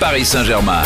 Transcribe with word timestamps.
Paris 0.00 0.24
Saint-Germain. 0.26 0.82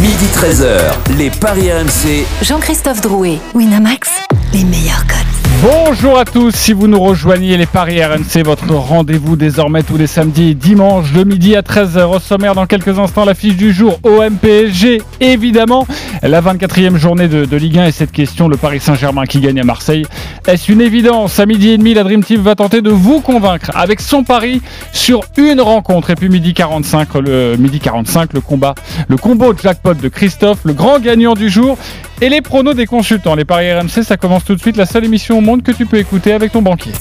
Midi 0.00 0.26
13h, 0.34 1.16
les 1.18 1.30
Paris 1.30 1.70
RMC. 1.70 2.24
Jean-Christophe 2.42 3.00
Drouet, 3.02 3.38
Winamax, 3.54 4.08
les 4.52 4.64
meilleurs 4.64 5.06
codes. 5.06 5.43
Bonjour 5.62 6.18
à 6.18 6.24
tous, 6.24 6.54
si 6.54 6.72
vous 6.72 6.88
nous 6.88 7.00
rejoignez 7.00 7.56
les 7.56 7.66
Paris 7.66 8.02
RMC, 8.04 8.42
votre 8.44 8.74
rendez-vous 8.74 9.36
désormais 9.36 9.82
tous 9.82 9.96
les 9.96 10.06
samedis 10.06 10.50
et 10.50 10.54
dimanches 10.54 11.12
de 11.12 11.24
midi 11.24 11.56
à 11.56 11.62
13h. 11.62 12.16
Au 12.16 12.18
sommaire 12.18 12.54
dans 12.54 12.66
quelques 12.66 12.98
instants, 12.98 13.24
l'affiche 13.24 13.56
du 13.56 13.72
jour 13.72 13.98
OM-PSG, 14.02 15.02
évidemment. 15.20 15.86
La 16.22 16.40
24e 16.40 16.96
journée 16.96 17.28
de, 17.28 17.44
de, 17.44 17.56
Ligue 17.56 17.78
1 17.78 17.86
et 17.86 17.92
cette 17.92 18.12
question, 18.12 18.48
le 18.48 18.56
Paris 18.56 18.80
Saint-Germain 18.80 19.26
qui 19.26 19.40
gagne 19.40 19.60
à 19.60 19.64
Marseille. 19.64 20.04
Est-ce 20.46 20.72
une 20.72 20.80
évidence? 20.80 21.38
À 21.38 21.46
midi 21.46 21.70
et 21.70 21.78
demi, 21.78 21.94
la 21.94 22.02
Dream 22.02 22.24
Team 22.24 22.40
va 22.40 22.54
tenter 22.54 22.82
de 22.82 22.90
vous 22.90 23.20
convaincre 23.20 23.70
avec 23.74 24.00
son 24.00 24.24
pari 24.24 24.60
sur 24.92 25.20
une 25.36 25.60
rencontre. 25.60 26.10
Et 26.10 26.14
puis 26.14 26.28
midi 26.28 26.54
45, 26.54 27.14
le, 27.14 27.56
midi 27.56 27.80
45, 27.80 28.32
le 28.32 28.40
combat, 28.40 28.74
le 29.08 29.16
combo 29.16 29.52
de 29.52 29.58
jackpot 29.58 29.94
de 29.94 30.08
Christophe, 30.08 30.60
le 30.64 30.72
grand 30.72 30.98
gagnant 30.98 31.34
du 31.34 31.48
jour. 31.48 31.78
Et 32.20 32.28
les 32.28 32.40
pronos 32.40 32.74
des 32.74 32.86
consultants. 32.86 33.34
Les 33.34 33.44
paris 33.44 33.72
RMC, 33.72 34.02
ça 34.04 34.16
commence 34.16 34.44
tout 34.44 34.54
de 34.54 34.60
suite. 34.60 34.76
La 34.76 34.86
seule 34.86 35.04
émission 35.04 35.38
au 35.38 35.40
monde 35.40 35.62
que 35.62 35.72
tu 35.72 35.84
peux 35.84 35.98
écouter 35.98 36.32
avec 36.32 36.52
ton 36.52 36.62
banquier. 36.62 36.92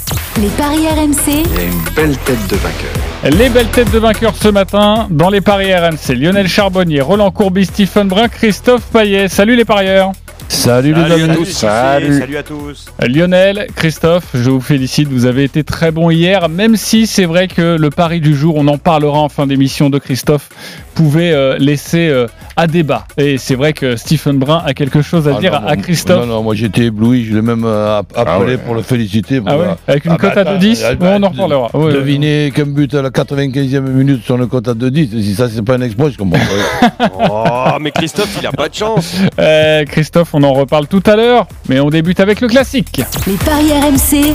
Les 0.42 0.48
paris 0.50 0.88
RMC. 0.88 1.28
Il 1.28 1.34
y 1.36 1.60
a 1.60 1.64
une 1.64 1.84
belle 1.96 2.18
tête 2.18 2.48
de 2.50 2.56
vainqueur. 2.56 3.38
Les 3.40 3.50
belles 3.50 3.68
têtes 3.68 3.92
de 3.92 4.00
vainqueurs 4.00 4.34
ce 4.36 4.48
matin 4.50 5.08
dans 5.12 5.30
les 5.30 5.42
paris 5.42 5.74
RMC. 5.74 6.16
Lionel 6.16 6.48
Charbonnier, 6.48 7.02
Roland 7.02 7.32
Courbis, 7.32 7.66
Stephen 7.68 8.08
Brun, 8.08 8.28
Christophe 8.28 8.84
Payet. 8.92 9.28
Salut 9.30 9.56
les 9.56 9.66
parieurs. 9.66 10.12
Salut, 10.50 10.94
Salut 10.94 11.06
les 11.16 11.22
à 11.22 11.26
amis. 11.26 11.36
tous, 11.38 11.46
Salut. 11.52 12.20
salut 12.20 12.38
à 12.38 12.44
tous. 12.44 12.86
Lionel, 13.08 13.68
Christophe, 13.76 14.26
je 14.36 14.50
vous 14.50 14.60
félicite, 14.62 15.08
vous 15.08 15.26
avez 15.26 15.46
été 15.46 15.64
très 15.64 15.90
bon 15.92 16.12
hier, 16.12 16.48
même 16.50 16.76
si 16.76 17.08
c'est 17.08 17.26
vrai 17.26 17.48
que 17.48 17.78
le 17.80 17.90
pari 17.90 18.20
du 18.20 18.36
jour, 18.36 18.56
on 18.58 18.68
en 18.68 18.78
parlera 18.78 19.20
en 19.20 19.30
fin 19.30 19.48
d'émission 19.48 19.90
de 19.90 19.98
Christophe, 20.00 20.50
pouvait 20.94 21.32
euh, 21.32 21.58
laisser 21.60 22.08
euh, 22.10 22.28
à 22.56 22.68
débat. 22.68 23.06
Et 23.18 23.38
c'est 23.38 23.56
vrai 23.56 23.74
que 23.74 23.96
Stephen 23.96 24.38
Brun 24.38 24.62
a 24.66 24.74
quelque 24.74 25.02
chose 25.02 25.28
à 25.28 25.34
Ah 25.38 25.40
dire 25.40 25.52
non, 25.60 25.68
à, 25.68 25.72
à 25.72 25.76
Christophe. 25.78 26.22
Non, 26.22 26.26
non, 26.36 26.44
moi 26.44 26.56
j'étais 26.56 26.84
ébloui, 26.86 27.26
je 27.26 27.36
l'ai 27.36 27.42
même 27.42 27.64
euh, 27.66 28.00
app- 28.00 28.14
appelé 28.16 28.54
ouais. 28.54 28.58
pour 28.58 28.76
le 28.76 28.82
féliciter. 28.82 29.42
Ah 29.46 29.58
ouais. 29.58 29.66
Avec 29.88 30.06
une 30.06 30.12
Ah 30.12 30.18
bah 30.20 30.30
cote 30.30 30.38
à 30.38 30.42
attends, 30.42 30.58
2-10 30.60 30.84
ah 30.86 30.96
Bon, 30.96 31.06
bah, 31.06 31.16
On 31.20 31.24
en 31.24 31.30
reparlera. 31.30 31.70
Ouais, 31.76 31.86
ouais. 31.86 31.94
Deviner 31.94 32.52
qu'un 32.56 32.66
but 32.66 32.94
à 32.94 33.02
la 33.02 33.10
95e 33.10 33.80
minute 33.82 34.24
sur 34.24 34.38
le 34.38 34.48
cote 34.48 34.68
à 34.68 34.74
2-10, 34.74 35.22
si 35.22 35.36
ça 35.36 35.50
c'est 35.50 35.62
pas 35.64 35.76
un 35.76 35.82
exploit, 35.82 36.10
je 36.10 36.18
comprends 36.18 36.40
pas. 36.40 37.10
Oh, 37.30 37.78
mais 37.82 37.92
Christophe, 37.92 38.38
il 38.42 38.48
a 38.48 38.52
pas 38.52 38.70
de 38.70 38.76
chance. 38.76 39.14
Euh, 39.40 39.84
Christophe, 39.86 40.34
on 40.34 40.44
en 40.44 40.54
reparle 40.54 40.88
tout 40.88 41.02
à 41.06 41.16
l'heure, 41.16 41.48
mais 41.68 41.80
on 41.80 41.90
débute 41.90 42.20
avec 42.20 42.40
le 42.42 42.48
classique. 42.48 43.02
Les 43.28 43.34
paris 43.34 43.72
RMC. 43.72 44.34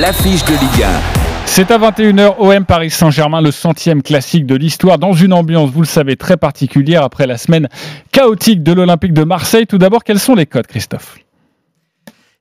L'affiche 0.00 0.44
de 0.44 0.52
Ligue 0.52 0.86
C'est 1.50 1.72
à 1.72 1.78
21h, 1.78 2.36
OM 2.38 2.64
Paris 2.64 2.90
Saint-Germain, 2.90 3.40
le 3.40 3.50
centième 3.50 4.00
classique 4.00 4.46
de 4.46 4.54
l'histoire, 4.54 4.96
dans 4.96 5.12
une 5.12 5.32
ambiance, 5.32 5.70
vous 5.70 5.80
le 5.80 5.86
savez, 5.86 6.14
très 6.16 6.36
particulière 6.36 7.02
après 7.02 7.26
la 7.26 7.36
semaine 7.36 7.68
chaotique 8.12 8.62
de 8.62 8.72
l'Olympique 8.72 9.12
de 9.12 9.24
Marseille. 9.24 9.66
Tout 9.66 9.78
d'abord, 9.78 10.04
quels 10.04 10.20
sont 10.20 10.36
les 10.36 10.46
codes, 10.46 10.68
Christophe? 10.68 11.18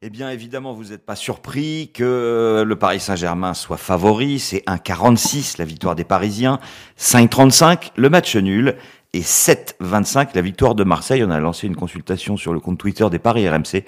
Eh 0.04 0.12
bien, 0.12 0.30
évidemment, 0.30 0.74
vous 0.74 0.92
n'êtes 0.92 1.04
pas 1.04 1.16
surpris 1.16 1.90
que 1.92 2.64
le 2.64 2.76
Paris 2.76 3.00
Saint-Germain 3.00 3.56
soit 3.56 3.78
favori. 3.78 4.38
C'est 4.38 4.64
1,46 4.68 5.56
la 5.58 5.66
victoire 5.66 5.96
des 5.96 6.04
Parisiens, 6.04 6.60
5,35 7.00 7.94
le 7.96 8.10
match 8.12 8.36
nul 8.36 8.76
et 9.14 9.22
7,25 9.22 10.30
la 10.36 10.42
victoire 10.42 10.76
de 10.76 10.84
Marseille. 10.84 11.24
On 11.24 11.32
a 11.32 11.40
lancé 11.40 11.68
une 11.68 11.76
consultation 11.76 12.38
sur 12.38 12.54
le 12.54 12.60
compte 12.60 12.78
Twitter 12.78 13.10
des 13.10 13.20
Paris 13.20 13.48
RMC. 13.50 13.84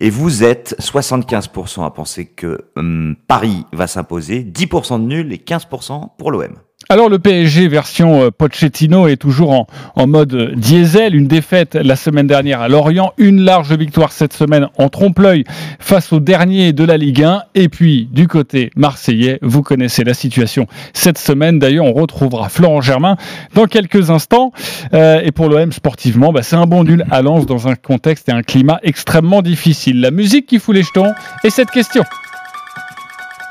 Et 0.00 0.10
vous 0.10 0.44
êtes 0.44 0.76
75% 0.80 1.84
à 1.84 1.90
penser 1.90 2.26
que 2.26 2.66
hum, 2.76 3.16
Paris 3.26 3.64
va 3.72 3.86
s'imposer, 3.86 4.44
10% 4.44 5.00
de 5.00 5.06
nul 5.06 5.32
et 5.32 5.38
15% 5.38 6.16
pour 6.16 6.30
l'OM. 6.30 6.56
Alors 6.92 7.08
le 7.08 7.20
PSG 7.20 7.68
version 7.68 8.20
euh, 8.20 8.30
Pochettino 8.32 9.06
est 9.06 9.16
toujours 9.16 9.68
en, 9.94 10.06
mode 10.08 10.54
diesel. 10.56 11.14
Une 11.14 11.28
défaite 11.28 11.76
la 11.76 11.94
semaine 11.94 12.26
dernière 12.26 12.62
à 12.62 12.68
Lorient, 12.68 13.12
une 13.16 13.42
large 13.42 13.72
victoire 13.74 14.10
cette 14.10 14.32
semaine 14.32 14.66
en 14.76 14.88
trompe-l'œil 14.88 15.44
face 15.78 16.12
au 16.12 16.18
dernier 16.18 16.72
de 16.72 16.82
la 16.82 16.96
Ligue 16.96 17.22
1. 17.22 17.44
Et 17.54 17.68
puis 17.68 18.08
du 18.10 18.26
côté 18.26 18.72
marseillais, 18.74 19.38
vous 19.40 19.62
connaissez 19.62 20.02
la 20.02 20.14
situation 20.14 20.66
cette 20.92 21.18
semaine. 21.18 21.60
D'ailleurs, 21.60 21.84
on 21.84 21.92
retrouvera 21.92 22.48
Florent 22.48 22.80
Germain 22.80 23.16
dans 23.54 23.66
quelques 23.66 24.10
instants. 24.10 24.50
Euh, 24.92 25.20
et 25.22 25.30
pour 25.30 25.48
l'OM 25.48 25.70
sportivement, 25.70 26.32
bah, 26.32 26.42
c'est 26.42 26.56
un 26.56 26.66
bon 26.66 26.82
nul 26.82 27.04
à 27.12 27.22
Lens 27.22 27.46
dans 27.46 27.68
un 27.68 27.76
contexte 27.76 28.28
et 28.30 28.32
un 28.32 28.42
climat 28.42 28.80
extrêmement 28.82 29.42
difficile. 29.42 30.00
La 30.00 30.10
musique 30.10 30.46
qui 30.46 30.58
fout 30.58 30.74
les 30.74 30.82
jetons 30.82 31.12
et 31.44 31.50
cette 31.50 31.70
question. 31.70 32.02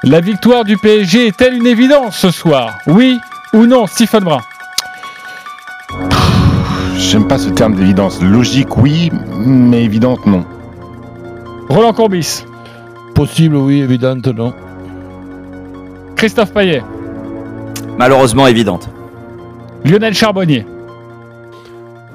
La 0.04 0.20
victoire 0.20 0.66
du 0.66 0.78
PSG 0.78 1.28
est-elle 1.28 1.56
une 1.56 1.68
évidence 1.68 2.18
ce 2.18 2.32
soir? 2.32 2.78
Oui 2.86 3.18
ou 3.54 3.66
non, 3.66 3.88
Stephen 3.88 4.24
Brun 4.24 4.42
J'aime 6.98 7.28
pas 7.28 7.40
ce 7.40 7.50
terme 7.50 7.76
d'évidence. 7.76 8.22
Logique, 8.22 8.78
oui, 8.78 9.12
mais 9.36 9.84
évidente, 9.84 10.26
non. 10.26 10.46
Roland 11.70 11.94
Courbis, 11.94 12.46
Possible, 13.16 13.56
oui, 13.56 13.82
évidente, 13.82 14.28
non. 14.28 14.54
Christophe 16.16 16.54
Payet, 16.54 16.84
Malheureusement 17.98 18.48
évidente. 18.48 18.90
Lionel 19.84 20.14
Charbonnier. 20.14 20.66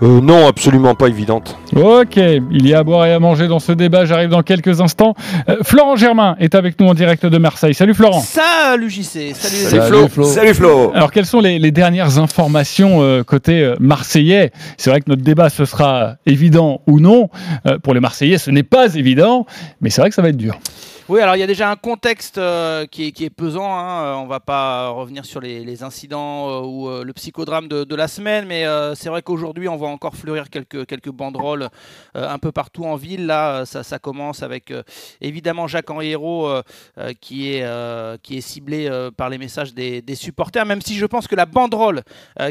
Euh, 0.04 0.20
non, 0.20 0.46
absolument 0.46 0.94
pas 0.94 1.08
évidente. 1.08 1.56
Ok, 1.74 2.16
il 2.16 2.66
y 2.68 2.74
a 2.74 2.80
à 2.80 2.84
boire 2.84 3.06
et 3.06 3.12
à 3.12 3.18
manger 3.18 3.48
dans 3.48 3.58
ce 3.58 3.72
débat, 3.72 4.04
j'arrive 4.04 4.28
dans 4.28 4.42
quelques 4.42 4.80
instants. 4.82 5.14
Euh, 5.48 5.56
Florent 5.62 5.96
Germain 5.96 6.36
est 6.40 6.54
avec 6.54 6.78
nous 6.78 6.86
en 6.86 6.94
direct 6.94 7.24
de 7.24 7.38
Marseille. 7.38 7.72
Salut 7.72 7.94
Florent 7.94 8.20
Salut 8.20 8.90
JC, 8.90 9.34
salut, 9.34 9.34
Salut, 9.34 9.86
Flo. 9.86 10.08
Flo. 10.08 10.24
Salut 10.24 10.54
Flo. 10.54 10.92
alors, 10.94 11.10
quelles 11.10 11.24
sont 11.26 11.40
les, 11.40 11.58
les 11.58 11.70
dernières 11.70 12.18
informations 12.18 12.98
euh, 13.02 13.22
côté 13.22 13.74
marseillais? 13.80 14.52
C'est 14.76 14.90
vrai 14.90 15.00
que 15.00 15.08
notre 15.08 15.22
débat, 15.22 15.48
ce 15.48 15.64
sera 15.64 16.16
évident 16.26 16.82
ou 16.86 17.00
non. 17.00 17.30
Euh, 17.66 17.78
pour 17.78 17.94
les 17.94 18.00
Marseillais, 18.00 18.36
ce 18.38 18.50
n'est 18.50 18.62
pas 18.62 18.94
évident, 18.94 19.46
mais 19.80 19.88
c'est 19.88 20.02
vrai 20.02 20.10
que 20.10 20.14
ça 20.16 20.22
va 20.22 20.28
être 20.28 20.36
dur. 20.36 20.58
Oui, 21.06 21.20
alors 21.20 21.36
il 21.36 21.40
y 21.40 21.42
a 21.42 21.46
déjà 21.46 21.70
un 21.70 21.76
contexte 21.76 22.38
euh, 22.38 22.86
qui, 22.86 23.04
est, 23.04 23.30
pesant. 23.30 23.76
Hein. 23.76 24.04
Euh, 24.04 24.14
On 24.14 24.26
va 24.26 24.40
pas 24.40 24.88
revenir 24.88 25.26
sur 25.26 25.38
les, 25.38 25.82
incidents 25.82 26.48
euh, 26.48 26.60
ou 26.62 27.04
le 27.04 27.12
psychodrame 27.12 27.68
de, 27.68 27.94
la 27.94 28.08
semaine, 28.08 28.46
mais 28.46 28.64
c'est 28.94 29.10
vrai 29.10 29.20
qu'aujourd'hui 29.20 29.68
on 29.68 29.76
voit 29.76 29.90
encore 29.90 30.16
fleurir 30.16 30.48
quelques, 30.48 30.86
quelques 30.86 31.10
banderoles 31.10 31.68
un 32.14 32.38
peu 32.38 32.52
partout 32.52 32.84
en 32.84 32.96
ville. 32.96 33.26
Là, 33.26 33.66
ça, 33.66 33.98
commence 33.98 34.42
avec 34.42 34.72
évidemment 35.20 35.66
euh, 35.68 36.62
euh, 36.98 37.12
qui, 37.20 37.52
est, 37.52 38.22
qui 38.22 38.38
est 38.38 38.40
ciblé 38.40 38.88
par 39.16 39.28
les 39.28 39.38
messages 39.38 39.74
des, 39.74 40.00
des 40.00 40.14
supporters, 40.14 40.64
même 40.64 40.80
si 40.80 40.96
je 40.96 41.06
pense 41.06 41.26
que 41.26 41.36
la 41.36 41.46
banderole 41.46 42.02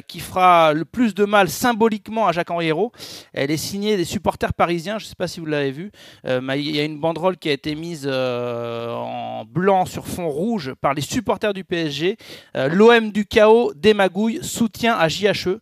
qui 0.08 0.20
fera 0.20 0.74
le 0.74 0.86
plus 0.86 1.16
de 1.16 1.26
mal 1.26 1.50
symboliquement 1.50 2.28
à 2.28 2.32
Jacques-Henri 2.32 2.68
Hérault, 2.68 2.92
elle 3.34 3.52
est 3.52 3.58
signée 3.58 3.98
des 3.98 4.06
supporters 4.06 4.54
parisiens. 4.54 5.00
Je 5.00 5.06
ne 5.06 5.10
sais 5.10 5.16
pas 5.16 5.28
si 5.28 5.40
vous 5.40 5.46
l'avez 5.48 5.72
vu. 5.72 5.92
Mais 6.24 6.62
il 6.62 6.76
y 6.76 6.80
a 6.80 6.84
une 6.84 7.00
banderole 7.00 7.38
qui 7.38 7.50
a 7.50 7.54
été 7.54 7.76
mise 7.76 8.08
en 8.44 9.46
blanc 9.46 9.86
sur 9.86 10.08
fond 10.08 10.30
rouge 10.30 10.74
par 10.80 10.94
les 10.94 11.02
supporters 11.02 11.54
du 11.54 11.64
PSG. 11.64 12.18
Euh, 12.56 12.70
L'OM 12.70 13.12
du 13.12 13.26
chaos, 13.26 13.74
des 13.76 13.94
magouilles, 13.94 14.40
soutien 14.42 14.96
à 14.96 15.08
JHE. 15.08 15.60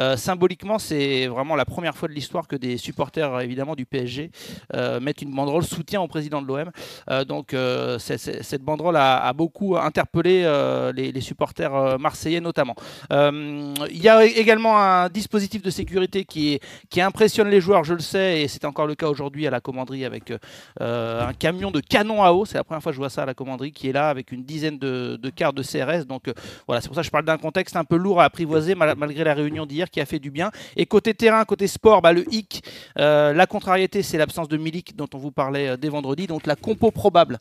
Euh, 0.00 0.16
symboliquement, 0.16 0.78
c'est 0.78 1.26
vraiment 1.26 1.56
la 1.56 1.64
première 1.64 1.96
fois 1.96 2.08
de 2.08 2.14
l'histoire 2.14 2.48
que 2.48 2.56
des 2.56 2.78
supporters 2.78 3.40
évidemment 3.40 3.74
du 3.74 3.84
PSG 3.84 4.30
euh, 4.74 5.00
mettent 5.00 5.22
une 5.22 5.34
banderole 5.34 5.64
soutien 5.64 6.00
au 6.00 6.08
président 6.08 6.40
de 6.40 6.46
l'OM. 6.46 6.70
Euh, 7.10 7.24
donc 7.24 7.54
euh, 7.54 7.98
cette 7.98 8.62
banderole 8.62 8.96
a, 8.96 9.32
beaucoup 9.32 9.76
interpellé 9.76 10.42
euh, 10.44 10.92
les, 10.92 11.20
supporters 11.20 11.74
euh, 11.74 11.98
marseillais 11.98 12.40
notamment. 12.40 12.74
Euh, 13.12 13.74
Il 13.90 14.02
y 14.02 14.08
a 14.08 14.24
également 14.24 14.78
un 14.78 15.08
dispositif 15.08 15.62
de 15.62 15.70
sécurité 15.70 16.24
qui, 16.24 16.58
qui 16.90 17.00
impressionne 17.00 17.48
les 17.48 17.60
joueurs, 17.60 17.84
je 17.84 17.94
le 17.94 18.00
sais, 18.00 18.42
et 18.42 18.48
c'est 18.48 18.64
encore 18.64 18.86
le 18.86 18.94
cas 18.94 19.08
aujourd'hui 19.08 19.46
à 19.46 19.50
la 19.50 19.60
commanderie 19.60 20.04
avec 20.04 20.32
euh, 20.80 21.28
un 21.28 21.32
camion 21.32 21.70
de 21.70 21.80
canon 21.80 22.21
C'est 22.46 22.58
la 22.58 22.64
première 22.64 22.82
fois 22.82 22.92
que 22.92 22.94
je 22.96 23.00
vois 23.00 23.10
ça 23.10 23.22
à 23.22 23.26
la 23.26 23.34
commanderie 23.34 23.72
qui 23.72 23.88
est 23.88 23.92
là 23.92 24.08
avec 24.08 24.32
une 24.32 24.44
dizaine 24.44 24.78
de, 24.78 25.16
de 25.20 25.30
quarts 25.30 25.52
de 25.52 25.62
CRS. 25.62 26.06
Donc 26.06 26.28
euh, 26.28 26.32
voilà, 26.66 26.80
c'est 26.80 26.88
pour 26.88 26.94
ça 26.94 27.02
que 27.02 27.06
je 27.06 27.10
parle 27.10 27.24
d'un 27.24 27.38
contexte 27.38 27.76
un 27.76 27.84
peu 27.84 27.96
lourd 27.96 28.20
à 28.20 28.24
apprivoiser 28.24 28.74
mal- 28.74 28.94
malgré 28.96 29.24
la 29.24 29.34
réunion 29.34 29.66
d'hier 29.66 29.90
qui 29.90 30.00
a 30.00 30.06
fait 30.06 30.18
du 30.18 30.30
bien. 30.30 30.50
Et 30.76 30.86
côté 30.86 31.14
terrain, 31.14 31.44
côté 31.44 31.66
sport, 31.66 32.02
bah, 32.02 32.12
le 32.12 32.24
hic, 32.32 32.62
euh, 32.98 33.32
la 33.32 33.46
contrariété, 33.46 34.02
c'est 34.02 34.18
l'absence 34.18 34.48
de 34.48 34.56
Milik 34.56 34.96
dont 34.96 35.08
on 35.14 35.18
vous 35.18 35.30
parlait 35.32 35.68
euh, 35.68 35.76
dès 35.76 35.88
vendredi. 35.88 36.26
Donc 36.26 36.46
la 36.46 36.56
compo 36.56 36.90
probable. 36.90 37.38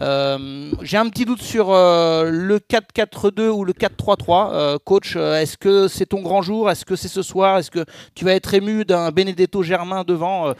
J'ai 0.00 0.96
un 0.96 1.08
petit 1.08 1.24
doute 1.24 1.42
sur 1.42 1.68
le 1.70 2.58
4-4-2 2.58 3.48
ou 3.48 3.64
le 3.64 3.72
4-3-3. 3.72 4.50
Euh, 4.52 4.78
coach, 4.84 5.16
est-ce 5.16 5.56
que 5.56 5.88
c'est 5.88 6.06
ton 6.06 6.22
grand 6.22 6.42
jour? 6.42 6.70
Est-ce 6.70 6.84
que 6.84 6.96
c'est 6.96 7.08
ce 7.08 7.22
soir? 7.22 7.58
Est-ce 7.58 7.70
que 7.70 7.84
tu 8.14 8.24
vas 8.24 8.34
être 8.34 8.52
ému 8.54 8.84
d'un 8.84 9.10
Benedetto 9.10 9.62
Germain 9.62 10.04
devant? 10.04 10.52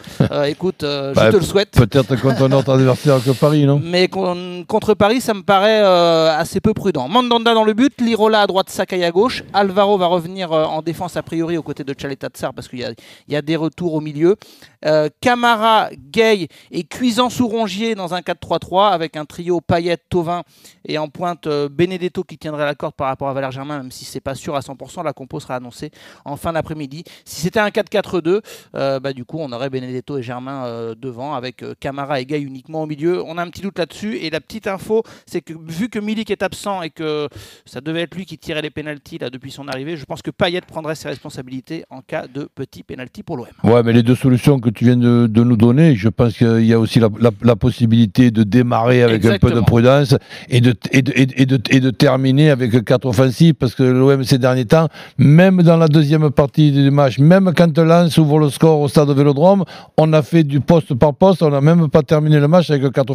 Écoute, 0.46 0.78
je 0.82 1.14
Bah, 1.14 1.30
te 1.30 1.36
le 1.36 1.42
souhaite. 1.42 1.72
Peut-être 1.72 2.20
contre 2.20 2.48
notre 2.48 2.72
adversaire 2.72 3.22
que 3.22 3.30
Paris, 3.30 3.63
Mais 3.82 4.08
con- 4.08 4.64
contre 4.66 4.94
Paris, 4.94 5.20
ça 5.20 5.34
me 5.34 5.42
paraît 5.42 5.80
euh, 5.82 6.36
assez 6.36 6.60
peu 6.60 6.74
prudent. 6.74 7.08
Mandanda 7.08 7.54
dans 7.54 7.64
le 7.64 7.72
but, 7.72 8.00
Lirola 8.00 8.42
à 8.42 8.46
droite, 8.46 8.70
Sakai 8.70 9.02
à 9.04 9.10
gauche. 9.10 9.42
Alvaro 9.52 9.98
va 9.98 10.06
revenir 10.06 10.52
euh, 10.52 10.64
en 10.64 10.82
défense 10.82 11.16
a 11.16 11.22
priori 11.22 11.56
aux 11.56 11.62
côtés 11.62 11.84
de 11.84 11.94
Chaleta 11.98 12.28
Tsar 12.28 12.52
parce 12.54 12.68
qu'il 12.68 12.80
y 12.80 13.32
y 13.32 13.36
a 13.36 13.42
des 13.42 13.56
retours 13.56 13.94
au 13.94 14.00
milieu. 14.00 14.36
Euh, 14.84 15.08
Camara, 15.20 15.88
Gay 16.10 16.48
et 16.70 16.84
Cuisant-Sourongier 16.84 17.94
dans 17.94 18.14
un 18.14 18.20
4-3-3 18.20 18.90
avec 18.92 19.16
un 19.16 19.24
trio 19.24 19.60
Payet, 19.60 19.96
Tovin 20.08 20.42
et 20.86 20.98
en 20.98 21.08
pointe 21.08 21.48
Benedetto 21.48 22.22
qui 22.22 22.36
tiendrait 22.36 22.66
la 22.66 22.74
corde 22.74 22.94
par 22.94 23.06
rapport 23.08 23.28
à 23.28 23.32
Valère 23.32 23.50
Germain, 23.50 23.78
même 23.78 23.90
si 23.90 24.04
c'est 24.04 24.20
pas 24.20 24.34
sûr 24.34 24.54
à 24.56 24.60
100%. 24.60 25.02
La 25.02 25.12
compo 25.12 25.40
sera 25.40 25.56
annoncée 25.56 25.90
en 26.24 26.36
fin 26.36 26.52
d'après-midi. 26.52 27.04
Si 27.24 27.40
c'était 27.40 27.60
un 27.60 27.68
4-4-2, 27.68 28.40
euh, 28.74 29.00
bah, 29.00 29.12
du 29.12 29.24
coup, 29.24 29.38
on 29.40 29.50
aurait 29.52 29.70
Benedetto 29.70 30.18
et 30.18 30.22
Germain 30.22 30.92
devant 30.98 31.34
avec 31.34 31.64
Camara 31.80 32.20
et 32.20 32.26
Gay 32.26 32.40
uniquement 32.40 32.82
au 32.82 32.86
milieu. 32.86 33.22
On 33.24 33.38
a 33.38 33.44
petit 33.54 33.62
doute 33.62 33.78
là-dessus. 33.78 34.16
Et 34.16 34.30
la 34.30 34.40
petite 34.40 34.66
info, 34.66 35.02
c'est 35.26 35.40
que 35.40 35.52
vu 35.66 35.88
que 35.88 35.98
Milik 36.00 36.30
est 36.30 36.42
absent 36.42 36.82
et 36.82 36.90
que 36.90 37.28
ça 37.64 37.80
devait 37.80 38.02
être 38.02 38.14
lui 38.16 38.26
qui 38.26 38.36
tirait 38.36 38.62
les 38.62 38.70
pénalties 38.70 39.18
là 39.18 39.30
depuis 39.30 39.50
son 39.52 39.68
arrivée, 39.68 39.96
je 39.96 40.04
pense 40.04 40.22
que 40.22 40.30
Payet 40.32 40.60
prendrait 40.66 40.96
ses 40.96 41.08
responsabilités 41.08 41.84
en 41.90 42.00
cas 42.00 42.26
de 42.26 42.48
petit 42.54 42.82
pénalty 42.82 43.22
pour 43.22 43.36
l'OM. 43.36 43.46
Ouais, 43.62 43.82
mais 43.84 43.92
les 43.92 44.02
deux 44.02 44.16
solutions 44.16 44.58
que 44.58 44.70
tu 44.70 44.84
viens 44.86 44.96
de, 44.96 45.26
de 45.28 45.44
nous 45.44 45.56
donner, 45.56 45.94
je 45.94 46.08
pense 46.08 46.36
qu'il 46.36 46.64
y 46.66 46.72
a 46.72 46.78
aussi 46.80 46.98
la, 46.98 47.08
la- 47.20 47.30
la 47.42 47.56
possibilité 47.56 48.30
de 48.30 48.42
démarrer 48.42 49.02
avec 49.02 49.24
un 49.24 49.38
peu 49.38 49.50
de 49.50 49.60
prudence 49.60 50.14
et 50.48 50.60
de, 50.60 50.74
et, 50.90 51.02
de, 51.02 51.12
et, 51.16 51.46
de, 51.46 51.60
et 51.70 51.80
de- 51.80 51.90
terminer 51.90 52.50
avec 52.50 52.84
quatre 52.84 53.06
offensifs, 53.06 53.54
parce 53.54 53.74
que 53.74 53.82
l'OM 53.84 54.24
ces 54.24 54.38
derniers 54.38 54.64
temps, 54.64 54.88
même 55.18 55.62
dans 55.62 55.76
la 55.76 55.86
deuxième 55.88 56.30
partie 56.30 56.72
du 56.72 56.90
match, 56.90 57.18
même 57.18 57.52
quand 57.56 57.78
Lens 57.78 58.18
ouvre 58.18 58.38
le 58.40 58.50
score 58.50 58.80
au 58.80 58.88
stade 58.88 59.10
Vélodrome, 59.10 59.64
on 59.96 60.12
a 60.12 60.22
fait 60.22 60.42
du 60.42 60.60
poste 60.60 60.94
par 60.94 61.14
poste, 61.14 61.42
on 61.42 61.50
n'a 61.50 61.60
même 61.60 61.88
pas 61.88 62.02
terminé 62.02 62.40
le 62.40 62.48
match 62.48 62.70
avec 62.70 62.90
quatre 62.92 63.14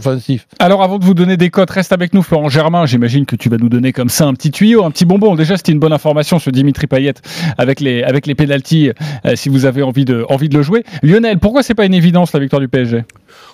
Alors 0.59 0.83
avant 0.83 0.99
de 0.99 1.05
vous 1.05 1.13
donner 1.13 1.37
des 1.37 1.49
cotes, 1.49 1.69
reste 1.71 1.91
avec 1.91 2.13
nous 2.13 2.21
Florent 2.21 2.49
Germain. 2.49 2.85
J'imagine 2.85 3.25
que 3.25 3.35
tu 3.35 3.49
vas 3.49 3.57
nous 3.57 3.69
donner 3.69 3.93
comme 3.93 4.09
ça 4.09 4.25
un 4.25 4.33
petit 4.33 4.51
tuyau, 4.51 4.83
un 4.83 4.91
petit 4.91 5.05
bonbon. 5.05 5.35
Déjà 5.35 5.57
c'était 5.57 5.71
une 5.71 5.79
bonne 5.79 5.93
information 5.93 6.39
sur 6.39 6.51
Dimitri 6.51 6.87
Payet 6.87 7.13
avec 7.57 7.79
les 7.79 8.03
avec 8.03 8.27
les 8.27 8.35
pénalties 8.35 8.91
euh, 9.25 9.35
si 9.35 9.49
vous 9.49 9.65
avez 9.65 9.83
envie 9.83 10.05
de 10.05 10.25
envie 10.29 10.49
de 10.49 10.57
le 10.57 10.63
jouer. 10.63 10.83
Lionel, 11.03 11.39
pourquoi 11.39 11.63
c'est 11.63 11.75
pas 11.75 11.85
une 11.85 11.93
évidence 11.93 12.33
la 12.33 12.39
victoire 12.39 12.59
du 12.59 12.67
PSG 12.67 13.03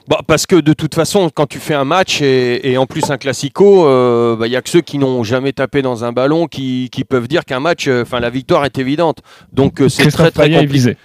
Bah, 0.07 0.19
parce 0.27 0.45
que 0.45 0.55
de 0.55 0.73
toute 0.73 0.95
façon, 0.95 1.29
quand 1.33 1.47
tu 1.47 1.59
fais 1.59 1.73
un 1.73 1.85
match 1.85 2.21
et, 2.21 2.71
et 2.71 2.77
en 2.77 2.85
plus 2.85 3.09
un 3.09 3.17
classico, 3.17 3.87
euh, 3.87 4.35
bah, 4.35 4.47
il 4.47 4.53
y 4.53 4.55
a 4.55 4.61
que 4.61 4.69
ceux 4.69 4.81
qui 4.81 4.97
n'ont 4.97 5.23
jamais 5.23 5.53
tapé 5.53 5.81
dans 5.81 6.03
un 6.03 6.11
ballon 6.11 6.47
qui, 6.47 6.89
qui 6.91 7.03
peuvent 7.03 7.27
dire 7.27 7.45
qu'un 7.45 7.59
match, 7.59 7.87
euh, 7.87 8.03
enfin 8.03 8.19
la 8.19 8.29
victoire 8.29 8.65
est 8.65 8.77
évidente. 8.77 9.19
Donc 9.53 9.81
euh, 9.81 9.89
c'est 9.89 10.09
très 10.11 10.31
très 10.31 10.49
compliqué. 10.51 10.97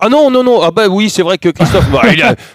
Ah 0.00 0.08
non 0.08 0.30
non 0.30 0.42
non. 0.42 0.60
Ah 0.62 0.70
bah 0.70 0.88
oui 0.88 1.10
c'est 1.10 1.22
vrai 1.22 1.38
que 1.38 1.48
Christophe 1.48 1.90
bah, 1.90 2.02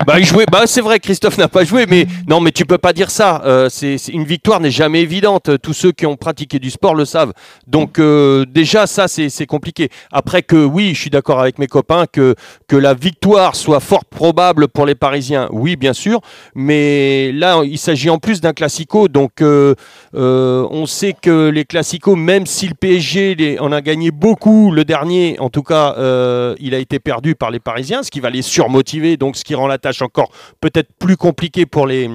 bah, 0.06 0.19
il 0.19 0.25
jouait. 0.25 0.45
Bah 0.51 0.63
c'est 0.66 0.81
vrai 0.81 1.00
Christophe 1.00 1.38
n'a 1.38 1.48
pas 1.48 1.63
joué 1.63 1.86
mais 1.88 2.07
non 2.27 2.39
mais 2.39 2.51
tu 2.51 2.66
peux 2.66 2.77
pas 2.77 2.94
dire 2.94 3.10
ça. 3.10 3.42
Euh, 3.45 3.68
c'est 3.69 3.98
une 4.10 4.24
victoire 4.24 4.60
n'est 4.60 4.72
jamais 4.72 5.01
évidente. 5.01 5.50
Tous 5.62 5.74
ceux 5.74 5.92
qui 5.92 6.06
ont 6.06 6.16
pratiqué 6.16 6.60
du 6.60 6.69
sport 6.69 6.95
le 6.95 7.06
savent. 7.06 7.33
Donc 7.68 8.00
euh, 8.00 8.45
déjà 8.48 8.88
ça 8.88 9.07
c'est 9.07 9.45
compliqué. 9.45 9.89
Après 10.12 10.44
que 10.44 10.63
oui 10.63 10.94
je 10.94 11.01
suis 11.01 11.10
d'accord 11.10 11.39
avec 11.39 11.60
mes 11.60 11.68
copains 11.68 12.06
que 12.12 12.36
que 12.68 12.75
la 12.75 12.94
victoire 12.94 13.56
soit 13.56 13.80
fort 13.80 14.06
probable 14.06 14.68
pour 14.68 14.86
les 14.86 14.95
Parisiens 14.95 15.50
oui 15.51 15.75
bien 15.75 15.94
sûr. 15.94 16.21
Mais 16.54 17.31
là 17.31 17.62
il 17.63 17.78
s'agit 17.78 18.10
en 18.10 18.19
plus 18.19 18.42
d'un 18.42 18.54
classico. 18.54 19.07
Donc 19.07 19.42
euh, 19.42 19.74
on 20.13 20.86
sait 20.86 21.16
que 21.19 21.50
les 21.50 21.66
classicos 21.66 22.16
même 22.16 22.45
si 22.45 22.68
le 22.68 22.75
PSG 22.75 23.57
a 23.60 23.81
gagné 23.81 24.12
beaucoup 24.12 24.71
le 24.71 24.86
dernier 24.86 25.38
en 25.39 25.50
tout 25.50 25.63
cas 25.63 25.95
il 26.60 26.74
a 26.74 26.78
été 26.78 27.00
perdu 27.00 27.15
par 27.36 27.52
les 27.52 27.60
Parisiens 27.60 28.04
ce 28.04 28.12
qui 28.12 28.20
va 28.20 28.30
les 28.30 28.42
surmotiver 28.42 29.18
donc 29.18 29.36
ce 29.36 29.44
qui 29.44 29.56
rend 29.56 29.68
la 29.68 29.78
tâche 29.78 30.02
encore 30.02 30.32
peut-être 30.62 30.90
plus 31.00 31.18
compliquée 31.18 31.66
pour 31.66 31.88
les 31.88 32.10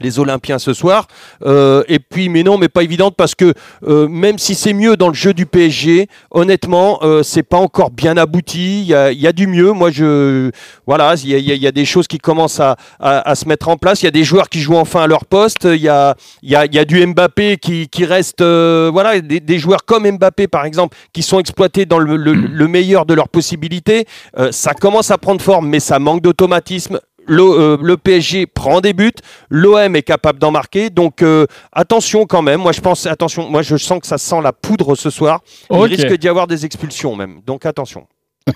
les 0.00 0.18
Olympiens 0.18 0.58
ce 0.58 0.72
soir. 0.72 1.06
Euh, 1.44 1.82
et 1.88 1.98
puis, 1.98 2.28
mais 2.28 2.42
non, 2.42 2.58
mais 2.58 2.68
pas 2.68 2.82
évidente 2.82 3.14
parce 3.16 3.34
que 3.34 3.54
euh, 3.86 4.08
même 4.08 4.38
si 4.38 4.54
c'est 4.54 4.72
mieux 4.72 4.96
dans 4.96 5.08
le 5.08 5.14
jeu 5.14 5.34
du 5.34 5.46
PSG, 5.46 6.08
honnêtement, 6.30 6.98
euh, 7.02 7.22
c'est 7.22 7.42
pas 7.42 7.58
encore 7.58 7.90
bien 7.90 8.16
abouti. 8.16 8.80
Il 8.82 8.86
y 8.86 8.94
a, 8.94 9.12
y 9.12 9.26
a 9.26 9.32
du 9.32 9.46
mieux. 9.46 9.72
Moi, 9.72 9.90
je 9.90 10.50
voilà, 10.86 11.14
il 11.22 11.28
y 11.30 11.34
a, 11.34 11.38
y 11.38 11.52
a- 11.52 11.54
y 11.54 11.66
a 11.66 11.72
des 11.72 11.84
choses 11.84 12.06
qui 12.06 12.18
commencent 12.18 12.60
à, 12.60 12.76
à- 13.00 13.28
à 13.30 13.34
se 13.34 13.46
mettre 13.48 13.68
en 13.68 13.76
place. 13.76 14.02
Il 14.02 14.06
y 14.06 14.08
a 14.08 14.12
des 14.12 14.24
joueurs 14.24 14.48
qui 14.48 14.60
jouent 14.60 14.76
enfin 14.76 15.02
à 15.02 15.06
leur 15.06 15.24
poste. 15.24 15.64
Il 15.64 15.80
y 15.80 15.88
a, 15.88 16.16
y 16.42 16.54
a 16.56 16.84
du 16.84 17.06
Mbappé 17.06 17.56
qui, 17.58 17.88
qui 17.88 18.04
reste, 18.04 18.40
euh, 18.40 18.90
voilà, 18.92 19.20
des, 19.20 19.40
des 19.40 19.58
joueurs 19.58 19.84
comme 19.84 20.10
Mbappé 20.10 20.48
par 20.48 20.64
exemple, 20.64 20.96
qui 21.12 21.22
sont 21.22 21.38
exploités 21.38 21.86
dans 21.86 21.98
le, 21.98 22.16
le- 22.16 22.32
le 22.34 22.68
meilleur 22.68 23.06
de 23.06 23.14
leurs 23.14 23.28
possibilités. 23.28 24.06
Euh, 24.38 24.50
ça 24.52 24.74
commence 24.74 25.10
à 25.10 25.18
prendre 25.18 25.40
forme, 25.40 25.68
mais 25.68 25.80
ça 25.80 25.98
manque 25.98 26.20
d'automatisme. 26.22 26.98
Le, 27.26 27.42
euh, 27.42 27.76
le 27.80 27.96
PSG 27.96 28.46
prend 28.46 28.80
des 28.80 28.92
buts, 28.92 29.12
l'OM 29.50 29.96
est 29.96 30.02
capable 30.02 30.38
d'en 30.38 30.50
marquer, 30.50 30.90
donc 30.90 31.22
euh, 31.22 31.46
attention 31.72 32.26
quand 32.26 32.42
même. 32.42 32.60
Moi 32.60 32.72
je 32.72 32.80
pense, 32.80 33.06
attention, 33.06 33.48
moi 33.48 33.62
je 33.62 33.76
sens 33.76 34.00
que 34.00 34.06
ça 34.06 34.18
sent 34.18 34.40
la 34.42 34.52
poudre 34.52 34.94
ce 34.94 35.10
soir. 35.10 35.40
Il 35.70 35.76
risque 35.76 36.14
d'y 36.14 36.28
avoir 36.28 36.46
des 36.46 36.64
expulsions 36.64 37.16
même, 37.16 37.40
donc 37.46 37.66
attention. 37.66 38.06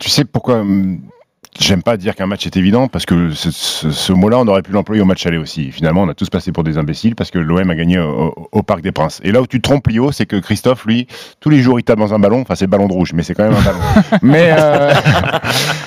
Tu 0.01 0.11
sais 0.11 0.25
pourquoi 0.25 0.57
hum, 0.57 1.01
J'aime 1.61 1.83
pas 1.83 1.97
dire 1.97 2.15
qu'un 2.15 2.27
match 2.27 2.47
est 2.47 2.57
évident 2.57 2.87
parce 2.89 3.05
que 3.05 3.31
ce, 3.31 3.51
ce- 3.51 3.91
ce 3.91 4.13
mot-là, 4.13 4.39
on 4.39 4.47
aurait 4.47 4.63
pu 4.63 4.71
l'employer 4.73 5.03
au 5.03 5.05
match 5.05 5.27
aller 5.27 5.39
aussi. 5.39 5.73
Finalement, 5.73 6.03
on 6.03 6.09
a 6.09 6.15
tous 6.15 6.31
passé 6.31 6.53
pour 6.53 6.63
des 6.63 6.79
imbéciles 6.79 7.15
parce 7.17 7.31
que 7.33 7.39
l'OM 7.39 7.69
a 7.69 7.75
gagné 7.75 7.99
au, 7.99 8.33
au 8.53 8.63
Parc 8.63 8.81
des 8.81 8.93
Princes. 8.93 9.21
Et 9.25 9.33
là 9.33 9.41
où 9.41 9.47
tu 9.47 9.59
te 9.61 9.63
trompes, 9.69 9.87
Lio, 9.89 10.13
c'est 10.13 10.27
que 10.27 10.37
Christophe, 10.37 10.85
lui, 10.85 11.09
tous 11.41 11.51
les 11.51 11.61
jours, 11.61 11.81
il 11.81 11.83
tape 11.83 11.99
dans 11.99 12.15
un 12.15 12.19
ballon. 12.19 12.43
Enfin, 12.43 12.55
c'est 12.55 12.67
le 12.67 12.71
ballon 12.71 12.87
de 12.87 12.93
rouge, 12.93 13.13
mais 13.13 13.23
c'est 13.25 13.35
quand 13.35 13.45
même 13.45 13.55
un 13.59 13.63
ballon. 13.65 13.79
mais 14.23 14.55
euh, 14.57 14.93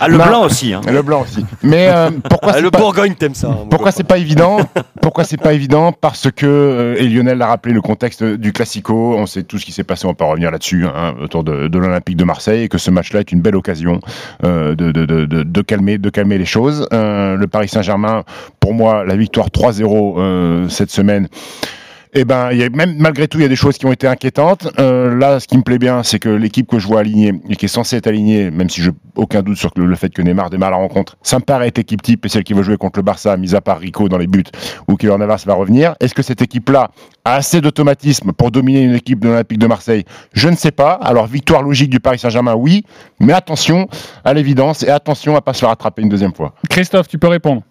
Ah, 0.02 0.08
le 0.08 0.18
Non. 0.18 0.26
blanc 0.26 0.44
aussi. 0.46 0.74
Hein. 0.74 0.82
le 0.92 1.02
blanc 1.02 1.22
aussi. 1.22 1.46
Mais 1.64 1.90
euh, 1.90 2.10
pourquoi 2.30 2.52
Ah, 2.52 2.56
c'est 2.56 2.62
le 2.62 2.72
pas- 2.72 2.80
Bourgogne 2.80 3.14
t'aimes 3.16 3.36
ça. 3.36 3.48
hein, 3.50 3.68
pourquoi 3.70 3.92
c'est 3.92 4.04
pas 4.04 4.18
évident? 4.18 4.58
Pourquoi 5.02 5.24
c'est 5.24 5.38
pas 5.38 5.54
évident? 5.54 5.94
Parce 5.94 6.30
que 6.32 6.46
euh, 6.46 6.96
et 6.98 7.08
Lionel 7.08 7.38
l'a 7.38 7.48
rappelé 7.48 7.74
le 7.74 7.82
contexte 7.82 8.24
du 8.24 8.52
Classico. 8.52 9.16
On 9.18 9.26
sait 9.26 9.44
tout 9.44 9.58
ce 9.58 9.66
qui 9.66 9.72
s'est 9.72 9.84
passé. 9.84 10.06
On 10.06 10.14
peut 10.16 10.26
revenir 10.26 10.52
là-dessus 10.52 10.86
hein, 10.86 11.14
autour 11.22 11.44
de, 11.44 11.68
de 11.68 11.78
l'Olympique 11.80 12.18
de 12.18 12.24
Marseille 12.26 12.64
et 12.64 12.68
que 12.70 12.78
ce 12.78 12.92
match-là 12.92 13.22
est 13.22 13.32
une 13.32 13.42
belle 13.42 13.56
occasion 13.56 14.00
euh, 14.44 14.76
de, 14.76 14.92
de, 14.92 15.06
de, 15.06 15.44
de, 15.52 15.62
calmer 15.62 16.38
les 16.38 16.46
choses. 16.46 16.88
Euh, 16.94 17.36
le 17.36 17.48
Paris 17.48 17.68
Saint-Germain, 17.68 18.24
pour 18.60 18.74
moi, 18.74 19.04
la 19.06 19.16
victoire 19.16 19.48
3-0 19.48 20.16
euh, 20.18 20.70
cette 20.70 20.92
semaine. 20.92 21.28
Eh 22.14 22.26
ben, 22.26 22.50
même 22.74 22.96
malgré 22.98 23.30
tout, 23.30 23.38
il 23.38 23.44
y 23.44 23.46
a 23.46 23.48
des 23.48 23.56
choses 23.56 23.78
qui 23.78 23.86
ont 23.86 23.92
été 23.94 24.06
inquiétantes. 24.06 24.68
Euh, 24.80 25.16
là, 25.16 25.40
ce 25.40 25.48
qui 25.48 25.58
me 25.58 25.64
plaît 25.64 25.78
bien, 25.78 26.04
c'est 26.04 26.20
que 26.20 26.28
l'équipe 26.28 26.68
que 26.68 26.78
je 26.78 26.86
vois 26.86 27.00
alignée 27.00 27.34
et 27.50 27.56
qui 27.56 27.66
est 27.66 27.70
censée 27.70 27.96
être 27.96 28.08
alignée, 28.08 28.52
même 28.52 28.70
si 28.70 28.82
je 28.82 28.92
aucun 29.16 29.42
doute 29.42 29.58
sur 29.58 29.72
le, 29.78 29.86
le 29.86 29.96
fait 29.96 30.10
que 30.10 30.22
Neymar 30.22 30.50
démarre 30.50 30.72
la 30.72 30.78
rencontre, 30.78 31.16
ça 31.22 31.38
me 31.38 31.44
paraît 31.44 31.70
être 31.70 31.80
équipe 31.80 32.02
type 32.02 32.26
et 32.26 32.30
celle 32.30 32.44
qui 32.44 32.54
va 32.54 32.64
jouer 32.64 32.76
contre 32.76 33.00
le 33.00 33.04
Barça, 33.04 33.38
mis 33.38 33.56
à 33.56 33.62
part 33.62 33.80
Rico 33.80 34.10
dans 34.10 34.18
les 34.18 34.28
buts 34.28 34.44
ou 34.90 34.98
Kylian 34.98 35.20
Navas 35.20 35.44
va 35.46 35.54
revenir. 35.54 35.96
Est-ce 36.02 36.14
que 36.14 36.22
cette 36.22 36.42
équipe-là 36.42 36.92
a 37.24 37.36
assez 37.36 37.62
d'automatisme 37.62 38.34
pour 38.34 38.52
dominer 38.52 38.82
une 38.82 38.96
équipe 38.96 39.20
de 39.20 39.30
l'Olympique 39.30 39.60
de 39.60 39.68
Marseille? 39.68 40.04
Je 40.34 40.50
ne 40.50 40.56
sais 40.58 40.72
pas. 40.72 40.92
Alors 40.92 41.28
victoire 41.28 41.64
logique 41.64 41.90
du 41.90 42.02
Paris 42.02 42.20
Saint-Germain, 42.20 42.56
oui, 42.56 42.84
mais 43.22 43.32
attention 43.32 43.88
à 44.26 44.34
l'évidence 44.34 44.84
et 44.84 44.90
attention 44.90 45.38
à 45.38 45.42
pas 45.42 45.54
se 45.54 45.60
faire 45.60 45.70
attraper 45.70 46.02
une 46.02 46.10
deuxième 46.10 46.34
fois. 46.34 46.54
Christophe, 46.70 47.08
tu 47.08 47.18
peux 47.18 47.28
répondre. 47.28 47.62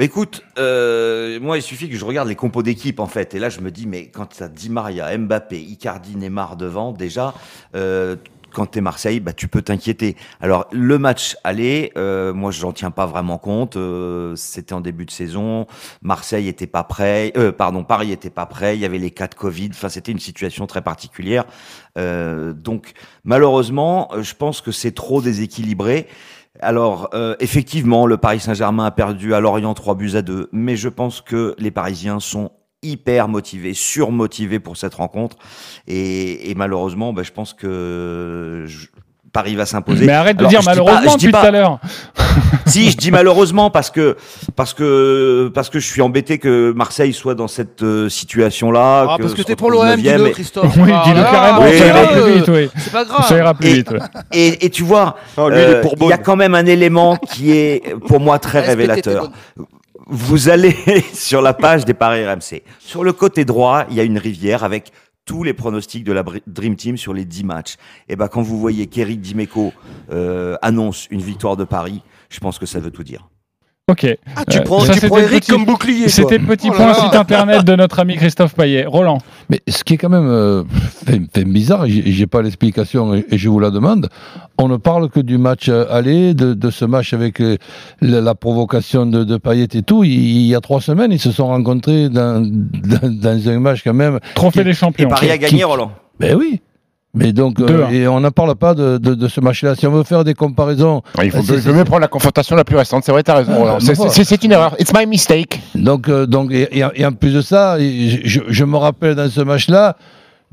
Écoute, 0.00 0.42
euh, 0.58 1.38
moi 1.38 1.56
il 1.56 1.62
suffit 1.62 1.88
que 1.88 1.96
je 1.96 2.04
regarde 2.04 2.26
les 2.26 2.34
compos 2.34 2.64
d'équipe 2.64 2.98
en 2.98 3.06
fait, 3.06 3.32
et 3.34 3.38
là 3.38 3.48
je 3.48 3.60
me 3.60 3.70
dis 3.70 3.86
mais 3.86 4.08
quand 4.08 4.26
t'as 4.26 4.48
Di 4.48 4.68
Maria, 4.68 5.16
Mbappé, 5.16 5.60
Icardi, 5.60 6.16
Neymar 6.16 6.56
devant, 6.56 6.90
déjà 6.90 7.32
euh, 7.76 8.16
quand 8.52 8.66
t'es 8.66 8.80
Marseille, 8.80 9.20
bah 9.20 9.32
tu 9.32 9.46
peux 9.46 9.62
t'inquiéter. 9.62 10.16
Alors 10.40 10.66
le 10.72 10.98
match 10.98 11.36
aller, 11.44 11.92
euh, 11.96 12.34
moi 12.34 12.50
j'en 12.50 12.72
tiens 12.72 12.90
pas 12.90 13.06
vraiment 13.06 13.38
compte. 13.38 13.76
euh, 13.76 14.34
C'était 14.34 14.72
en 14.74 14.80
début 14.80 15.06
de 15.06 15.12
saison, 15.12 15.66
Marseille 16.02 16.48
était 16.48 16.66
pas 16.66 16.82
prêt, 16.82 17.32
euh, 17.36 17.52
pardon 17.52 17.84
Paris 17.84 18.10
était 18.10 18.30
pas 18.30 18.46
prêt, 18.46 18.76
il 18.76 18.80
y 18.80 18.84
avait 18.84 18.98
les 18.98 19.12
cas 19.12 19.28
de 19.28 19.36
Covid. 19.36 19.70
Enfin 19.70 19.88
c'était 19.88 20.10
une 20.10 20.18
situation 20.20 20.66
très 20.66 20.82
particulière. 20.82 21.44
Euh, 21.98 22.52
donc 22.52 22.94
malheureusement, 23.22 24.10
euh, 24.12 24.22
je 24.24 24.34
pense 24.34 24.60
que 24.60 24.72
c'est 24.72 24.92
trop 24.92 25.22
déséquilibré. 25.22 26.08
Alors, 26.64 27.10
euh, 27.14 27.36
effectivement, 27.40 28.06
le 28.06 28.16
Paris 28.16 28.40
Saint-Germain 28.40 28.86
a 28.86 28.90
perdu 28.90 29.34
à 29.34 29.40
Lorient 29.40 29.74
3 29.74 29.94
buts 29.94 30.12
à 30.14 30.22
2, 30.22 30.48
mais 30.52 30.76
je 30.76 30.88
pense 30.88 31.20
que 31.20 31.54
les 31.58 31.70
Parisiens 31.70 32.20
sont 32.20 32.50
hyper 32.82 33.28
motivés, 33.28 33.74
surmotivés 33.74 34.60
pour 34.60 34.76
cette 34.76 34.94
rencontre. 34.94 35.36
Et, 35.86 36.54
malheureusement, 36.56 37.12
bah, 37.12 37.22
je 37.22 37.32
pense 37.32 37.52
que 37.54 38.64
je- 38.66 38.88
Paris 39.34 39.54
va 39.56 39.66
s'imposer. 39.66 40.06
Mais 40.06 40.12
arrête 40.12 40.36
de 40.38 40.42
Alors, 40.46 40.50
dire 40.50 40.60
je 40.62 40.70
dis 40.70 40.76
pas- 40.76 40.82
malheureusement 40.84 41.12
je 41.12 41.18
dis 41.18 41.26
depuis 41.26 41.32
tout 41.34 41.40
pas- 41.42 41.48
à 41.48 41.50
l'heure. 41.50 41.78
si, 42.66 42.90
je 42.90 42.96
dis 42.96 43.10
malheureusement 43.10 43.68
parce 43.70 43.90
que 43.90 44.16
parce 44.56 44.72
que 44.72 45.50
parce 45.54 45.68
que 45.68 45.78
je 45.80 45.86
suis 45.86 46.00
embêté 46.00 46.38
que 46.38 46.72
Marseille 46.74 47.12
soit 47.12 47.34
dans 47.34 47.48
cette 47.48 47.82
euh, 47.82 48.08
situation-là. 48.08 49.06
Ah, 49.10 49.16
que 49.18 49.22
parce 49.22 49.34
que 49.34 49.42
t'es 49.42 49.56
pour 49.56 49.70
l'OM, 49.70 49.96
dis-le, 49.96 50.28
et- 50.28 50.30
Christophe. 50.30 50.72
Oui, 50.78 50.90
Ah, 50.94 51.02
dis-le 51.04 51.20
là, 51.20 51.30
carrément, 51.30 51.62
oui, 51.68 51.78
ça 51.78 51.86
ira 51.86 52.06
plus 52.06 52.32
vite, 52.32 52.48
oui. 52.48 52.70
C'est 52.78 52.92
pas 52.92 53.04
grave. 53.04 53.26
Ça 53.28 53.36
ira 53.36 53.54
plus 53.54 53.68
Et- 53.68 53.74
vite. 53.74 53.90
ouais. 53.90 53.98
Et, 54.32 54.64
et 54.66 54.70
tu 54.70 54.84
vois, 54.84 55.16
il 55.36 55.42
est 55.42 55.44
euh, 55.56 55.82
il 56.00 56.06
y 56.08 56.12
a 56.12 56.18
quand 56.18 56.36
même 56.36 56.54
un 56.54 56.64
élément 56.66 57.16
qui 57.32 57.50
est 57.50 57.82
pour 58.06 58.20
moi 58.20 58.38
très 58.38 58.60
révélateur. 58.60 59.30
Vous 60.06 60.48
allez 60.48 60.76
sur 61.14 61.42
la 61.42 61.54
page 61.54 61.84
des 61.84 61.94
paris 61.94 62.24
RMC. 62.26 62.62
Sur 62.78 63.02
le 63.04 63.12
côté 63.12 63.44
droit, 63.44 63.84
il 63.90 63.96
y 63.96 64.00
a 64.00 64.04
une 64.04 64.18
rivière 64.18 64.62
avec 64.62 64.92
tous 65.24 65.42
les 65.42 65.54
pronostics 65.54 66.04
de 66.04 66.12
la 66.12 66.24
Dream 66.46 66.76
Team 66.76 66.96
sur 66.96 67.14
les 67.14 67.24
10 67.24 67.44
matchs. 67.44 67.76
Et 68.08 68.16
ben 68.16 68.28
quand 68.28 68.42
vous 68.42 68.58
voyez 68.58 68.86
qu'Eric 68.86 69.20
Dimeco 69.20 69.72
euh, 70.10 70.56
annonce 70.62 71.06
une 71.10 71.22
victoire 71.22 71.56
de 71.56 71.64
Paris, 71.64 72.02
je 72.30 72.40
pense 72.40 72.58
que 72.58 72.66
ça 72.66 72.80
veut 72.80 72.90
tout 72.90 73.04
dire. 73.04 73.28
Ok. 73.92 74.06
Ah, 74.34 74.44
tu 74.50 74.56
Euh, 74.58 74.62
prends, 74.62 74.80
ça, 74.80 74.86
tu 74.88 74.94
c'était 74.94 75.08
prends 75.08 75.16
le 75.18 75.24
Eric 75.24 75.40
petit- 75.44 75.50
comme 75.52 75.66
bouclier. 75.66 76.08
C'était 76.08 76.38
le 76.38 76.46
petit 76.46 76.68
Oh 76.70 76.74
point 76.74 76.86
là. 76.86 76.94
site 76.94 77.14
internet 77.14 77.64
de 77.66 77.76
notre 77.76 77.98
ami 78.00 78.16
Christophe 78.16 78.54
Payet. 78.54 78.86
Roland. 78.86 79.18
Mais 79.50 79.60
ce 79.68 79.84
qui 79.84 79.92
est 79.94 79.96
quand 79.98 80.08
même 80.08 80.26
euh, 80.26 80.64
fait, 81.04 81.20
fait 81.34 81.44
bizarre, 81.44 81.84
j'ai 81.86 82.02
j'ai 82.10 82.26
pas 82.26 82.40
l'explication 82.40 83.14
et, 83.14 83.26
et 83.30 83.36
je 83.36 83.46
vous 83.50 83.60
la 83.60 83.70
demande. 83.70 84.08
On 84.56 84.68
ne 84.68 84.78
parle 84.78 85.10
que 85.10 85.20
du 85.20 85.36
match 85.36 85.68
euh, 85.68 85.84
aller, 85.90 86.32
de, 86.32 86.54
de 86.54 86.70
ce 86.70 86.86
match 86.86 87.12
avec 87.12 87.42
euh, 87.42 87.58
la, 88.00 88.22
la 88.22 88.34
provocation 88.34 89.04
de, 89.04 89.22
de 89.22 89.36
Payet 89.36 89.68
et 89.74 89.82
tout. 89.82 90.02
Il, 90.02 90.12
il 90.14 90.46
y 90.46 90.54
a 90.54 90.62
trois 90.62 90.80
semaines, 90.80 91.12
ils 91.12 91.20
se 91.20 91.30
sont 91.30 91.48
rencontrés 91.48 92.08
dans, 92.08 92.40
dans, 92.42 93.10
dans 93.20 93.48
un 93.50 93.58
match 93.60 93.82
quand 93.84 93.92
même. 93.92 94.18
Trophée 94.34 94.60
Qui- 94.60 94.64
des 94.64 94.70
Et 94.70 94.74
champions. 94.74 95.08
Paris 95.10 95.30
a 95.30 95.36
gagné, 95.36 95.58
qui- 95.58 95.62
Roland. 95.64 95.92
Ben 96.18 96.34
oui. 96.38 96.62
Mais 97.14 97.32
donc, 97.32 97.60
euh, 97.60 97.86
2-1. 97.86 97.92
et 97.92 98.08
on 98.08 98.20
n'en 98.20 98.30
parle 98.32 98.54
pas 98.56 98.74
de, 98.74 98.98
de, 98.98 99.14
de 99.14 99.28
ce 99.28 99.40
match-là. 99.40 99.74
Si 99.76 99.86
on 99.86 99.92
veut 99.92 100.02
faire 100.02 100.24
des 100.24 100.34
comparaisons, 100.34 101.02
Il 101.22 101.30
faut, 101.30 101.42
vaut 101.42 101.72
mieux 101.72 101.84
prendre 101.84 102.00
la 102.00 102.08
confrontation 102.08 102.56
la 102.56 102.64
plus 102.64 102.76
récente. 102.76 103.04
C'est 103.04 103.12
vrai, 103.12 103.22
t'as 103.22 103.36
raison. 103.36 103.52
Ah, 103.66 103.78
C'est- 103.80 104.44
une 104.44 104.52
erreur. 104.52 104.74
It's 104.80 104.92
my 104.92 105.06
mistake. 105.06 105.60
Donc, 105.76 106.08
euh, 106.08 106.26
donc 106.26 106.50
et, 106.52 106.68
et 106.94 107.06
en- 107.06 107.12
plus 107.12 107.32
de 107.32 107.40
ça, 107.40 107.78
je, 107.78 108.40
je 108.48 108.64
me 108.64 108.76
rappelle 108.76 109.14
dans 109.14 109.30
ce 109.30 109.40
match-là 109.42 109.96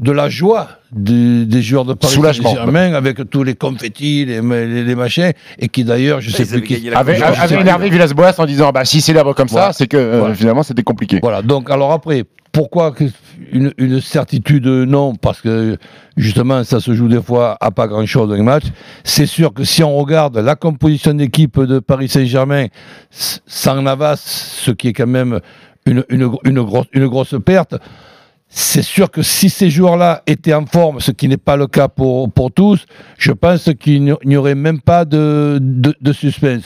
de 0.02 0.12
la 0.12 0.30
joie 0.30 0.68
des, 0.92 1.46
des 1.46 1.62
joueurs 1.62 1.86
de 1.86 1.94
Paris. 1.94 2.16
Saint-Germain 2.42 2.94
avec 2.94 3.30
tous 3.30 3.44
les 3.44 3.56
confettis, 3.56 4.26
les, 4.26 4.42
les, 4.42 4.84
les 4.84 4.96
machins, 4.96 5.32
et 5.60 5.70
qui 5.70 5.84
d'ailleurs, 5.84 6.20
je 6.22 6.32
sais 6.32 6.44
Ils 6.44 6.50
plus 6.50 6.62
qui. 6.64 6.90
Avait, 6.90 7.22
avait 7.22 7.62
énervé 7.62 7.90
Villas-Boas 7.90 8.34
en 8.40 8.46
disant 8.46 8.72
bah, 8.72 8.84
si 8.84 9.00
c'est 9.00 9.14
l'herbe 9.14 9.34
comme 9.36 9.48
Voilà. 9.48 9.68
ça, 9.68 9.74
c'est 9.74 9.88
que 9.88 9.98
euh, 9.98 10.20
Voilà. 10.20 10.36
finalement 10.36 10.64
c'était 10.64 10.84
compliqué. 10.84 11.20
Voilà. 11.22 11.44
Donc, 11.44 11.70
alors 11.70 11.92
après, 11.92 12.24
pourquoi 12.52 12.94
une, 13.54 13.72
une 13.78 14.02
certitude 14.02 14.66
Non, 14.66 15.14
parce 15.16 15.40
que 15.40 15.78
justement, 16.18 16.64
ça 16.64 16.80
se 16.80 16.94
joue 16.96 17.08
des 17.08 17.22
fois 17.22 17.56
à 17.62 17.70
pas 17.72 17.88
grand-chose 17.88 18.28
dans 18.28 18.36
les 18.36 18.42
matchs. 18.42 18.66
C'est 19.04 19.28
sûr 19.28 19.54
que 19.54 19.64
si 19.64 19.84
on 19.84 19.96
regarde 19.96 20.36
la 20.38 20.56
composition 20.56 21.14
d'équipe 21.14 21.60
de 21.60 21.78
Paris 21.80 22.10
Saint-Germain 22.10 22.66
sans 23.12 23.82
Navas, 23.82 24.18
ce 24.18 24.72
qui 24.72 24.90
est 24.90 24.94
quand 24.94 25.08
même 25.08 25.40
une, 25.86 26.04
une, 26.10 26.30
une 26.44 26.62
grosse, 26.62 26.88
une 26.92 27.08
grosse 27.08 27.36
perte, 27.46 27.76
c'est 28.54 28.82
sûr 28.82 29.10
que 29.10 29.22
si 29.22 29.50
ces 29.50 29.70
joueurs-là 29.70 30.24
étaient 30.28 30.54
en 30.54 30.66
forme, 30.66 31.00
ce 31.00 31.12
qui 31.12 31.30
n'est 31.30 31.38
pas 31.38 31.56
le 31.56 31.68
cas 31.68 31.88
pour, 31.88 32.30
tous, 32.54 32.86
je 33.18 33.32
pense 33.32 33.70
qu'il 33.80 34.16
n'y 34.26 34.36
aurait 34.36 34.56
même 34.56 34.82
pas 34.82 35.06
de, 35.06 35.84
suspense. 36.12 36.64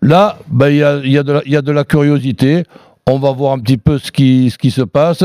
Là, 0.00 0.38
ben, 0.48 0.68
il 0.68 0.76
y, 0.76 1.18
a, 1.18 1.22
de 1.22 1.72
la- 1.72 1.84
curiosité. 1.84 2.62
On 3.08 3.18
va 3.18 3.32
voir 3.32 3.54
un 3.54 3.58
petit 3.58 3.76
peu 3.76 3.98
ce 3.98 4.12
qui 4.12 4.70
se 4.70 4.82
passe. 4.82 5.24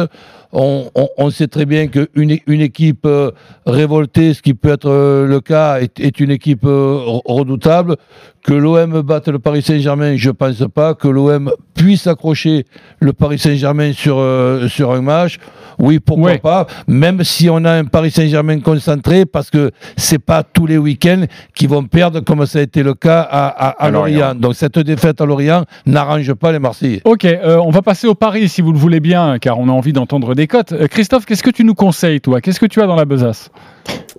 On, 0.54 0.90
on- 0.96 1.10
on 1.18 1.30
sait 1.30 1.48
très 1.48 1.66
bien 1.66 1.88
qu'une 1.88 2.38
une 2.48 2.62
équipe 2.62 3.06
euh, 3.06 3.32
révoltée, 3.66 4.34
ce 4.34 4.42
qui 4.42 4.54
peut 4.54 4.70
être 4.72 4.90
euh, 4.90 5.26
le 5.28 5.40
cas, 5.40 5.80
est, 5.80 6.00
est 6.00 6.20
une 6.20 6.32
équipe 6.32 6.66
euh, 6.66 6.98
re- 7.06 7.22
redoutable. 7.26 7.96
Que 8.44 8.54
l'OM 8.54 9.02
batte 9.04 9.28
le 9.28 9.38
Paris 9.38 9.62
Saint-Germain, 9.62 10.16
je 10.18 10.32
pense 10.32 10.64
pas. 10.74 10.96
Que 10.96 11.08
l'OM 11.08 11.52
puisse 11.76 12.08
accrocher 12.08 12.66
le 13.00 13.14
Paris 13.14 13.38
Saint-Germain 13.38 13.94
sur, 13.94 14.18
euh, 14.18 14.68
sur 14.68 14.92
un 14.94 15.02
match, 15.02 15.38
oui, 15.78 16.00
pourquoi 16.00 16.32
Ouais. 16.32 16.38
pas. 16.40 16.66
Même 16.88 17.24
si 17.24 17.50
on 17.52 17.64
a 17.66 17.72
un 17.72 17.86
Paris 17.86 18.10
Saint-Germain 18.12 18.60
concentré, 18.60 19.26
parce 19.28 19.52
que 19.52 19.70
c'est 19.96 20.18
pas 20.20 20.42
tous 20.44 20.66
les 20.66 20.78
week-ends 20.80 21.26
qui 21.54 21.68
vont 21.68 21.84
perdre, 21.84 22.20
comme 22.22 22.44
ça 22.48 22.60
a 22.60 22.62
été 22.64 22.82
le 22.82 22.96
cas 22.96 23.22
à, 23.22 23.48
à, 23.48 23.68
à 23.70 23.86
À 23.86 23.92
Lorient. 23.92 24.18
Lorient. 24.20 24.36
Donc 24.36 24.56
cette 24.56 24.80
défaite 24.80 25.22
à 25.22 25.26
Lorient 25.26 25.66
n'arrange 25.86 26.34
pas 26.34 26.52
les 26.52 26.60
Marseillais. 26.60 27.02
Ok, 27.06 27.26
euh, 27.26 27.58
on 27.64 27.70
va 27.70 27.84
passer 27.84 28.08
au 28.08 28.16
Paris 28.16 28.50
si 28.50 28.62
vous 28.62 28.72
le 28.74 28.80
voulez 28.80 29.00
bien, 29.00 29.38
car 29.40 29.60
on 29.60 29.70
a 29.70 29.72
envie 29.72 29.94
d'entendre 29.94 30.34
des 30.34 30.41
cotes. 30.48 30.72
Euh, 30.72 30.88
Christophe, 30.88 31.26
qu'est-ce 31.26 31.44
que 31.44 31.50
tu 31.50 31.64
nous 31.64 31.76
conseilles, 31.76 32.22
toi? 32.22 32.42
Qu'est-ce 32.42 32.60
que 32.60 32.66
tu 32.66 32.82
as 32.82 32.88
dans 32.88 32.96
la 32.96 33.06
besace? 33.06 33.50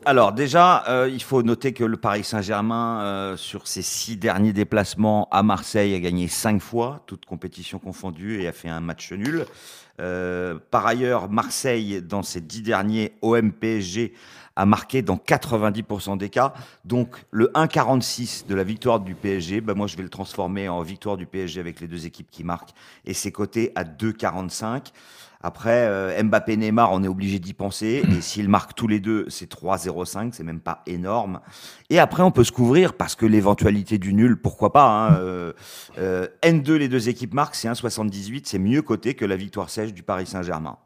Alors 0.04 0.32
déjà, 0.32 0.84
euh, 0.88 1.08
il 1.12 1.22
faut 1.22 1.42
noter 1.42 1.72
que 1.72 1.84
le 1.84 1.96
Paris 1.96 2.24
Saint-Germain, 2.24 3.02
euh, 3.02 3.36
sur 3.36 3.68
ses 3.68 3.82
six 3.82 4.16
derniers 4.16 4.52
déplacements 4.52 5.28
à 5.30 5.42
Marseille, 5.42 5.94
a 5.94 6.00
gagné 6.00 6.28
cinq 6.28 6.60
fois, 6.60 7.02
toutes 7.06 7.24
compétitions 7.24 7.78
confondues, 7.78 8.42
et 8.42 8.48
a 8.48 8.52
fait 8.52 8.68
un 8.68 8.80
match 8.80 9.12
nul. 9.12 9.46
Par 10.72 10.84
ailleurs, 10.84 11.30
Marseille, 11.30 12.02
dans 12.02 12.24
ses 12.24 12.40
dix 12.40 12.62
derniers 12.62 13.12
OM-PSG, 13.22 14.12
a 14.56 14.66
marqué 14.66 15.02
dans 15.02 15.16
90% 15.16 16.18
des 16.18 16.28
cas. 16.28 16.52
Donc 16.84 17.24
le 17.30 17.46
1,46 17.54 18.46
de 18.46 18.54
la 18.54 18.64
victoire 18.64 19.00
du 19.00 19.14
PSG, 19.14 19.60
ben 19.60 19.74
moi 19.74 19.86
je 19.86 19.96
vais 19.96 20.02
le 20.02 20.08
transformer 20.08 20.68
en 20.68 20.82
victoire 20.82 21.16
du 21.16 21.26
PSG 21.26 21.60
avec 21.60 21.80
les 21.80 21.88
deux 21.88 22.06
équipes 22.06 22.30
qui 22.30 22.44
marquent, 22.44 22.72
et 23.04 23.14
c'est 23.14 23.32
coté 23.32 23.72
à 23.74 23.84
2,45. 23.84 24.92
Après, 25.42 25.86
euh, 25.88 26.22
Mbappé 26.22 26.56
Neymar, 26.56 26.92
on 26.92 27.02
est 27.02 27.08
obligé 27.08 27.38
d'y 27.38 27.52
penser. 27.52 28.02
Et 28.16 28.20
s'ils 28.20 28.48
marquent 28.48 28.74
tous 28.74 28.88
les 28.88 29.00
deux, 29.00 29.26
c'est 29.28 29.50
3-0-5, 29.50 30.30
c'est 30.32 30.44
même 30.44 30.60
pas 30.60 30.82
énorme. 30.86 31.40
Et 31.90 31.98
après, 31.98 32.22
on 32.22 32.30
peut 32.30 32.44
se 32.44 32.52
couvrir 32.52 32.94
parce 32.94 33.14
que 33.14 33.26
l'éventualité 33.26 33.98
du 33.98 34.14
nul, 34.14 34.40
pourquoi 34.40 34.72
pas. 34.72 34.86
Hein, 34.86 35.14
euh, 35.20 35.52
euh, 35.98 36.26
N2, 36.42 36.74
les 36.74 36.88
deux 36.88 37.08
équipes 37.08 37.34
marquent, 37.34 37.54
c'est 37.54 37.68
1,78, 37.68 38.42
c'est 38.44 38.58
mieux 38.58 38.82
coté 38.82 39.14
que 39.14 39.24
la 39.24 39.36
victoire 39.36 39.70
sèche 39.70 39.92
du 39.92 40.02
Paris 40.02 40.26
Saint-Germain. 40.26 40.76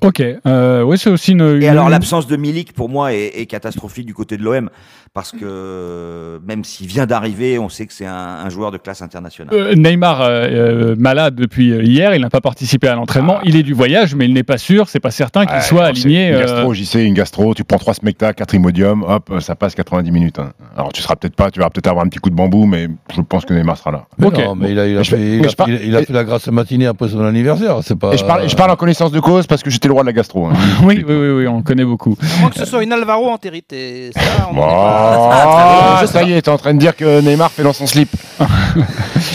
Ok, 0.00 0.20
oui, 0.20 0.98
c'est 0.98 1.10
aussi 1.10 1.32
une. 1.32 1.60
Et 1.60 1.66
alors, 1.66 1.88
l'absence 1.88 2.28
de 2.28 2.36
Milik, 2.36 2.72
pour 2.72 2.88
moi, 2.88 3.12
est, 3.12 3.40
est 3.40 3.46
catastrophique 3.46 4.06
du 4.06 4.14
côté 4.14 4.36
de 4.36 4.44
l'OM. 4.44 4.70
Parce 5.14 5.32
que 5.32 6.40
même 6.46 6.64
s'il 6.64 6.86
vient 6.86 7.06
d'arriver, 7.06 7.58
on 7.58 7.68
sait 7.68 7.86
que 7.86 7.92
c'est 7.92 8.06
un, 8.06 8.12
un 8.44 8.48
joueur 8.50 8.70
de 8.70 8.78
classe 8.78 9.02
internationale. 9.02 9.54
Euh, 9.54 9.74
Neymar 9.74 10.20
euh, 10.22 10.26
euh, 10.28 10.96
malade 10.98 11.34
depuis 11.34 11.70
hier, 11.70 12.14
il 12.14 12.20
n'a 12.20 12.30
pas 12.30 12.40
participé 12.40 12.88
à 12.88 12.94
l'entraînement. 12.94 13.38
Il 13.44 13.56
est 13.56 13.62
du 13.62 13.72
voyage, 13.74 14.14
mais 14.14 14.26
il 14.26 14.32
n'est 14.34 14.42
pas 14.42 14.58
sûr, 14.58 14.88
c'est 14.88 15.00
pas 15.00 15.10
certain 15.10 15.46
qu'il 15.46 15.60
soit 15.62 15.84
aligné. 15.86 16.28
Une 16.28 16.34
euh, 16.34 16.40
gastro, 16.40 16.74
j'y 16.74 16.86
sais, 16.86 17.04
une 17.04 17.14
gastro, 17.14 17.54
tu 17.54 17.64
prends 17.64 17.78
trois 17.78 17.94
smecta, 17.94 18.32
quatre 18.32 18.54
imodium, 18.54 19.02
hop, 19.02 19.32
ça 19.40 19.54
passe 19.56 19.74
90 19.74 20.10
minutes. 20.10 20.38
hein. 20.38 20.52
Alors 20.76 20.92
tu 20.92 21.02
seras 21.02 21.16
peut-être 21.16 21.34
pas, 21.36 21.50
tu 21.50 21.60
vas 21.60 21.70
peut-être 21.70 21.86
avoir 21.88 22.04
un 22.04 22.08
petit 22.08 22.18
coup 22.18 22.30
de 22.30 22.34
bambou, 22.36 22.66
mais 22.66 22.88
je 23.14 23.20
pense 23.20 23.44
que 23.44 23.54
Neymar 23.54 23.76
sera 23.76 23.90
là. 23.90 24.06
Mais 24.18 24.26
Ok. 24.26 24.38
non, 24.38 24.54
mais 24.54 24.72
il 24.72 24.78
a, 24.78 24.86
il 24.86 25.04
fait, 25.04 25.16
mais 25.16 25.36
il 25.38 25.44
a 25.44 25.48
je 25.48 25.56
parle- 25.56 25.76
fait- 25.76 25.86
il 25.86 25.96
a 25.96 26.02
fait 26.02 26.12
la 26.12 26.24
grasse 26.24 26.46
matinée 26.48 26.86
après 26.86 27.08
son 27.08 27.24
anniversaire. 27.24 27.78
C'est 27.82 27.98
pas. 27.98 28.12
Et 28.14 28.18
je 28.18 28.24
parle, 28.24 28.48
je 28.48 28.56
parle 28.56 28.70
en 28.70 28.76
connaissance 28.76 29.10
de 29.12 29.20
cause 29.20 29.46
parce 29.46 29.62
que 29.62 29.70
j'étais 29.70 29.88
le 29.88 29.94
roi 29.94 30.02
de 30.02 30.06
la 30.08 30.12
gastro. 30.12 30.46
hein. 30.46 30.52
oui, 30.84 31.04
oui, 31.06 31.14
oui, 31.14 31.28
oui, 31.30 31.46
on 31.48 31.62
connaît 31.62 31.84
beaucoup. 31.84 32.16
À 32.36 32.40
moins 32.40 32.50
que 32.50 32.58
ce 32.58 32.64
soit 32.66 32.82
une 32.82 32.92
Alvaro 32.92 33.28
entérite. 33.30 33.72
Et 33.72 34.10
ça, 34.14 34.20
on 34.50 34.54
ah, 34.98 35.98
Je 36.00 36.06
sais 36.06 36.12
ça 36.12 36.22
y 36.22 36.32
est, 36.32 36.42
t'es 36.42 36.50
en 36.50 36.58
train 36.58 36.74
de 36.74 36.78
dire 36.78 36.96
que 36.96 37.20
Neymar 37.20 37.50
fait 37.50 37.62
dans 37.62 37.72
son 37.72 37.86
slip. 37.86 38.10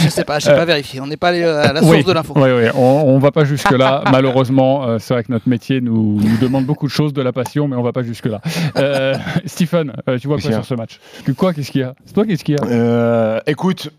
Je 0.04 0.10
sais 0.10 0.24
pas, 0.24 0.40
je 0.40 0.46
sais 0.46 0.56
pas 0.56 0.66
vérifié. 0.66 1.00
On 1.00 1.08
n'est 1.08 1.18
pas 1.18 1.30
allé 1.30 1.44
euh, 1.44 1.64
à 1.64 1.74
la 1.74 1.82
source 1.82 1.92
oui, 1.92 2.04
de 2.04 2.12
l'info. 2.12 2.34
oui, 2.36 2.50
oui, 2.52 2.70
on, 2.76 3.04
on 3.06 3.20
va 3.20 3.32
pas 3.32 3.46
jusque 3.46 3.72
là. 3.72 4.04
Malheureusement, 4.12 4.86
euh, 4.86 4.98
c'est 5.00 5.14
vrai 5.14 5.24
que 5.24 5.32
notre 5.32 5.48
métier 5.48 5.82
nous, 5.82 6.20
nous 6.22 6.38
demande 6.38 6.66
beaucoup 6.66 6.88
de 6.88 6.92
choses, 6.92 7.14
de 7.14 7.22
la 7.22 7.32
passion, 7.32 7.68
mais 7.68 7.76
on 7.76 7.84
va 7.84 7.94
pas 7.94 8.04
jusque 8.04 8.26
là. 8.26 8.42
Euh, 8.78 9.16
Stephen, 9.46 9.94
euh, 10.08 10.18
tu 10.18 10.28
vois 10.28 10.40
quoi 10.40 10.52
sur 10.52 10.66
ce 10.66 10.74
match? 10.74 11.00
Tu 11.26 11.34
quoi 11.34 11.54
Qu'est-ce 11.54 11.72
qu'il 11.72 11.82
y 11.82 11.84
a? 11.84 11.96
C'est 12.06 12.14
toi 12.14 12.26
Qu'est-ce 12.26 12.44
qu'il 12.44 12.56
y 12.56 12.58
a? 12.58 12.66
Euh, 12.66 13.40
écoute, 13.46 13.90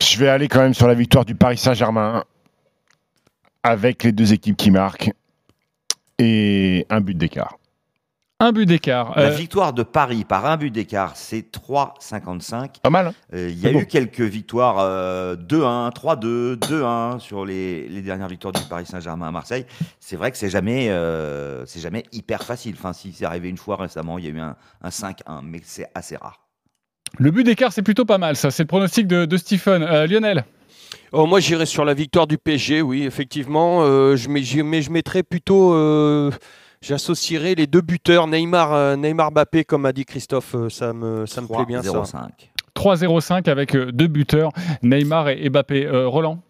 je 0.00 0.18
vais 0.18 0.28
aller 0.28 0.48
quand 0.48 0.60
même 0.60 0.74
sur 0.74 0.88
la 0.88 0.94
victoire 0.94 1.24
du 1.24 1.34
Paris 1.34 1.58
Saint-Germain 1.58 2.24
avec 3.62 4.04
les 4.04 4.12
deux 4.12 4.32
équipes 4.32 4.56
qui 4.56 4.70
marquent 4.70 5.12
et 6.18 6.86
un 6.90 7.00
but 7.00 7.16
d'écart. 7.16 7.58
Un 8.44 8.52
but 8.52 8.66
d'écart. 8.66 9.14
La 9.16 9.28
Euh, 9.28 9.30
victoire 9.30 9.72
de 9.72 9.82
Paris 9.82 10.24
par 10.24 10.44
un 10.44 10.58
but 10.58 10.70
d'écart, 10.70 11.12
c'est 11.16 11.50
3,55. 11.50 12.80
Pas 12.82 12.90
mal. 12.90 13.06
hein 13.08 13.14
Euh, 13.32 13.48
Il 13.50 13.58
y 13.58 13.66
a 13.66 13.72
eu 13.72 13.86
quelques 13.86 14.20
victoires 14.20 14.76
euh, 14.80 15.34
2-1, 15.34 15.90
3-2, 15.94 16.56
2-1 16.58 17.20
sur 17.20 17.46
les, 17.46 17.88
les 17.88 18.02
dernières 18.02 18.28
victoires 18.28 18.52
du 18.52 18.60
Paris 18.68 18.84
Saint-Germain 18.86 19.28
à 19.28 19.30
Marseille. 19.30 19.64
C'est 19.98 20.16
vrai 20.16 20.30
que 20.30 20.36
c'est 20.36 20.50
jamais, 20.50 20.90
euh, 20.90 21.64
c'est 21.64 21.80
jamais 21.80 22.04
hyper 22.12 22.42
facile. 22.42 22.74
Enfin, 22.78 22.92
si 22.92 23.12
c'est 23.12 23.24
arrivé 23.24 23.48
une 23.48 23.56
fois 23.56 23.76
récemment, 23.76 24.18
il 24.18 24.24
y 24.24 24.28
a 24.28 24.30
eu 24.32 24.40
un, 24.40 24.56
un 24.82 24.88
5-1, 24.90 25.40
mais 25.42 25.60
c'est 25.64 25.88
assez 25.94 26.16
rare. 26.16 26.40
le 27.18 27.30
but 27.30 27.44
d'écart, 27.44 27.72
c'est 27.72 27.82
plutôt 27.82 28.04
pas 28.04 28.18
mal, 28.18 28.36
ça. 28.36 28.50
C'est 28.50 28.64
le 28.64 28.68
pronostic 28.68 29.06
de, 29.06 29.24
de 29.24 29.36
Stephen. 29.38 29.82
Euh, 29.82 30.06
Lionel 30.06 30.44
Oh, 31.12 31.26
moi, 31.26 31.40
j'irai 31.40 31.64
sur 31.66 31.84
la 31.84 31.94
victoire 31.94 32.26
du 32.26 32.38
PSG, 32.38 32.82
oui, 32.82 33.04
effectivement. 33.04 33.82
Euh, 33.82 34.16
je, 34.16 34.28
mets- 34.28 34.62
mais 34.64 34.82
je 34.82 34.90
mettrais 34.90 35.22
plutôt. 35.22 35.72
J'associerais 36.86 37.54
les 37.54 37.66
deux 37.66 37.80
buteurs, 37.80 38.26
Neymar, 38.26 38.74
euh, 38.74 38.96
Neymar 38.96 39.32
Mbappé, 39.32 39.64
comme 39.64 39.86
a 39.86 39.92
dit 39.94 40.04
Christophe. 40.04 40.54
euh, 40.54 40.68
ça 40.68 40.92
me, 40.92 41.24
ça 41.24 41.40
me 41.40 41.46
plaît 41.46 41.64
bien, 41.66 41.82
ça. 41.82 41.88
3-0-5. 41.88 42.28
3-0-5 42.76 43.48
avec 43.48 43.74
euh, 43.74 43.90
deux 43.90 44.06
buteurs, 44.06 44.50
Neymar 44.82 45.30
et, 45.30 45.48
Mbappé. 45.48 45.86
Euh, 45.86 46.06
Roland? 46.08 46.42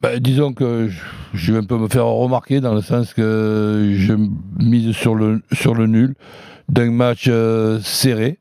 Ben, 0.00 0.18
disons 0.18 0.52
que 0.52 0.88
je- 1.34 1.52
vais 1.52 1.58
un 1.58 1.62
peu 1.64 1.78
me 1.78 1.86
faire 1.88 2.06
remarquer 2.06 2.60
dans 2.60 2.74
le 2.74 2.80
sens 2.82 3.14
que 3.14 3.92
je 3.96 4.14
mise 4.58 4.90
sur 4.96 5.14
le, 5.14 5.40
sur 5.52 5.74
le 5.74 5.86
nul 5.86 6.14
d'un 6.68 6.90
match 6.90 7.26
euh, 7.28 7.78
serré 7.80 8.38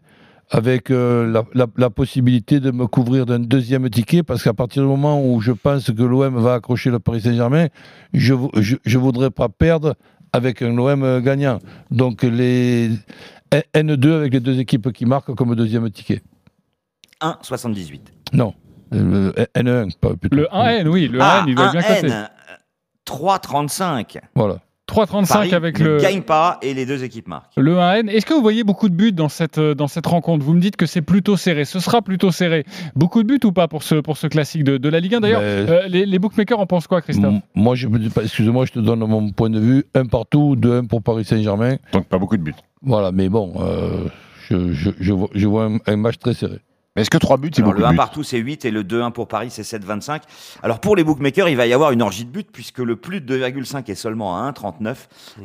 avec 0.50 0.90
euh, 0.90 1.32
la, 1.32 1.44
la- 1.54 1.68
la 1.78 1.90
possibilité 1.92 2.60
de 2.60 2.72
me 2.72 2.88
couvrir 2.88 3.26
d'un 3.28 3.40
deuxième 3.40 3.88
ticket 3.90 4.24
parce 4.24 4.44
qu'à 4.44 4.54
partir 4.54 4.82
du 4.84 4.88
moment 4.88 5.24
où 5.24 5.42
je 5.42 5.52
pense 5.52 5.92
que 5.92 6.04
l'OM 6.04 6.38
va 6.40 6.56
accrocher 6.56 6.90
le 6.90 7.00
Paris 7.00 7.22
Saint-Germain, 7.22 7.68
je 8.14 8.34
ne 8.34 8.62
je, 8.62 8.76
je 8.84 8.98
voudrais 8.98 9.32
pas 9.32 9.50
perdre 9.50 9.96
avec 10.36 10.62
un 10.62 10.78
OM 10.78 11.22
gagnant. 11.22 11.60
Donc 11.92 12.24
les 12.24 12.90
N2 13.52 14.12
avec 14.14 14.34
les 14.34 14.40
deux 14.40 14.60
équipes 14.60 14.92
qui 14.92 15.06
marquent 15.06 15.34
comme 15.36 15.56
deuxième 15.56 15.90
ticket. 15.90 16.22
1,78. 17.22 18.02
Non, 18.34 18.54
le 18.92 19.32
N1, 19.56 19.98
pas 20.00 20.16
plutôt. 20.16 20.36
Le 20.36 20.48
1N, 20.52 20.88
oui, 20.88 21.08
le 21.08 21.20
Ah, 21.22 21.44
1N, 21.44 21.50
il 21.50 21.56
doit 21.56 21.66
être 21.68 21.72
bien 21.72 21.82
1N, 21.82 22.02
coté. 22.02 22.14
euh, 22.14 22.26
3,35. 23.06 24.18
Voilà. 24.36 24.58
3,35 24.88 25.28
Paris 25.28 25.54
avec 25.56 25.80
ne 25.80 25.86
le, 25.86 25.98
gagne 25.98 26.22
pas 26.22 26.60
et 26.62 26.74
les 26.76 26.86
deux 26.86 27.04
équipes 27.04 27.28
marquent. 27.28 27.52
le 27.58 27.76
1N. 27.76 28.08
Est-ce 28.08 28.26
que 28.26 28.34
vous 28.36 28.42
voyez 28.42 28.64
beaucoup 28.64 28.88
de 28.88 28.94
buts 28.94 29.12
dans 29.12 29.30
cette, 29.30 29.58
euh, 29.58 29.74
dans 29.74 29.88
cette 29.88 30.06
rencontre? 30.06 30.46
Vous 30.46 30.54
me 30.54 30.60
dites 30.62 30.76
que 30.76 30.86
c'est 30.86 31.02
plutôt 31.02 31.38
serré. 31.38 31.66
Ce 31.66 31.80
sera 31.80 32.04
plutôt 32.04 32.30
serré. 32.32 32.66
Beaucoup 32.96 33.24
de 33.24 33.28
buts 33.28 33.40
ou 33.46 33.52
pas 33.52 33.68
pour 33.68 33.82
ce, 33.82 33.96
pour 33.96 34.18
ce 34.18 34.28
classique 34.28 34.64
de, 34.64 34.78
de 34.78 34.90
la 34.90 35.00
Ligue 35.00 35.16
1 35.16 35.20
D'ailleurs, 35.22 35.42
Mais- 35.42 35.48
euh, 35.72 35.88
les, 35.88 36.06
les 36.06 36.20
bookmakers 36.20 36.60
en 36.60 36.68
pensent 36.68 36.86
quoi, 36.88 37.02
Christophe? 37.02 37.34
Moi, 37.56 37.74
je 37.76 37.88
me 37.88 37.98
dis 37.98 38.10
pas, 38.10 38.22
excuse-moi, 38.24 38.66
je 38.66 38.74
te 38.74 38.80
donne 38.80 39.00
mon 39.00 39.32
point 39.32 39.50
de 39.50 39.60
vue. 39.60 39.86
Un 39.96 40.06
partout, 40.06 40.56
2-1 40.56 40.88
pour 40.88 41.02
Paris 41.02 41.26
Saint-Germain. 41.26 41.78
Donc 41.92 42.06
pas 42.08 42.20
beaucoup 42.20 42.38
de 42.38 42.44
buts. 42.44 42.54
Voilà, 42.84 43.12
mais 43.12 43.28
bon, 43.30 43.54
euh, 43.60 44.06
je, 44.50 44.72
je, 44.72 44.92
je 45.00 45.14
vois, 45.14 45.30
je 45.34 45.48
vois 45.48 45.66
un, 45.66 45.78
un 45.88 45.96
match 45.96 46.20
très 46.20 46.36
serré. 46.36 46.60
Mais 46.96 47.02
Est-ce 47.02 47.10
que 47.10 47.18
3 47.18 47.38
buts, 47.38 47.52
c'est 47.54 47.62
beaucoup 47.62 47.76
le 47.76 47.82
de 47.82 47.86
1 47.88 47.92
buts? 47.92 47.98
partout, 47.98 48.24
c'est 48.24 48.38
8 48.38 48.64
et 48.64 48.72
le 48.72 48.84
2-1 48.84 49.12
pour 49.12 49.28
Paris, 49.28 49.50
c'est 49.52 49.64
7,25. 49.64 50.22
Alors, 50.64 50.80
pour 50.80 50.96
les 50.96 51.04
bookmakers, 51.04 51.50
il 51.50 51.58
va 51.58 51.68
y 51.68 51.74
avoir 51.74 51.92
une 51.92 52.02
orgie 52.02 52.24
de 52.24 52.30
buts 52.30 52.46
puisque 52.52 52.80
le 52.80 52.96
plus 52.96 53.20
de 53.20 53.38
2,5 53.38 53.90
est 53.92 53.96
seulement 53.96 54.38
à 54.42 54.50
1,39 54.52 54.96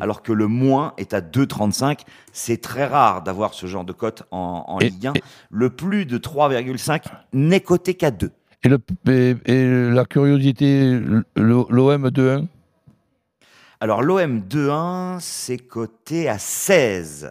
alors 0.00 0.22
que 0.22 0.32
le 0.32 0.46
moins 0.46 0.92
est 0.96 1.12
à 1.12 1.20
2,35. 1.20 2.00
C'est 2.32 2.60
très 2.60 2.86
rare 2.86 3.22
d'avoir 3.22 3.54
ce 3.54 3.66
genre 3.66 3.84
de 3.84 3.92
cote 3.92 4.22
en, 4.30 4.64
en 4.68 4.78
Et- 4.78 4.90
Ligue 4.90 5.08
1. 5.08 5.12
et- 5.14 5.22
Le 5.50 5.70
plus 5.70 6.06
de 6.06 6.18
3,5 6.18 7.02
n'est 7.32 7.60
coté 7.60 7.94
qu'à 7.94 8.12
2. 8.12 8.30
Et, 8.62 8.68
le, 8.68 8.78
et, 9.08 9.34
et 9.46 9.90
la 9.90 10.04
curiosité, 10.04 11.00
l'OM 11.34 12.08
2-1 12.10 12.46
Alors, 13.80 14.02
l'OM 14.02 14.40
2-1, 14.48 15.18
c'est 15.18 15.58
coté 15.58 16.28
à 16.28 16.38
16. 16.38 17.30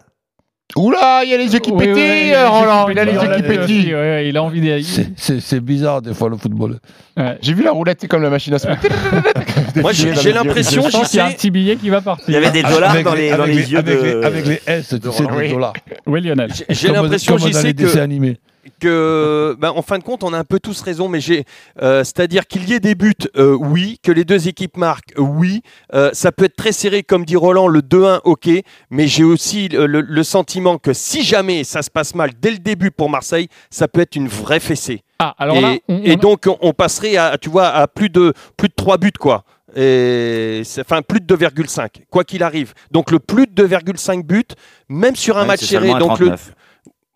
Oula, 0.76 1.22
il 1.24 1.32
y 1.32 1.34
a 1.34 1.38
les 1.38 1.52
yeux 1.52 1.60
qui 1.60 1.72
Oui, 1.72 1.88
oui, 1.88 1.94
oui, 1.96 2.32
Roland, 2.46 2.88
il 2.90 3.00
a 3.00 3.04
les 3.06 3.14
yeux 3.14 3.36
qui 3.36 3.42
pétillent, 3.42 3.96
il 4.28 4.38
a 4.38 4.44
envie 4.44 4.62
d'y 4.62 4.84
C'est- 5.18 5.60
bizarre 5.60 6.02
des 6.02 6.14
fois 6.14 6.30
le 6.30 6.38
football. 6.38 6.78
Ouais. 7.18 7.38
J'ai 7.42 7.54
vu 7.54 7.64
la 7.64 7.72
roulette, 7.72 7.98
c'est 8.02 8.08
comme 8.08 8.22
la 8.22 8.30
machine 8.30 8.54
à 8.54 8.60
sous. 8.60 8.68
Moi, 9.82 9.92
j'ai 9.94 10.32
l'impression, 10.32 10.84
qu'il 10.84 11.18
y 11.18 11.20
a 11.20 11.26
un 11.26 11.32
petit 11.32 11.50
billet 11.50 11.76
qui 11.76 11.90
va 11.90 12.02
partir. 12.02 12.26
Il 12.28 12.34
y 12.34 12.38
avait 12.38 12.52
des 12.52 12.62
dollars 12.64 12.92
Avec 12.92 13.04
dans 13.04 13.16
les, 13.16 13.30
dans 13.32 13.42
avec 13.44 13.56
les 13.56 13.72
yeux 13.72 13.80
avec 13.80 14.00
de... 14.00 14.04
les, 14.06 14.24
avec 14.24 14.46
les 14.46 14.62
S, 14.68 14.90
tu 14.90 15.12
sais, 15.12 15.24
des 15.24 15.50
dollars. 15.50 15.74
Oui, 16.06 16.22
Lionel. 16.22 16.52
j'ai- 16.70 16.88
l'impression, 16.90 17.38
comme 17.38 17.48
j'y 17.48 17.54
sais 17.54 17.74
que 17.74 17.78
dessins 17.78 18.02
animés. 18.02 18.38
Que, 18.80 19.56
ben, 19.60 19.70
en 19.76 19.82
fin 19.82 19.98
de 19.98 20.04
compte, 20.04 20.24
on 20.24 20.34
a 20.34 20.38
un 20.38 20.44
peu 20.44 20.60
tous 20.60 20.82
raison, 20.82 21.08
mais 21.10 21.20
j'ai, 21.22 21.46
euh, 21.82 22.04
c'est-à-dire 22.04 22.46
qu'il 22.48 22.68
y 22.70 22.74
ait 22.74 22.80
des 22.80 22.96
buts, 22.96 23.14
euh, 23.38 23.54
oui, 23.60 24.00
que 24.04 24.12
les 24.12 24.24
deux 24.26 24.48
équipes 24.48 24.78
marquent, 24.78 25.14
oui, 25.18 25.62
Euh, 25.96 26.12
ça 26.14 26.32
peut 26.32 26.46
être 26.46 26.56
très 26.56 26.72
serré, 26.72 27.04
comme 27.04 27.26
dit 27.26 27.36
Roland, 27.36 27.68
le 27.68 27.82
2-1, 27.82 28.22
ok, 28.24 28.48
mais 28.92 29.08
j'ai 29.08 29.24
aussi 29.24 29.68
le, 29.70 29.86
le- 29.88 30.02
le 30.02 30.24
sentiment 30.24 30.78
que 30.78 30.94
si 30.94 31.24
jamais 31.24 31.64
ça 31.64 31.82
se 31.82 31.90
passe 31.90 32.14
mal 32.16 32.32
dès 32.40 32.52
le 32.52 32.60
début 32.60 32.92
pour 32.92 33.10
Marseille, 33.10 33.48
ça 33.72 33.88
peut 33.88 34.02
être 34.02 34.16
une 34.16 34.28
vraie 34.28 34.60
fessée. 34.60 35.02
Ah, 35.20 35.34
alors 35.38 35.58
et, 35.58 35.62
là, 35.62 35.76
on, 35.88 36.02
et 36.04 36.14
on- 36.14 36.16
donc 36.18 36.44
on, 36.48 36.58
on 36.62 36.74
passerait 36.74 37.18
à, 37.18 37.38
tu 37.40 37.50
vois, 37.50 37.68
à 37.70 37.88
plus 37.88 38.10
de 38.10 38.34
plus 38.56 38.70
de 38.70 38.74
3 38.76 38.98
buts, 38.98 39.12
quoi. 39.20 39.44
Et 39.76 40.62
c'est- 40.66 40.82
enfin 40.82 41.02
plus 41.02 41.22
de 41.22 41.26
2,5 41.36 42.02
quoi 42.10 42.24
qu'il 42.24 42.44
arrive. 42.44 42.74
Donc 42.92 43.12
le 43.12 43.20
plus 43.20 43.46
de 43.48 43.54
2,5 43.68 44.24
buts, 44.26 44.44
même 44.90 45.16
sur 45.16 45.38
un 45.38 45.42
Ouais, 45.42 45.48
match 45.48 45.62
serré, 45.64 45.90
donc 45.90 46.20
le 46.20 46.28
39. 46.28 46.54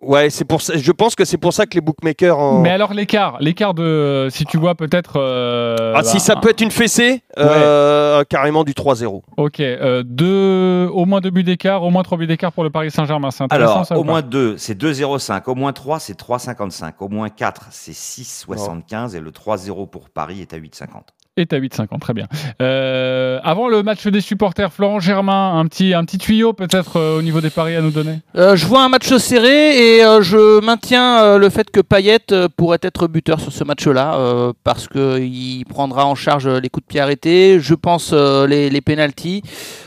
Ouais, 0.05 0.29
c'est 0.29 0.45
pour 0.45 0.61
ça. 0.61 0.73
Je 0.77 0.91
pense 0.91 1.15
que 1.15 1.25
c'est 1.25 1.37
pour 1.37 1.53
ça 1.53 1.65
que 1.65 1.75
les 1.75 1.81
bookmakers 1.81 2.37
en, 2.37 2.59
Mais 2.61 2.69
alors 2.69 2.93
l'écart, 2.93 3.37
l'écart 3.39 3.73
de, 3.73 4.27
si 4.31 4.45
tu 4.45 4.57
vois 4.57 4.75
peut-être. 4.75 5.13
euh, 5.19 5.93
Ah, 5.95 6.01
bah, 6.01 6.03
si 6.03 6.19
ça 6.19 6.35
peut 6.35 6.49
être 6.49 6.61
une 6.61 6.71
fessée, 6.71 7.21
euh, 7.37 8.23
carrément 8.25 8.63
du 8.63 8.73
3-0. 8.73 9.21
Ok, 9.37 9.59
euh, 9.59 10.03
deux, 10.05 10.87
au 10.93 11.05
moins 11.05 11.21
deux 11.21 11.29
buts 11.31 11.43
d'écart, 11.43 11.83
au 11.83 11.89
moins 11.89 12.03
trois 12.03 12.17
buts 12.17 12.27
d'écart 12.27 12.51
pour 12.51 12.63
le 12.63 12.69
Paris 12.69 12.91
Saint-Germain. 12.91 13.31
C'est 13.31 13.43
intéressant 13.43 13.73
Alors, 13.73 13.85
ça 13.85 13.97
au 13.97 14.03
moins 14.03 14.21
2, 14.21 14.57
c'est 14.57 14.77
2,05. 14.79 15.43
Au 15.49 15.55
moins 15.55 15.73
3, 15.73 15.99
c'est 15.99 16.17
3,55. 16.19 16.93
Au 16.99 17.09
moins 17.09 17.29
4, 17.29 17.67
c'est 17.71 17.91
6,75. 17.93 19.15
Et 19.15 19.19
le 19.19 19.31
3-0 19.31 19.89
pour 19.89 20.09
Paris 20.09 20.41
est 20.41 20.53
à 20.53 20.57
8,50. 20.57 20.87
Et 21.35 21.47
à 21.49 21.59
8,50, 21.59 21.99
très 21.99 22.13
bien. 22.13 22.27
Euh, 22.61 23.39
avant 23.43 23.67
le 23.67 23.81
match 23.81 24.05
des 24.05 24.21
supporters, 24.21 24.71
Florent 24.71 24.99
Germain, 24.99 25.57
un 25.57 25.65
petit, 25.65 25.95
tuyau 26.19 26.53
peut-être 26.53 26.97
euh, 26.97 27.17
au 27.17 27.23
niveau 27.23 27.41
des 27.41 27.49
paris 27.49 27.75
à 27.75 27.81
nous 27.81 27.89
donner? 27.89 28.19
Euh, 28.35 28.55
je 28.55 28.67
vois 28.67 28.83
un 28.83 28.89
match 28.89 29.11
serré 29.17 29.97
et 29.97 30.01
je 30.21 30.63
maintiens 30.63 31.39
le 31.39 31.49
fait 31.49 31.71
que 31.71 31.79
Payet 31.81 32.19
pourrait 32.55 32.77
être 32.83 33.07
buteur 33.07 33.39
sur 33.39 33.51
ce 33.51 33.63
match-là 33.63 34.53
parce 34.63 34.87
qu'il 34.87 35.65
prendra 35.65 36.05
en 36.05 36.13
charge 36.13 36.47
les 36.47 36.69
coups 36.69 36.85
de 36.85 36.89
pied 36.89 36.99
arrêtés. 36.99 37.59
Je 37.59 37.73
pense 37.73 38.13
les, 38.13 38.69
les 38.69 38.81
pénalties. 38.81 39.41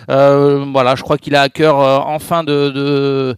Voilà, 0.08 0.96
je 0.96 1.02
crois 1.02 1.16
qu'il 1.16 1.36
a 1.36 1.42
à 1.42 1.48
cœur 1.48 1.76
enfin 2.08 2.42
de, 2.42 3.36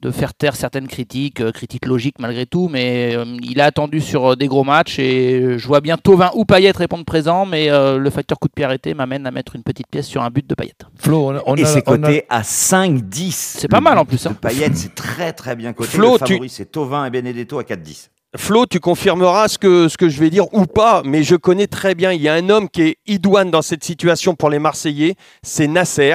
de 0.00 0.10
faire 0.10 0.32
taire 0.34 0.54
certaines 0.56 0.86
critiques, 0.88 1.40
euh, 1.40 1.50
critiques 1.52 1.86
logiques 1.86 2.16
malgré 2.20 2.46
tout, 2.46 2.68
mais 2.68 3.14
euh, 3.16 3.24
il 3.42 3.60
a 3.60 3.64
attendu 3.64 4.00
sur 4.00 4.32
euh, 4.32 4.36
des 4.36 4.46
gros 4.46 4.64
matchs 4.64 4.98
et 4.98 5.58
je 5.58 5.66
vois 5.66 5.80
bien 5.80 5.96
Tovin 5.96 6.30
ou 6.34 6.44
Payet 6.44 6.70
répondre 6.70 7.04
présent, 7.04 7.46
mais 7.46 7.70
euh, 7.70 7.98
le 7.98 8.10
facteur 8.10 8.38
coup 8.38 8.48
de 8.48 8.52
pied 8.52 8.64
arrêté 8.64 8.94
m'amène 8.94 9.26
à 9.26 9.30
mettre 9.30 9.56
une 9.56 9.62
petite 9.62 9.88
pièce 9.88 10.06
sur 10.06 10.22
un 10.22 10.30
but 10.30 10.46
de 10.48 10.54
Payet. 10.54 10.74
Flo, 10.98 11.30
on 11.32 11.42
on 11.46 11.56
et 11.56 11.64
c'est 11.64 11.78
a- 11.78 11.82
coté 11.82 12.24
à 12.28 12.42
5,10. 12.42 13.32
C'est 13.32 13.68
pas 13.68 13.80
mal, 13.80 13.98
en 13.98 14.04
plus, 14.04 14.24
hein. 14.26 14.34
Payet, 14.40 14.70
c'est 14.74 14.94
très 14.94 15.32
très 15.32 15.56
bien 15.56 15.72
coté. 15.72 15.90
Flo, 15.90 16.16
le 16.20 16.24
tu- 16.26 16.48
c'est 16.48 16.70
Tovin 16.70 17.04
et 17.04 17.10
Benedetto 17.10 17.58
à 17.58 17.64
4,10. 17.64 18.10
Flo, 18.36 18.66
tu 18.66 18.78
confirmeras 18.78 19.48
ce 19.48 19.56
que, 19.58 19.88
ce 19.88 19.96
que 19.96 20.10
je 20.10 20.20
vais 20.20 20.28
dire 20.28 20.44
ou 20.52 20.66
pas, 20.66 21.00
mais 21.04 21.22
je 21.22 21.34
connais 21.34 21.66
très 21.66 21.94
bien. 21.94 22.12
Il 22.12 22.20
y 22.20 22.28
a 22.28 22.34
un 22.34 22.50
homme 22.50 22.68
qui 22.68 22.82
est 22.82 22.96
idoine 23.06 23.50
dans 23.50 23.62
cette 23.62 23.82
situation 23.82 24.34
pour 24.34 24.50
les 24.50 24.58
Marseillais, 24.58 25.14
c'est 25.42 25.66
Nasser. 25.66 26.14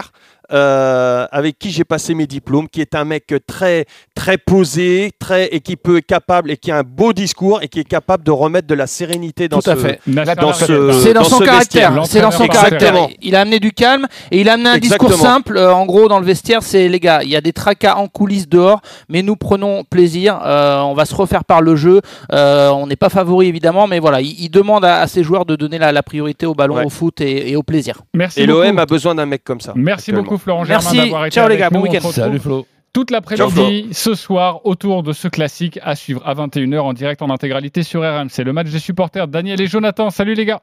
Euh, 0.52 1.26
avec 1.32 1.58
qui 1.60 1.72
j'ai 1.72 1.84
passé 1.84 2.14
mes 2.14 2.28
diplômes, 2.28 2.68
qui 2.70 2.82
est 2.82 2.96
un 2.96 3.06
mec 3.06 3.34
très 3.48 3.86
très 4.16 4.38
posé, 4.38 5.12
très 5.20 5.48
et 5.48 5.60
qui 5.62 5.76
peut 5.76 5.98
être 5.98 6.06
capable 6.06 6.52
et 6.52 6.58
qui 6.58 6.72
a 6.72 6.78
un 6.78 6.84
beau 6.84 7.14
discours 7.14 7.62
et 7.62 7.68
qui 7.68 7.80
est 7.80 7.84
capable 7.88 8.24
de 8.24 8.32
remettre 8.32 8.68
de 8.68 8.74
la 8.76 8.88
sérénité 8.88 9.48
dans 9.48 9.60
Tout 9.62 9.70
à 9.72 9.76
ce 9.76 9.80
fait. 9.80 10.00
Dans 10.08 10.54
ce 10.54 10.66
C'est 11.02 11.14
dans, 11.14 11.22
dans 11.22 11.28
son 11.30 11.40
ce 11.40 11.44
caractère. 11.46 12.06
C'est 12.06 12.22
dans 12.22 12.32
son 12.32 12.48
caractère. 12.48 13.08
Il 13.22 13.36
a 13.36 13.42
amené 13.42 13.60
du 13.60 13.72
calme 13.72 14.08
et 14.32 14.42
il 14.42 14.50
a 14.50 14.54
amené 14.54 14.70
un 14.70 14.78
discours 14.78 15.14
simple. 15.14 15.58
Euh, 15.58 15.74
en 15.74 15.86
gros, 15.86 16.08
dans 16.08 16.20
le 16.20 16.26
vestiaire, 16.26 16.62
c'est 16.64 16.88
les 16.88 17.00
gars, 17.00 17.22
il 17.24 17.30
y 17.30 17.36
a 17.36 17.42
des 17.42 17.54
tracas 17.54 17.96
en 17.96 18.08
coulisses 18.08 18.48
dehors, 18.50 18.82
mais 19.10 19.22
nous 19.22 19.36
prenons 19.36 19.84
plaisir. 19.84 20.40
Euh, 20.46 20.80
on 20.82 20.94
va 20.94 21.06
se 21.06 21.16
refaire 21.16 21.44
par 21.46 21.62
le 21.62 21.76
jeu. 21.76 22.02
Euh, 22.32 22.70
on 22.70 22.88
n'est 22.88 22.96
pas 22.96 23.10
favori 23.10 23.48
évidemment, 23.48 23.88
mais 23.88 24.00
voilà, 24.00 24.22
il, 24.22 24.36
il 24.40 24.50
demande 24.50 24.86
à, 24.86 25.00
à 25.00 25.08
ses 25.08 25.24
joueurs 25.24 25.46
de 25.46 25.56
donner 25.56 25.78
la, 25.78 25.92
la 25.92 26.04
priorité 26.04 26.46
au 26.46 26.54
ballon, 26.54 26.74
Ouais. 26.74 26.86
au 26.86 26.90
foot 26.90 27.22
et, 27.22 27.52
et 27.52 27.56
au 27.56 27.62
plaisir. 27.62 28.02
Merci 28.16 28.42
Et 28.42 28.48
beaucoup. 28.48 28.62
l'OM 28.64 28.80
a 28.80 28.86
besoin 28.88 29.14
d'un 29.14 29.28
mec 29.28 29.44
comme 29.44 29.62
ça. 29.62 29.74
Merci 29.76 30.10
actuellement. 30.10 30.24
Beaucoup 30.34 30.44
Florent 30.44 30.64
Germain 30.66 30.84
Merci. 30.84 30.98
d'avoir 30.98 31.26
été 31.26 31.36
Ciao, 31.36 31.48
les 31.48 31.56
avec 31.56 31.60
gars. 31.60 31.70
Bon 31.70 31.80
nous. 31.80 31.86
On 31.86 31.90
week-end. 31.90 32.12
Salut 32.12 32.40
Flo. 32.40 32.66
Toute 32.94 33.10
l'après-midi, 33.10 33.88
ce 33.92 34.14
soir, 34.14 34.66
autour 34.66 35.02
de 35.02 35.14
ce 35.14 35.28
classique 35.28 35.80
à 35.82 35.96
suivre 35.96 36.22
à 36.26 36.36
21h 36.36 36.80
en 36.80 36.94
direct 36.94 37.22
en 37.24 37.30
intégralité 37.32 37.82
sur 37.82 38.02
RMC. 38.02 38.44
Le 38.46 38.54
match 38.54 38.68
des 38.70 38.78
supporters, 38.80 39.28
Daniel 39.28 39.60
et 39.62 39.68
Jonathan. 39.68 40.10
Salut 40.12 40.36
les 40.36 40.46
gars. 40.46 40.62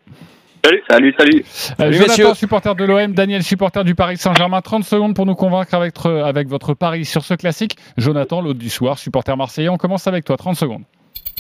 Salut, 0.65 0.83
salut, 0.89 1.15
salut. 1.19 1.41
Euh, 1.41 1.75
Salut, 1.77 1.93
Jonathan, 1.95 2.11
messieurs. 2.13 2.35
supporter 2.35 2.75
de 2.77 2.85
l'OM, 2.85 3.13
Daniel, 3.15 3.43
supporter 3.43 3.83
du 3.83 3.95
Paris 3.97 4.17
Saint-Germain. 4.19 4.61
30 4.61 4.85
secondes 4.85 5.15
pour 5.17 5.27
nous 5.27 5.35
convaincre 5.35 5.75
avec, 5.75 5.97
votre- 5.97 6.11
avec 6.23 6.47
votre 6.49 6.75
pari 6.75 7.05
sur 7.05 7.25
ce 7.25 7.35
classique. 7.35 7.77
Jonathan, 7.97 8.43
l'autre 8.43 8.59
du 8.61 8.71
soir, 8.71 8.99
supporter 8.99 9.37
marseillais. 9.37 9.69
On 9.71 9.79
commence 9.79 10.07
avec 10.07 10.25
toi. 10.25 10.37
30 10.37 10.57
secondes. 10.57 10.83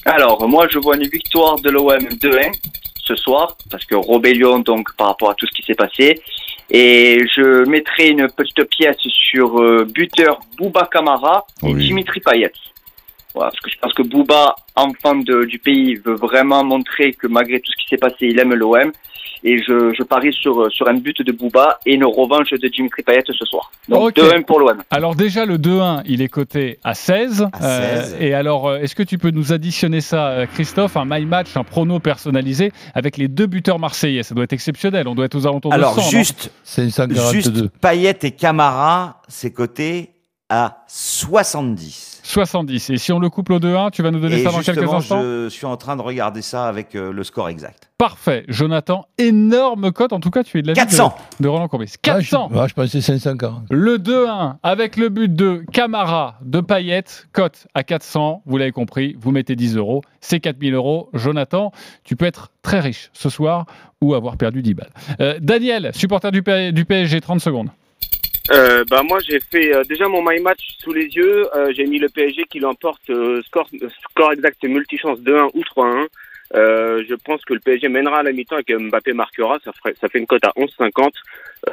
Alors, 0.07 0.49
moi, 0.49 0.66
je 0.73 0.79
vois 0.79 0.97
une 0.97 1.07
victoire 1.07 1.61
de 1.61 1.69
l'OM 1.71 1.99
2-1 2.21 2.51
ce 3.05 3.14
soir, 3.14 3.57
parce 3.71 3.85
que 3.85 3.95
rébellion, 3.95 4.59
donc, 4.61 4.88
par 4.97 5.09
rapport 5.09 5.31
à 5.31 5.35
tout 5.35 5.47
ce 5.47 5.55
qui 5.55 5.62
s'est 5.66 5.75
passé. 5.75 6.21
Et 6.70 7.18
je 7.35 7.68
mettrai 7.68 8.11
une 8.11 8.28
petite 8.28 8.62
pièce 8.64 8.96
sur 9.02 9.61
euh, 9.61 9.85
buteur 9.92 10.38
Bouba 10.56 10.88
Kamara 10.90 11.44
et 11.62 11.72
Oui. 11.72 11.87
Dimitri 11.87 12.20
Payet. 12.20 12.52
Voilà, 13.35 13.50
parce 13.50 13.61
que 13.61 13.70
je 13.70 13.78
pense 13.78 13.92
que 13.94 14.02
Bouba, 14.02 14.54
enfant 14.76 15.14
de- 15.16 15.44
du 15.44 15.59
pays, 15.59 15.94
veut 15.96 16.14
vraiment 16.14 16.62
montrer 16.64 17.12
que 17.12 17.26
malgré 17.26 17.59
tout 17.61 17.70
ce 17.72 17.83
qui 17.83 17.88
s'est 17.88 17.96
passé, 17.96 18.16
il 18.26 18.38
aime 18.38 18.54
l'OM. 18.54 18.92
Et 19.42 19.59
je, 19.59 19.92
je 19.96 20.03
parie 20.03 20.33
sur, 20.33 20.70
sur 20.70 20.87
un 20.88 20.94
but 20.94 21.22
de 21.22 21.33
Bouba 21.33 21.79
et 21.87 21.94
une 21.94 22.05
revanche 22.05 22.50
de 22.50 22.68
Dimitri 22.68 23.03
Payet 23.03 23.22
ce 23.26 23.44
soir. 23.46 23.70
Donc 23.88 24.09
Ok. 24.09 24.16
2-1 24.18 24.44
pour 24.44 24.61
l'OM. 24.61 24.83
Alors 24.90 25.14
déjà, 25.14 25.46
le 25.46 25.57
2-1, 25.57 26.03
il 26.07 26.20
est 26.22 26.29
coté 26.29 26.79
à 26.85 26.94
16. 26.94 27.48
À 27.53 27.61
16. 28.03 28.16
et 28.20 28.35
alors, 28.35 28.68
euh, 28.68 28.79
est-ce 28.79 28.94
que 28.94 29.03
tu 29.03 29.16
peux 29.18 29.31
nous 29.31 29.53
additionner 29.53 30.00
ça, 30.00 30.29
euh, 30.29 30.46
Christophe, 30.46 30.96
un 30.96 31.05
my 31.07 31.24
match, 31.24 31.57
un 31.57 31.64
prono 31.64 32.00
personnalisé 32.00 32.72
avec 32.94 33.16
les 33.16 33.29
deux 33.29 33.46
buteurs 33.46 33.79
marseillais? 33.79 34.22
Ça 34.22 34.35
doit 34.35 34.44
être 34.44 34.53
exceptionnel. 34.53 35.09
On 35.09 35.14
doit 35.14 35.24
être 35.24 35.35
aux 35.37 35.46
alentours 35.46 35.72
Alors, 35.72 35.94
de 35.96 36.00
100. 36.00 36.05
non 36.07 36.11
juste, 36.11 36.50
C'est 36.62 36.83
une 36.85 36.90
142. 36.90 37.33
juste 37.33 37.68
Payet 37.81 38.18
et 38.22 38.31
Camara, 38.33 39.22
c'est 39.29 39.53
coté 39.53 40.11
à 40.48 40.85
70. 40.88 42.10
70. 42.31 42.90
Et 42.90 42.97
si 42.99 43.12
on 43.12 43.19
le 43.19 43.29
couple 43.29 43.53
au 43.55 43.59
2-1, 43.59 43.90
tu 43.90 44.03
vas 44.03 44.11
nous 44.11 44.21
donner 44.21 44.40
Et 44.40 44.45
ça 44.45 44.51
dans 44.51 44.61
quelques 44.61 44.79
justement, 44.81 44.97
instants? 44.99 45.23
je 45.23 45.49
suis 45.51 45.66
en 45.66 45.77
train 45.77 45.97
de 45.97 46.03
regarder 46.03 46.43
ça 46.43 46.66
avec 46.66 46.95
euh, 46.95 47.12
le 47.12 47.25
score 47.25 47.49
exact. 47.49 47.90
Parfait. 47.99 48.45
Jonathan, 48.49 49.05
énorme 49.19 49.93
cote. 49.93 50.12
En 50.12 50.21
tout 50.21 50.31
cas, 50.31 50.43
tu 50.43 50.59
es 50.59 50.62
de 50.62 50.69
la 50.69 50.75
400. 50.75 51.14
de, 51.38 51.45
de 51.45 51.49
Roland 51.49 51.69
Courbis. 51.69 51.93
Ah, 52.09 52.21
je, 52.21 52.31
400. 52.31 52.51
ah, 52.57 52.66
je 52.66 52.75
pensais 52.75 53.01
540. 53.01 53.64
Le 53.71 53.99
2-1 53.99 54.57
avec 54.62 54.97
le 54.97 55.09
but 55.11 55.35
de 55.35 55.64
Camara 55.73 56.37
de 56.43 56.61
Payet, 56.61 57.05
cote 57.33 57.66
à 57.75 57.83
400. 57.83 58.43
Vous 58.47 58.57
l'avez 58.57 58.73
compris, 58.73 59.16
vous 59.21 59.33
mettez 59.33 59.57
10 59.57 59.77
euros. 59.77 60.03
C'est 60.21 60.40
4000 60.40 60.75
euros. 60.75 61.11
Jonathan, 61.12 61.73
tu 62.05 62.16
peux 62.16 62.25
être 62.27 62.51
très 62.62 62.81
riche 62.81 63.11
ce 63.12 63.29
soir 63.29 63.66
ou 64.01 64.14
avoir 64.14 64.37
perdu 64.38 64.62
10 64.62 64.75
balles. 64.75 64.90
Euh, 65.21 65.38
Daniel, 65.43 65.90
supporter 65.95 66.31
du, 66.33 66.43
P- 66.43 66.73
du 66.73 66.85
PSG, 66.87 67.21
30 67.21 67.40
secondes. 67.40 67.69
Euh, 68.52 68.84
bah 68.90 69.02
moi 69.04 69.20
j'ai 69.20 69.38
fait 69.38 69.72
euh, 69.72 69.84
déjà 69.84 70.08
mon 70.08 70.22
my 70.28 70.40
match 70.40 70.76
sous 70.78 70.92
les 70.92 71.06
yeux. 71.06 71.46
Euh, 71.54 71.72
j'ai 71.74 71.86
mis 71.86 71.98
le 71.98 72.08
PSG 72.08 72.44
qui 72.50 72.58
l'emporte 72.58 73.08
euh, 73.10 73.40
score 73.42 73.68
score 74.10 74.32
exact 74.32 74.62
multichance 74.64 75.20
2-1 75.20 75.50
ou 75.54 75.62
3-1. 75.62 76.06
Euh, 76.56 77.04
je 77.08 77.14
pense 77.14 77.44
que 77.44 77.54
le 77.54 77.60
PSG 77.60 77.88
mènera 77.88 78.18
à 78.18 78.22
la 78.24 78.32
mi-temps 78.32 78.58
et 78.58 78.64
que 78.64 78.76
Mbappé 78.76 79.12
marquera. 79.12 79.58
Ça, 79.64 79.72
ferait, 79.72 79.94
ça 80.00 80.08
fait 80.08 80.18
une 80.18 80.26
cote 80.26 80.44
à 80.44 80.52
11,50. 80.56 81.12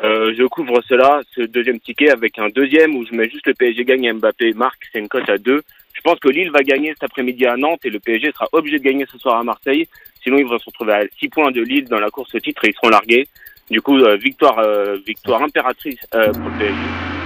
Euh, 0.04 0.34
je 0.38 0.44
couvre 0.44 0.82
cela, 0.88 1.22
ce 1.36 1.42
deuxième 1.42 1.80
ticket, 1.80 2.12
avec 2.12 2.38
un 2.38 2.50
deuxième 2.50 2.96
où 2.96 3.06
je 3.06 3.16
mets 3.16 3.30
juste 3.30 3.48
le 3.48 3.56
PSG 3.56 3.86
gagne 3.86 4.04
et 4.04 4.14
Mbappé 4.14 4.54
marque. 4.54 4.84
C'est 4.92 5.00
une 5.00 5.08
cote 5.08 5.30
à 5.30 5.38
2. 5.38 5.64
Je 5.94 6.02
pense 6.02 6.20
que 6.20 6.30
Lille 6.30 6.52
va 6.52 6.62
gagner 6.62 6.90
cet 6.90 7.06
après-midi 7.06 7.48
à 7.48 7.58
Nantes 7.58 7.84
et 7.86 7.90
le 7.90 8.00
PSG 8.00 8.32
sera 8.32 8.48
obligé 8.52 8.78
de 8.78 8.84
gagner 8.84 9.06
ce 9.12 9.18
soir 9.18 9.40
à 9.40 9.44
Marseille. 9.44 9.88
Sinon, 10.22 10.38
ils 10.38 10.46
vont 10.46 10.60
se 10.60 10.66
retrouver 10.66 10.94
à 10.94 11.04
6 11.18 11.30
points 11.30 11.52
de 11.52 11.62
Lille 11.62 11.86
dans 11.86 12.00
la 12.00 12.12
course 12.12 12.36
au 12.36 12.40
titre 12.40 12.64
et 12.66 12.70
ils 12.70 12.76
seront 12.76 12.90
largués. 12.90 13.28
Du 13.70 13.82
coup, 13.82 13.98
euh, 13.98 14.16
victoire, 14.16 14.60
euh, 14.60 14.98
victoire 15.06 15.42
impératrice 15.42 16.00
euh, 16.16 16.32
pour 16.32 16.50
le. 16.52 17.17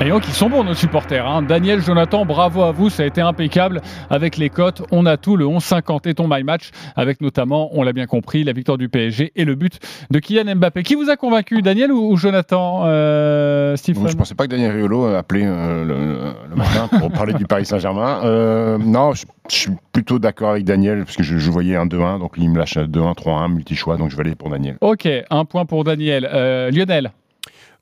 Et 0.00 0.08
donc, 0.10 0.26
ils 0.28 0.34
sont 0.34 0.50
bons, 0.50 0.64
nos 0.64 0.74
supporters. 0.74 1.26
hein. 1.26 1.40
Daniel, 1.42 1.80
Jonathan, 1.80 2.26
bravo 2.26 2.62
à 2.62 2.72
vous. 2.72 2.90
Ça 2.90 3.04
a 3.04 3.06
été 3.06 3.20
impeccable 3.20 3.80
avec 4.10 4.36
les 4.36 4.50
cotes. 4.50 4.82
On 4.90 5.06
a 5.06 5.16
tout, 5.16 5.36
le 5.36 5.46
11-50 5.46 6.08
et 6.08 6.14
ton 6.14 6.26
My 6.28 6.42
Match, 6.42 6.70
avec 6.96 7.20
notamment, 7.20 7.70
on 7.72 7.82
l'a 7.82 7.92
bien 7.92 8.06
compris, 8.06 8.44
la 8.44 8.52
victoire 8.52 8.76
du 8.76 8.88
PSG 8.88 9.32
et 9.34 9.44
le 9.44 9.54
but 9.54 9.78
de 10.10 10.18
Kylian 10.18 10.56
Mbappé. 10.56 10.82
Qui 10.82 10.94
vous 10.96 11.08
a 11.10 11.16
convaincu, 11.16 11.62
Daniel 11.62 11.90
ou, 11.92 12.10
ou 12.10 12.16
Jonathan 12.16 12.82
euh, 12.86 13.76
Stephen 13.76 14.08
je 14.08 14.16
pensais 14.16 14.34
pas 14.34 14.44
que 14.44 14.50
Daniel 14.50 14.72
Riolo 14.72 15.06
appelait 15.06 15.46
euh, 15.46 15.84
le, 15.84 16.50
le 16.50 16.56
matin 16.56 16.88
pour 16.98 17.10
parler 17.12 17.32
du 17.32 17.46
Paris 17.46 17.64
Saint-Germain. 17.64 18.20
Euh, 18.24 18.76
non, 18.78 19.14
je, 19.14 19.24
je 19.48 19.54
suis 19.54 19.72
plutôt 19.92 20.18
d'accord 20.18 20.50
avec 20.50 20.64
Daniel, 20.64 21.04
parce 21.04 21.16
que 21.16 21.22
je, 21.22 21.38
je 21.38 21.50
voyais 21.50 21.76
un 21.76 21.86
2-1, 21.86 22.18
donc 22.18 22.32
il 22.36 22.50
me 22.50 22.58
lâche 22.58 22.76
un 22.76 22.84
2-1, 22.86 23.14
3-1, 23.16 23.52
multi-choix, 23.52 23.96
donc 23.96 24.10
je 24.10 24.16
vais 24.16 24.22
aller 24.22 24.34
pour 24.34 24.50
Daniel. 24.50 24.76
Ok, 24.80 25.08
un 25.30 25.44
point 25.44 25.64
pour 25.64 25.84
Daniel. 25.84 26.28
Euh, 26.30 26.70
Lionel 26.70 27.12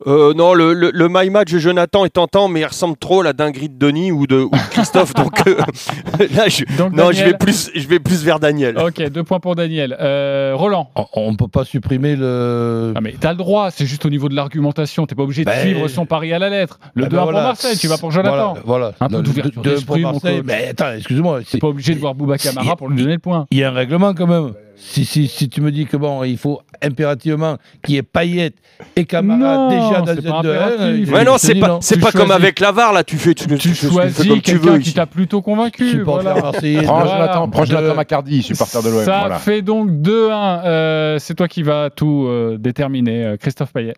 Euh, 0.06 0.34
non, 0.34 0.54
le, 0.54 0.72
le, 0.72 0.90
le 0.92 1.08
My 1.10 1.30
Match 1.30 1.52
de 1.52 1.58
Jonathan 1.58 2.04
est 2.04 2.10
tentant, 2.10 2.48
mais 2.48 2.60
il 2.60 2.64
ressemble 2.66 2.96
trop 2.96 3.20
à 3.20 3.24
la 3.24 3.32
dinguerie 3.32 3.68
de 3.68 3.78
Denis 3.78 4.10
ou 4.12 4.26
de, 4.26 4.36
ou 4.40 4.50
de 4.50 4.70
Christophe. 4.70 5.14
donc 5.14 5.46
euh, 5.46 5.56
là, 6.34 6.48
je, 6.48 6.64
Donc, 6.76 6.92
non, 6.92 7.12
je 7.12 7.24
vais, 7.24 7.34
plus, 7.34 7.70
je 7.74 7.86
vais 7.88 7.98
plus 8.00 8.24
vers 8.24 8.40
Daniel. 8.40 8.78
Ok, 8.78 9.00
deux 9.10 9.22
points 9.22 9.40
pour 9.40 9.54
Daniel. 9.54 9.96
Euh, 10.00 10.52
Roland 10.56 10.90
On 11.14 11.32
ne 11.32 11.36
peut 11.36 11.48
pas 11.48 11.64
supprimer 11.64 12.16
le. 12.16 12.92
Ah 12.96 13.00
mais 13.00 13.14
t'as 13.18 13.30
le 13.30 13.36
droit, 13.38 13.70
c'est 13.70 13.86
juste 13.86 14.04
au 14.06 14.10
niveau 14.10 14.28
de 14.28 14.34
l'argumentation. 14.34 15.06
T'es 15.06 15.14
pas 15.14 15.22
obligé 15.22 15.44
de 15.44 15.50
Ben- 15.50 15.60
suivre 15.60 15.88
son 15.88 16.06
pari 16.06 16.32
à 16.32 16.38
la 16.38 16.50
lettre. 16.50 16.78
Le 16.94 17.04
Eh 17.04 17.06
2-1 17.06 17.10
ben 17.10 17.16
pour 17.18 17.24
voilà. 17.24 17.42
Marseille, 17.42 17.76
tu 17.78 17.86
vas 17.88 17.98
pour 17.98 18.10
Jonathan. 18.10 18.54
Voilà. 18.64 18.92
voilà. 18.92 18.92
Un 19.00 19.08
peu 19.08 19.22
d'ouverture 19.22 19.62
de- 19.62 19.68
de- 19.68 19.74
d'esprit, 19.74 20.02
pour 20.02 20.12
mon 20.12 20.18
coach. 20.20 20.42
Mais 20.44 20.68
attends, 20.70 20.92
excuse-moi. 20.96 21.40
T'es 21.50 21.58
pas 21.58 21.68
obligé 21.68 21.94
de 21.94 22.00
voir 22.00 22.14
Bouba 22.14 22.38
Camara 22.38 22.76
pour 22.76 22.88
lui 22.88 22.96
donner 23.00 23.14
le 23.14 23.18
point. 23.18 23.46
Il 23.50 23.58
y 23.58 23.64
a 23.64 23.68
un 23.70 23.72
règlement 23.72 24.14
quand 24.14 24.26
même. 24.26 24.52
Si, 24.76 25.04
si, 25.04 25.28
si 25.28 25.48
tu 25.48 25.60
me 25.60 25.70
dis 25.70 25.86
que 25.86 25.96
bon, 25.96 26.24
il 26.24 26.36
faut 26.38 26.60
impérativement 26.80 27.56
qu'il 27.84 27.94
y 27.94 27.98
ait 27.98 28.02
Payet 28.02 28.52
et 28.96 29.04
Camara 29.04 29.68
déjà 29.70 30.02
c'est 30.06 30.22
dans 30.22 30.30
pas 30.32 30.38
un 30.38 30.42
2 30.42 30.50
impératif. 30.50 31.06
je 31.08 31.12
Ouais, 31.12 31.24
non, 31.24 31.38
c'est 31.38 31.54
pas, 31.54 31.78
c'est 31.80 31.94
Tu 31.96 32.00
pas 32.00 32.10
comme 32.12 32.30
avec 32.30 32.58
l'avare, 32.60 32.92
là, 32.92 33.04
tu 33.04 33.16
fais, 33.18 33.34
tu, 33.34 33.46
Tu 33.46 33.56
tu 33.58 33.68
fais 33.74 33.88
choisis 33.88 34.26
comme 34.28 34.40
tu 34.40 34.56
veux. 34.56 34.78
qui 34.78 34.92
t'a 34.92 35.06
plutôt 35.06 35.40
convaincu. 35.42 36.02
Voilà. 36.02 36.34
Prends 36.34 36.52
Voilà. 36.52 37.46
Jonathan, 37.64 37.90
De- 37.90 37.94
Macardy, 37.96 38.42
supporter 38.42 38.82
de 38.82 38.88
l'OM. 38.90 39.04
Ça 39.04 39.20
Voilà. 39.20 39.38
fait 39.38 39.62
donc 39.62 39.90
2-1. 39.90 40.62
Euh, 40.64 41.18
c'est 41.18 41.34
toi 41.34 41.48
qui 41.48 41.62
vas 41.62 41.90
tout 41.90 42.24
euh, 42.26 42.56
déterminer, 42.58 43.24
euh, 43.24 43.36
Christophe 43.36 43.72
Payet. 43.72 43.94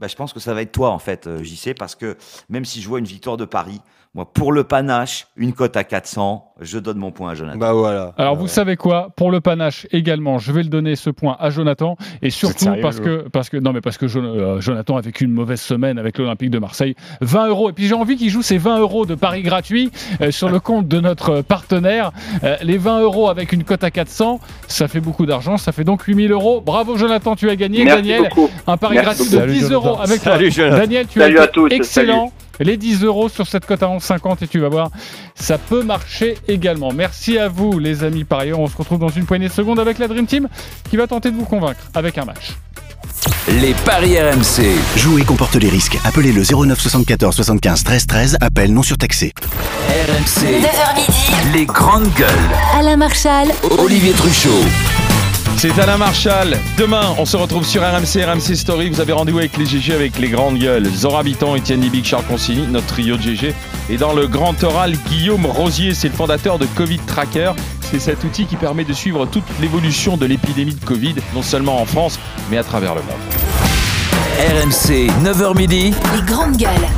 Bah, 0.00 0.08
je 0.08 0.16
pense 0.16 0.32
que 0.32 0.40
ça 0.40 0.52
va 0.54 0.62
être 0.62 0.72
toi, 0.72 0.90
en 0.90 0.98
fait, 0.98 1.26
euh, 1.26 1.42
JC, 1.42 1.72
parce 1.78 1.94
que 1.94 2.16
même 2.50 2.64
si 2.64 2.82
je 2.82 2.88
vois 2.88 2.98
une 2.98 3.04
victoire 3.04 3.36
de 3.36 3.44
Paris, 3.44 3.80
moi, 4.14 4.30
pour 4.32 4.52
le 4.52 4.62
panache, 4.62 5.26
une 5.36 5.52
cote 5.52 5.76
à 5.76 5.82
400, 5.82 6.52
je 6.60 6.78
donne 6.78 6.98
mon 6.98 7.10
point 7.10 7.32
à 7.32 7.34
Jonathan. 7.34 7.58
Bah 7.58 7.72
voilà. 7.72 8.12
Alors 8.16 8.36
vous 8.36 8.46
savez 8.46 8.76
quoi? 8.76 9.08
Pour 9.16 9.32
le 9.32 9.40
panache 9.40 9.88
également, 9.90 10.38
je 10.38 10.52
vais 10.52 10.62
le 10.62 10.68
donner 10.68 10.94
ce 10.94 11.10
point 11.10 11.36
à 11.40 11.50
Jonathan 11.50 11.96
et 12.22 12.30
surtout 12.30 12.62
sérieux, 12.64 12.80
parce 12.80 13.00
que 13.00 13.28
parce 13.28 13.48
que 13.48 13.56
non 13.56 13.72
mais 13.72 13.80
parce 13.80 13.98
que 13.98 14.06
euh, 14.06 14.60
Jonathan 14.60 14.96
a 14.96 15.00
vécu 15.00 15.24
une 15.24 15.32
mauvaise 15.32 15.60
semaine 15.60 15.98
avec 15.98 16.16
l'Olympique 16.18 16.50
de 16.50 16.60
Marseille. 16.60 16.94
20 17.22 17.48
euros 17.48 17.70
et 17.70 17.72
puis 17.72 17.86
j'ai 17.88 17.94
envie 17.94 18.14
qu'il 18.16 18.30
joue 18.30 18.42
ces 18.42 18.56
20 18.56 18.78
euros 18.78 19.04
de 19.04 19.16
paris 19.16 19.42
gratuits 19.42 19.90
euh, 20.20 20.30
sur 20.30 20.48
le 20.48 20.60
compte 20.60 20.86
de 20.86 21.00
notre 21.00 21.40
partenaire. 21.42 22.12
Euh, 22.44 22.56
les 22.62 22.78
20 22.78 23.00
euros 23.00 23.28
avec 23.28 23.52
une 23.52 23.64
cote 23.64 23.82
à 23.82 23.90
400, 23.90 24.38
ça 24.68 24.86
fait 24.86 25.00
beaucoup 25.00 25.26
d'argent, 25.26 25.56
ça 25.56 25.72
fait 25.72 25.82
donc 25.84 26.02
8000 26.02 26.30
euros. 26.30 26.60
Bravo 26.60 26.96
Jonathan, 26.96 27.34
tu 27.34 27.50
as 27.50 27.56
gagné. 27.56 27.84
Merci 27.84 27.96
Daniel, 28.02 28.22
beaucoup. 28.28 28.48
un 28.68 28.76
pari 28.76 28.94
Merci 28.94 29.06
gratuit 29.06 29.24
beaucoup. 29.24 29.34
de 29.34 29.40
Salut, 29.40 29.52
10 29.54 29.60
Jonathan. 29.60 29.74
euros 29.74 29.98
avec 30.00 30.22
toi. 30.22 30.32
Salut, 30.34 30.50
Jonathan. 30.52 30.76
Daniel, 30.76 31.06
tu 31.08 31.18
Salut 31.18 31.38
as 31.38 31.42
à 31.42 31.44
été 31.46 31.52
tous, 31.52 31.66
excellent. 31.72 32.32
Les 32.60 32.76
10 32.76 33.02
euros 33.04 33.28
sur 33.28 33.46
cette 33.46 33.66
cote 33.66 33.82
à 33.82 33.86
11,50 33.86 34.44
et 34.44 34.48
tu 34.48 34.60
vas 34.60 34.68
voir, 34.68 34.90
ça 35.34 35.58
peut 35.58 35.82
marcher 35.82 36.36
également. 36.48 36.92
Merci 36.92 37.38
à 37.38 37.48
vous 37.48 37.78
les 37.78 38.04
amis 38.04 38.24
par 38.24 38.40
ailleurs. 38.40 38.60
On 38.60 38.68
se 38.68 38.76
retrouve 38.76 38.98
dans 38.98 39.08
une 39.08 39.26
poignée 39.26 39.48
de 39.48 39.52
secondes 39.52 39.80
avec 39.80 39.98
la 39.98 40.08
Dream 40.08 40.26
Team 40.26 40.48
qui 40.88 40.96
va 40.96 41.06
tenter 41.06 41.30
de 41.30 41.36
vous 41.36 41.44
convaincre 41.44 41.80
avec 41.94 42.18
un 42.18 42.24
match. 42.24 42.54
Les 43.48 43.74
paris 43.84 44.18
RMC. 44.18 44.76
Jouer 44.96 45.22
comporte 45.22 45.56
les 45.56 45.68
risques. 45.68 45.98
Appelez 46.04 46.32
le 46.32 46.42
09 46.42 46.80
74 46.80 47.34
75 47.34 47.84
13 47.84 48.06
13. 48.06 48.36
Appel 48.40 48.72
non 48.72 48.82
surtaxé. 48.82 49.32
RMC. 49.88 50.60
9h 50.60 50.96
midi, 50.96 51.52
Les 51.52 51.66
grandes 51.66 52.12
gueules. 52.14 52.28
Alain 52.78 52.96
Marchal, 52.96 53.48
Olivier 53.78 54.12
Truchot. 54.12 54.50
C'est 55.56 55.78
Alain 55.78 55.96
Marchal. 55.96 56.58
Demain, 56.76 57.14
on 57.18 57.24
se 57.24 57.36
retrouve 57.36 57.64
sur 57.64 57.82
RMC, 57.82 58.24
RMC 58.24 58.54
Story. 58.54 58.90
Vous 58.90 59.00
avez 59.00 59.12
rendez-vous 59.12 59.38
avec 59.38 59.56
les 59.56 59.64
GG 59.64 59.94
avec 59.94 60.18
les 60.18 60.28
grandes 60.28 60.58
gueules. 60.58 60.86
Zora 60.94 61.20
Habitant, 61.20 61.56
Étienne 61.56 61.80
Libic, 61.80 62.04
Charles 62.04 62.24
Consigny, 62.24 62.66
notre 62.66 62.86
trio 62.86 63.16
de 63.16 63.22
GG. 63.22 63.54
Et 63.88 63.96
dans 63.96 64.12
le 64.12 64.26
grand 64.26 64.62
oral, 64.62 64.94
Guillaume 65.08 65.46
Rosier, 65.46 65.94
c'est 65.94 66.08
le 66.08 66.14
fondateur 66.14 66.58
de 66.58 66.66
Covid 66.66 66.98
Tracker. 67.06 67.52
C'est 67.80 67.98
cet 67.98 68.24
outil 68.24 68.46
qui 68.46 68.56
permet 68.56 68.84
de 68.84 68.92
suivre 68.92 69.26
toute 69.26 69.44
l'évolution 69.60 70.16
de 70.16 70.26
l'épidémie 70.26 70.74
de 70.74 70.84
Covid, 70.84 71.14
non 71.34 71.42
seulement 71.42 71.80
en 71.80 71.86
France, 71.86 72.18
mais 72.50 72.58
à 72.58 72.64
travers 72.64 72.94
le 72.94 73.02
monde. 73.02 73.14
RMC, 74.38 75.10
9h 75.24 75.56
midi. 75.56 75.94
les 76.14 76.22
grandes 76.26 76.56
gueules. 76.56 76.88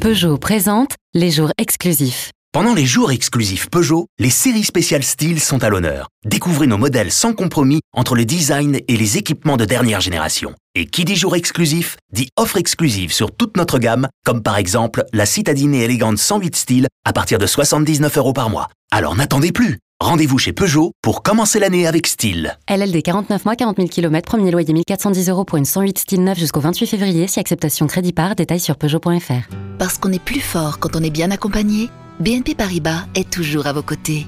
Peugeot 0.00 0.38
présente 0.38 0.92
les 1.12 1.30
jours 1.30 1.50
exclusifs. 1.58 2.30
Pendant 2.50 2.72
les 2.72 2.86
jours 2.86 3.12
exclusifs 3.12 3.68
Peugeot, 3.68 4.06
les 4.18 4.30
séries 4.30 4.64
spéciales 4.64 5.02
style 5.02 5.38
sont 5.38 5.62
à 5.62 5.68
l'honneur. 5.68 6.08
Découvrez 6.24 6.66
nos 6.66 6.78
modèles 6.78 7.12
sans 7.12 7.34
compromis 7.34 7.80
entre 7.94 8.14
le 8.14 8.24
design 8.24 8.80
et 8.88 8.96
les 8.96 9.18
équipements 9.18 9.58
de 9.58 9.66
dernière 9.66 10.00
génération. 10.00 10.54
Et 10.74 10.86
qui 10.86 11.04
dit 11.04 11.14
jour 11.14 11.36
exclusif, 11.36 11.98
dit 12.10 12.30
offre 12.38 12.56
exclusive 12.56 13.12
sur 13.12 13.32
toute 13.32 13.58
notre 13.58 13.78
gamme, 13.78 14.08
comme 14.24 14.42
par 14.42 14.56
exemple 14.56 15.04
la 15.12 15.26
citadine 15.26 15.74
et 15.74 15.84
élégante 15.84 16.16
108 16.16 16.56
style 16.56 16.86
à 17.04 17.12
partir 17.12 17.38
de 17.38 17.46
79 17.46 18.16
euros 18.16 18.32
par 18.32 18.48
mois. 18.48 18.68
Alors 18.90 19.14
n'attendez 19.14 19.52
plus 19.52 19.78
Rendez-vous 20.00 20.38
chez 20.38 20.52
Peugeot 20.52 20.92
pour 21.02 21.24
commencer 21.24 21.58
l'année 21.58 21.86
avec 21.86 22.06
style. 22.06 22.56
LLD 22.70 23.02
49 23.02 23.44
mois, 23.44 23.56
40 23.56 23.76
000 23.76 23.88
km, 23.88 24.26
premier 24.26 24.52
loyer 24.52 24.72
1410 24.72 25.28
euros 25.28 25.44
pour 25.44 25.58
une 25.58 25.64
108 25.64 25.98
style 25.98 26.22
neuf 26.22 26.38
jusqu'au 26.38 26.60
28 26.60 26.86
février, 26.86 27.26
si 27.26 27.40
acceptation 27.40 27.88
crédit 27.88 28.12
par, 28.12 28.36
détail 28.36 28.60
sur 28.60 28.76
Peugeot.fr. 28.76 29.52
Parce 29.78 29.98
qu'on 29.98 30.12
est 30.12 30.22
plus 30.22 30.40
fort 30.40 30.78
quand 30.78 30.94
on 30.94 31.02
est 31.02 31.10
bien 31.10 31.32
accompagné, 31.32 31.90
BNP 32.20 32.56
Paribas 32.56 33.06
est 33.14 33.30
toujours 33.30 33.68
à 33.68 33.72
vos 33.72 33.82
côtés. 33.82 34.26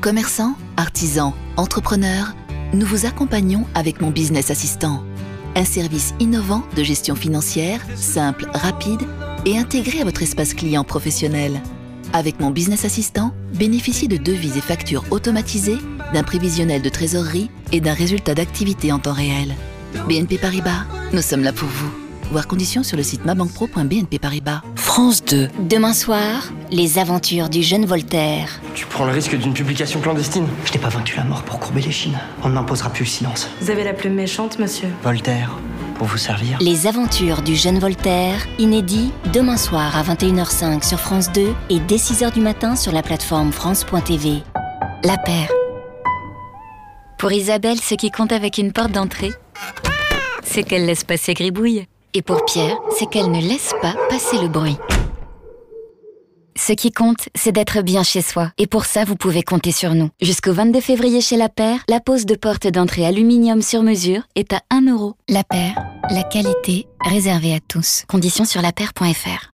Commerçants, 0.00 0.54
artisans, 0.76 1.32
entrepreneurs, 1.56 2.36
nous 2.72 2.86
vous 2.86 3.04
accompagnons 3.04 3.66
avec 3.74 4.00
mon 4.00 4.10
business 4.10 4.52
assistant. 4.52 5.02
Un 5.56 5.64
service 5.64 6.14
innovant 6.20 6.62
de 6.76 6.84
gestion 6.84 7.16
financière, 7.16 7.80
simple, 7.96 8.46
rapide 8.54 9.02
et 9.44 9.58
intégré 9.58 10.00
à 10.00 10.04
votre 10.04 10.22
espace 10.22 10.54
client 10.54 10.84
professionnel. 10.84 11.60
Avec 12.12 12.38
mon 12.38 12.50
business 12.50 12.84
assistant, 12.84 13.34
bénéficiez 13.54 14.06
de 14.06 14.18
devises 14.18 14.56
et 14.56 14.60
factures 14.60 15.04
automatisées, 15.10 15.78
d'un 16.14 16.22
prévisionnel 16.22 16.80
de 16.80 16.90
trésorerie 16.90 17.50
et 17.72 17.80
d'un 17.80 17.94
résultat 17.94 18.34
d'activité 18.34 18.92
en 18.92 19.00
temps 19.00 19.14
réel. 19.14 19.56
BNP 20.08 20.38
Paribas, 20.38 20.84
nous 21.12 21.22
sommes 21.22 21.42
là 21.42 21.52
pour 21.52 21.68
vous. 21.68 22.01
Voir 22.32 22.48
conditions 22.48 22.82
sur 22.82 22.96
le 22.96 23.02
site 23.02 23.26
mabankpro.bnp 23.26 24.18
Paribas. 24.18 24.62
France 24.74 25.22
2. 25.22 25.50
Demain 25.68 25.92
soir, 25.92 26.50
les 26.70 26.98
aventures 26.98 27.50
du 27.50 27.62
jeune 27.62 27.84
Voltaire. 27.84 28.58
Tu 28.72 28.86
prends 28.86 29.04
le 29.04 29.12
risque 29.12 29.36
d'une 29.36 29.52
publication 29.52 30.00
clandestine 30.00 30.46
Je 30.64 30.72
n'ai 30.72 30.78
pas 30.78 30.88
vaincu 30.88 31.14
la 31.18 31.24
mort 31.24 31.42
pour 31.42 31.60
courber 31.60 31.82
les 31.82 31.90
chines. 31.90 32.18
On 32.42 32.48
ne 32.48 32.54
m'imposera 32.54 32.88
plus 32.88 33.04
le 33.04 33.10
silence. 33.10 33.50
Vous 33.60 33.70
avez 33.70 33.84
la 33.84 33.92
plume 33.92 34.14
méchante, 34.14 34.58
monsieur. 34.58 34.88
Voltaire, 35.02 35.58
pour 35.96 36.06
vous 36.06 36.16
servir. 36.16 36.56
Les 36.62 36.86
aventures 36.86 37.42
du 37.42 37.54
jeune 37.54 37.78
Voltaire, 37.78 38.38
inédit 38.58 39.12
demain 39.34 39.58
soir 39.58 39.94
à 39.94 40.02
21h05 40.02 40.88
sur 40.88 41.00
France 41.00 41.30
2 41.32 41.52
et 41.68 41.80
dès 41.80 41.96
6h 41.96 42.32
du 42.32 42.40
matin 42.40 42.76
sur 42.76 42.92
la 42.92 43.02
plateforme 43.02 43.52
France.tv. 43.52 44.42
La 45.04 45.18
paire. 45.18 45.50
Pour 47.18 47.30
Isabelle, 47.30 47.78
ce 47.78 47.94
qui 47.94 48.10
compte 48.10 48.32
avec 48.32 48.56
une 48.56 48.72
porte 48.72 48.92
d'entrée, 48.92 49.32
c'est 50.42 50.62
qu'elle 50.62 50.86
laisse 50.86 51.04
passer 51.04 51.34
Gribouille. 51.34 51.84
Et 52.14 52.20
pour 52.20 52.44
Pierre, 52.44 52.76
c'est 52.98 53.06
qu'elle 53.06 53.30
ne 53.30 53.40
laisse 53.40 53.72
pas 53.80 53.94
passer 54.10 54.36
le 54.38 54.48
bruit. 54.48 54.76
Ce 56.54 56.74
qui 56.74 56.92
compte, 56.92 57.30
c'est 57.34 57.52
d'être 57.52 57.80
bien 57.80 58.02
chez 58.02 58.20
soi. 58.20 58.52
Et 58.58 58.66
pour 58.66 58.84
ça, 58.84 59.04
vous 59.04 59.16
pouvez 59.16 59.42
compter 59.42 59.72
sur 59.72 59.94
nous. 59.94 60.10
Jusqu'au 60.20 60.52
22 60.52 60.82
février 60.82 61.22
chez 61.22 61.38
La 61.38 61.48
Paire, 61.48 61.78
la 61.88 62.00
pose 62.00 62.26
de 62.26 62.34
porte 62.34 62.66
d'entrée 62.66 63.06
aluminium 63.06 63.62
sur 63.62 63.82
mesure 63.82 64.20
est 64.34 64.52
à 64.52 64.60
1 64.70 64.92
euro. 64.92 65.14
La 65.30 65.42
paire, 65.42 65.74
la 66.10 66.22
qualité 66.22 66.86
réservée 67.00 67.54
à 67.54 67.60
tous. 67.66 68.04
Conditions 68.08 68.44
sur 68.44 68.60
lapaire.fr. 68.60 69.50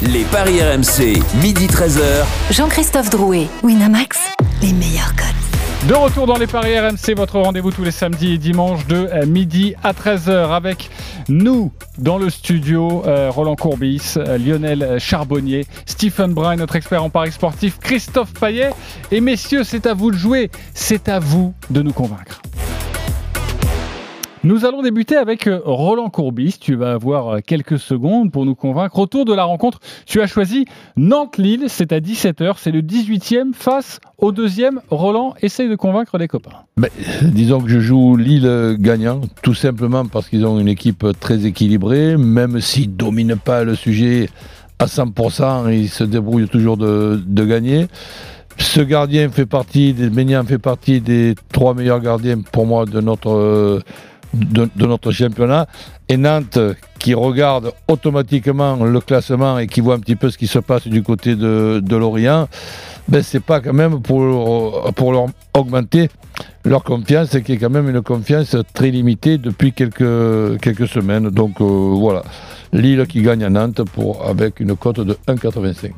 Les 0.00 0.24
paris 0.24 0.62
RMC, 0.62 1.22
midi 1.42 1.66
13h. 1.66 2.24
Jean-Christophe 2.50 3.10
Drouet, 3.10 3.48
Winamax, 3.62 4.18
les 4.62 4.72
meilleurs 4.72 5.14
codes. 5.14 5.67
De 5.86 5.94
retour 5.94 6.26
dans 6.26 6.36
les 6.36 6.48
paris 6.48 6.76
RMC, 6.78 7.14
votre 7.16 7.38
rendez-vous 7.38 7.70
tous 7.70 7.84
les 7.84 7.92
samedis 7.92 8.34
et 8.34 8.38
dimanches 8.38 8.86
de 8.88 8.96
euh, 8.96 9.26
midi 9.26 9.74
à 9.84 9.92
13h 9.92 10.50
avec 10.50 10.90
nous 11.28 11.72
dans 11.98 12.18
le 12.18 12.30
studio, 12.30 13.04
euh, 13.06 13.30
Roland 13.30 13.54
Courbis, 13.54 14.14
euh, 14.16 14.38
Lionel 14.38 14.98
Charbonnier, 14.98 15.66
Stephen 15.86 16.34
Brun, 16.34 16.56
notre 16.56 16.74
expert 16.74 17.04
en 17.04 17.10
paris 17.10 17.30
sportif, 17.30 17.78
Christophe 17.78 18.34
Payet. 18.34 18.70
Et 19.12 19.20
messieurs, 19.20 19.62
c'est 19.62 19.86
à 19.86 19.94
vous 19.94 20.10
de 20.10 20.16
jouer, 20.16 20.50
c'est 20.74 21.08
à 21.08 21.20
vous 21.20 21.54
de 21.70 21.80
nous 21.80 21.92
convaincre. 21.92 22.42
Nous 24.48 24.64
allons 24.64 24.80
débuter 24.80 25.14
avec 25.14 25.46
euh, 25.46 25.60
Roland 25.62 26.08
Courbis. 26.08 26.56
Tu 26.58 26.74
vas 26.74 26.92
avoir 26.92 27.28
euh, 27.28 27.38
quelques 27.46 27.78
secondes 27.78 28.32
pour 28.32 28.46
nous 28.46 28.54
convaincre. 28.54 28.98
Autour 28.98 29.26
de 29.26 29.34
la 29.34 29.44
rencontre, 29.44 29.78
tu 30.06 30.22
as 30.22 30.26
choisi 30.26 30.64
Nantes-Lille. 30.96 31.64
C'est 31.68 31.92
à 31.92 32.00
17h. 32.00 32.54
C'est 32.56 32.70
le 32.70 32.80
18e 32.80 33.52
face 33.52 34.00
au 34.16 34.32
deuxième. 34.32 34.80
Roland, 34.88 35.34
essaye 35.42 35.68
de 35.68 35.76
convaincre 35.76 36.16
les 36.16 36.28
copains. 36.28 36.62
Disons 37.20 37.60
que 37.60 37.68
je 37.68 37.78
joue 37.78 38.16
Lille 38.16 38.76
gagnant, 38.80 39.20
tout 39.42 39.52
simplement 39.52 40.06
parce 40.06 40.30
qu'ils 40.30 40.46
ont 40.46 40.58
une 40.58 40.68
équipe 40.68 41.06
très 41.20 41.44
équilibrée, 41.44 42.16
même 42.16 42.58
s'ils 42.62 42.88
ne 42.88 42.96
dominent 42.96 43.36
pas 43.36 43.64
le 43.64 43.74
sujet 43.74 44.30
à 44.78 44.86
100%, 44.86 45.70
ils 45.74 45.90
se 45.90 46.04
débrouillent 46.04 46.48
toujours 46.48 46.78
de, 46.78 47.44
gagner. 47.44 47.86
Ce 48.56 48.80
gardien 48.80 49.28
fait 49.28 49.44
partie, 49.44 49.94
fait 49.94 50.58
partie 50.58 51.02
des 51.02 51.34
trois 51.52 51.74
meilleurs 51.74 52.00
gardiens 52.00 52.40
pour 52.50 52.64
moi 52.64 52.86
de 52.86 53.02
notre 53.02 53.82
de, 54.34 54.68
notre 54.76 55.10
championnat. 55.10 55.66
Et 56.08 56.16
Nantes, 56.16 56.58
qui 56.98 57.14
regarde 57.14 57.72
automatiquement 57.86 58.76
le 58.76 59.00
classement 59.00 59.58
et 59.58 59.66
qui 59.66 59.80
voit 59.80 59.94
un 59.94 60.00
petit 60.00 60.16
peu 60.16 60.30
ce 60.30 60.38
qui 60.38 60.46
se 60.46 60.58
passe 60.58 60.88
du 60.88 61.02
côté 61.02 61.36
de, 61.36 61.80
de 61.84 61.96
Lorient, 61.96 62.48
ben 63.08 63.22
c'est 63.22 63.42
pas 63.42 63.60
quand 63.60 63.72
même 63.72 64.00
pour, 64.00 64.92
pour 64.94 65.12
leur 65.12 65.26
augmenter 65.54 66.08
leur 66.64 66.84
confiance, 66.84 67.36
qui 67.44 67.52
est 67.52 67.56
quand 67.56 67.70
même 67.70 67.88
une 67.88 68.02
confiance 68.02 68.56
très 68.74 68.90
limitée 68.90 69.38
depuis 69.38 69.72
quelques, 69.72 70.88
semaines. 70.88 71.30
Donc 71.30 71.60
euh, 71.60 71.64
voilà, 71.64 72.22
Lille 72.72 73.06
qui 73.08 73.22
gagne 73.22 73.44
à 73.44 73.50
Nantes 73.50 73.82
pour, 73.94 74.26
avec 74.26 74.60
une 74.60 74.76
cote 74.76 75.00
de 75.00 75.16
1,85. 75.26 75.92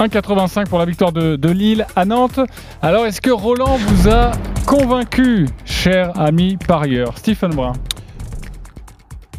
1,85 0.00 0.66
pour 0.66 0.78
la 0.78 0.86
victoire 0.86 1.12
de, 1.12 1.36
de, 1.36 1.50
Lille 1.50 1.86
à 1.94 2.06
Nantes. 2.06 2.40
Alors, 2.80 3.04
est-ce 3.04 3.20
que 3.20 3.30
Roland 3.30 3.76
vous 3.76 4.08
a 4.08 4.32
convaincu, 4.66 5.46
cher 5.66 6.18
ami 6.18 6.56
parieur? 6.56 7.18
Stephen 7.18 7.50
Brun 7.50 7.74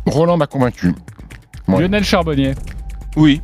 Roland 0.06 0.38
m'a 0.38 0.46
convaincu. 0.46 0.94
Lionel 1.68 2.04
Charbonnier 2.04 2.54
Oui. 3.16 3.42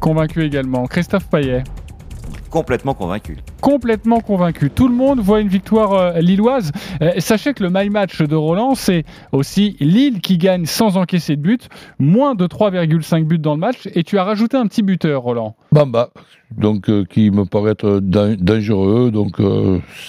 Convaincu 0.00 0.42
également. 0.42 0.86
Christophe 0.86 1.26
Payet 1.28 1.64
Complètement 2.50 2.94
convaincu 2.94 3.36
complètement 3.64 4.20
convaincu. 4.20 4.68
Tout 4.68 4.88
le 4.88 4.94
monde 4.94 5.20
voit 5.20 5.40
une 5.40 5.48
victoire 5.48 5.94
euh, 5.94 6.20
lilloise. 6.20 6.70
Euh, 7.00 7.12
sachez 7.16 7.54
que 7.54 7.62
le 7.62 7.70
my 7.72 7.88
match 7.88 8.20
de 8.20 8.36
Roland, 8.36 8.74
c'est 8.74 9.04
aussi 9.32 9.78
Lille 9.80 10.20
qui 10.20 10.36
gagne 10.36 10.66
sans 10.66 10.98
encaisser 10.98 11.36
de 11.36 11.40
but, 11.40 11.70
moins 11.98 12.34
de 12.34 12.46
3,5 12.46 13.24
buts 13.24 13.38
dans 13.38 13.54
le 13.54 13.60
match. 13.60 13.88
Et 13.94 14.04
tu 14.04 14.18
as 14.18 14.24
rajouté 14.24 14.58
un 14.58 14.66
petit 14.66 14.82
buteur, 14.82 15.22
Roland. 15.22 15.56
Bamba, 15.72 16.10
donc 16.54 16.90
euh, 16.90 17.06
qui 17.08 17.30
me 17.30 17.46
paraît 17.46 17.70
être 17.70 18.00
dangereux, 18.00 19.10
donc 19.10 19.38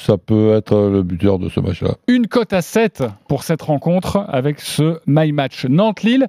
ça 0.05 0.17
peut 0.17 0.53
être 0.53 0.89
le 0.89 1.01
buteur 1.01 1.39
de 1.39 1.47
ce 1.47 1.61
match-là. 1.61 1.95
Une 2.09 2.27
cote 2.27 2.51
à 2.51 2.61
7 2.61 3.05
pour 3.29 3.43
cette 3.43 3.61
rencontre 3.61 4.25
avec 4.27 4.59
ce 4.59 4.99
my 5.07 5.31
match. 5.31 5.65
Nantes-Lille. 5.65 6.27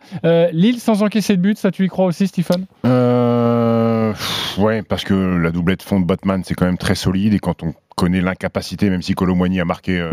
Lille 0.52 0.78
sans 0.78 1.02
encaisser 1.02 1.36
de 1.36 1.42
but, 1.42 1.58
ça 1.58 1.72
tu 1.72 1.84
y 1.84 1.88
crois 1.88 2.06
aussi, 2.06 2.28
Stephen 2.28 2.66
euh, 2.86 4.12
Ouais, 4.58 4.82
parce 4.82 5.04
que 5.04 5.14
la 5.14 5.50
doublette 5.50 5.82
fond 5.82 6.00
de 6.00 6.06
Botman, 6.06 6.42
c'est 6.44 6.54
quand 6.54 6.66
même 6.66 6.78
très 6.78 6.94
solide 6.94 7.15
quand 7.38 7.62
on 7.62 7.74
connaît 7.96 8.20
l'incapacité, 8.20 8.90
même 8.90 9.00
si 9.00 9.14
Colomboigny 9.14 9.58
a 9.58 9.64
marqué, 9.64 9.98
euh, 9.98 10.12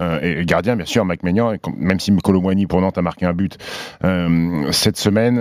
euh, 0.00 0.20
et 0.22 0.44
gardien 0.44 0.76
bien 0.76 0.86
sûr, 0.86 1.04
Maignan, 1.04 1.54
même 1.76 1.98
si 1.98 2.16
Colomboigny 2.16 2.66
pour 2.66 2.80
Nantes 2.80 2.98
a 2.98 3.02
marqué 3.02 3.26
un 3.26 3.32
but 3.32 3.58
euh, 4.04 4.70
cette 4.70 4.96
semaine, 4.96 5.36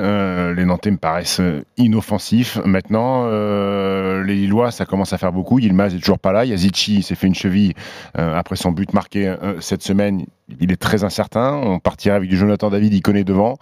les 0.53 0.65
Nantais 0.65 0.89
me 0.89 0.97
paraissent 0.97 1.41
inoffensifs. 1.77 2.59
Maintenant, 2.65 3.27
les 3.27 4.33
Lillois, 4.33 4.71
ça 4.71 4.85
commence 4.85 5.13
à 5.13 5.19
faire 5.19 5.31
beaucoup. 5.31 5.59
Yilmaz 5.59 5.93
est 5.93 5.99
toujours 5.99 6.17
pas 6.17 6.31
là. 6.31 6.43
Yazici 6.43 7.03
s'est 7.03 7.15
fait 7.15 7.27
une 7.27 7.35
cheville 7.35 7.73
après 8.15 8.55
son 8.55 8.71
but 8.71 8.91
marqué 8.93 9.33
cette 9.59 9.83
semaine. 9.83 10.25
Il 10.59 10.71
est 10.71 10.81
très 10.81 11.03
incertain. 11.03 11.53
On 11.53 11.79
partirait 11.79 12.15
avec 12.15 12.29
du 12.29 12.37
Jonathan 12.37 12.69
David, 12.69 12.93
il 12.93 13.01
connaît 13.01 13.23
devant. 13.23 13.57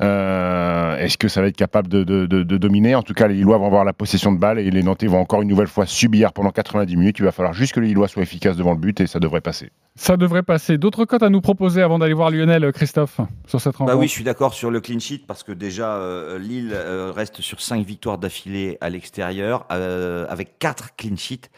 Est-ce 0.00 1.16
que 1.16 1.28
ça 1.28 1.40
va 1.40 1.46
être 1.46 1.56
capable 1.56 1.88
de, 1.88 2.04
de, 2.04 2.56
dominer? 2.58 2.94
En 2.94 3.02
tout 3.02 3.14
cas, 3.14 3.28
les 3.28 3.34
Lillois 3.34 3.56
vont 3.56 3.66
avoir 3.66 3.84
la 3.84 3.94
possession 3.94 4.32
de 4.32 4.38
balle 4.38 4.58
et 4.58 4.70
les 4.70 4.82
Nantais 4.82 5.06
vont 5.06 5.20
encore 5.20 5.40
une 5.40 5.48
nouvelle 5.48 5.68
fois 5.68 5.86
subir 5.86 6.32
pendant 6.32 6.50
90 6.50 6.96
minutes. 6.96 7.18
Il 7.18 7.24
va 7.24 7.32
falloir 7.32 7.54
juste 7.62 7.74
que 7.74 7.80
les 7.80 7.86
Lillois 7.86 8.08
soient 8.08 8.24
efficaces 8.24 8.56
devant 8.56 8.72
le 8.72 8.78
but 8.78 9.00
et 9.00 9.06
ça 9.06 9.20
devrait 9.20 9.40
passer. 9.40 9.70
Ça 9.94 10.16
devrait 10.16 10.42
passer. 10.42 10.78
D'autres 10.78 11.04
cotes 11.04 11.22
à 11.22 11.28
nous 11.28 11.40
proposer 11.40 11.80
avant 11.80 12.00
d'aller 12.00 12.12
voir 12.12 12.30
Lionel, 12.30 12.72
Christophe, 12.72 13.20
sur 13.46 13.60
cette 13.60 13.76
rencontre 13.76 13.94
bah 13.94 14.00
Oui, 14.00 14.08
je 14.08 14.12
suis 14.12 14.24
d'accord 14.24 14.52
sur 14.52 14.72
le 14.72 14.80
clean 14.80 14.98
sheet 14.98 15.24
parce 15.28 15.44
que 15.44 15.52
déjà, 15.52 15.94
euh, 15.94 16.40
Lille 16.40 16.72
euh, 16.72 17.12
reste 17.14 17.40
sur 17.40 17.60
5 17.60 17.86
victoires 17.86 18.18
d'affilée 18.18 18.78
à 18.80 18.90
l'extérieur 18.90 19.64
euh, 19.70 20.26
avec 20.28 20.58
4 20.58 20.96
clean 20.96 21.16
sheets 21.16 21.50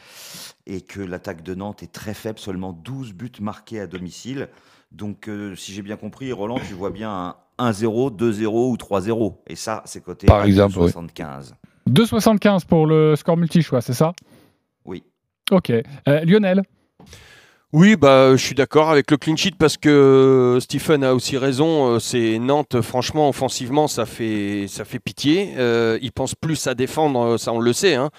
et 0.66 0.82
que 0.82 1.00
l'attaque 1.00 1.42
de 1.42 1.54
Nantes 1.54 1.82
est 1.82 1.92
très 1.92 2.12
faible, 2.12 2.38
seulement 2.38 2.74
12 2.74 3.14
buts 3.14 3.32
marqués 3.40 3.80
à 3.80 3.86
domicile. 3.86 4.50
Donc, 4.92 5.28
si 5.56 5.72
j'ai 5.72 5.82
bien 5.82 5.96
compris, 5.96 6.32
Roland, 6.32 6.60
tu 6.68 6.74
vois 6.74 6.90
bien 6.90 7.34
un 7.58 7.70
1-0, 7.70 8.14
2-0 8.14 8.46
ou 8.46 8.76
3-0. 8.76 9.36
Et 9.48 9.56
ça, 9.56 9.82
c'est 9.86 10.02
coté 10.02 10.26
Par 10.26 10.44
exemple, 10.44 10.76
2,75. 10.78 11.52
2,75 11.88 12.66
pour 12.66 12.86
le 12.86 13.16
score 13.16 13.36
multi-choix, 13.36 13.80
c'est 13.80 13.92
ça? 13.92 14.12
Oui. 14.20 14.33
Ok. 15.50 15.70
Euh, 15.70 16.24
Lionel 16.24 16.62
oui, 17.76 17.96
bah, 17.96 18.30
je 18.30 18.36
suis 18.36 18.54
d'accord 18.54 18.88
avec 18.88 19.10
le 19.10 19.16
clean 19.16 19.34
sheet 19.34 19.56
parce 19.58 19.76
que 19.76 19.88
euh, 19.88 20.60
Stephen 20.60 21.02
a 21.02 21.12
aussi 21.12 21.36
raison. 21.36 21.88
Euh, 21.88 21.98
c'est 21.98 22.38
Nantes, 22.38 22.80
franchement, 22.82 23.28
offensivement, 23.28 23.88
ça 23.88 24.06
fait, 24.06 24.66
ça 24.68 24.84
fait 24.84 25.00
pitié. 25.00 25.54
Euh, 25.58 25.98
ils 26.00 26.12
pensent 26.12 26.36
plus 26.36 26.68
à 26.68 26.76
défendre, 26.76 27.36
ça 27.36 27.52
on 27.52 27.58
le 27.58 27.72
sait, 27.72 27.96
hein, 27.96 28.10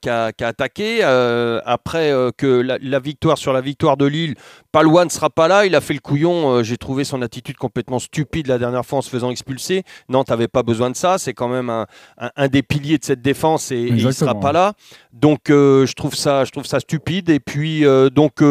qu'à 0.00 0.26
attaquer. 0.26 1.02
après 1.02 2.12
que 2.38 2.46
la, 2.46 3.00
victoire 3.00 3.38
sur 3.38 3.52
la 3.52 3.60
victoire 3.60 3.96
de 3.96 4.06
Lille, 4.06 4.36
Palouane 4.72 5.06
ne 5.06 5.10
sera 5.10 5.30
pas 5.30 5.48
là. 5.48 5.66
Il 5.66 5.74
a 5.74 5.80
fait 5.80 5.94
le 5.94 6.00
couillon. 6.00 6.62
J'ai 6.62 6.76
trouvé 6.76 7.04
son 7.04 7.22
attitude 7.22 7.56
complètement 7.56 7.98
stupide 7.98 8.46
la 8.46 8.58
dernière 8.58 8.84
fois 8.84 8.98
en 8.98 9.02
se 9.02 9.10
faisant 9.10 9.30
expulser. 9.30 9.84
Nantes 10.08 10.30
n'avait 10.30 10.48
pas 10.48 10.62
besoin 10.62 10.90
de 10.90 10.96
ça. 10.96 11.18
C'est 11.18 11.34
quand 11.34 11.48
même 11.48 11.70
un, 11.70 11.86
un, 12.18 12.48
des 12.48 12.62
piliers 12.62 12.98
de 12.98 13.04
cette 13.04 13.22
défense 13.22 13.70
et, 13.70 13.80
il 13.80 14.04
ne 14.04 14.10
sera 14.10 14.34
pas 14.34 14.52
là. 14.52 14.72
Donc 15.12 15.42
je 15.48 15.92
trouve 15.94 16.14
ça, 16.14 16.44
je 16.44 16.50
trouve 16.50 16.66
ça 16.66 16.80
stupide. 16.80 17.30
Et 17.30 17.40
puis 17.40 17.84
donc 18.14 18.42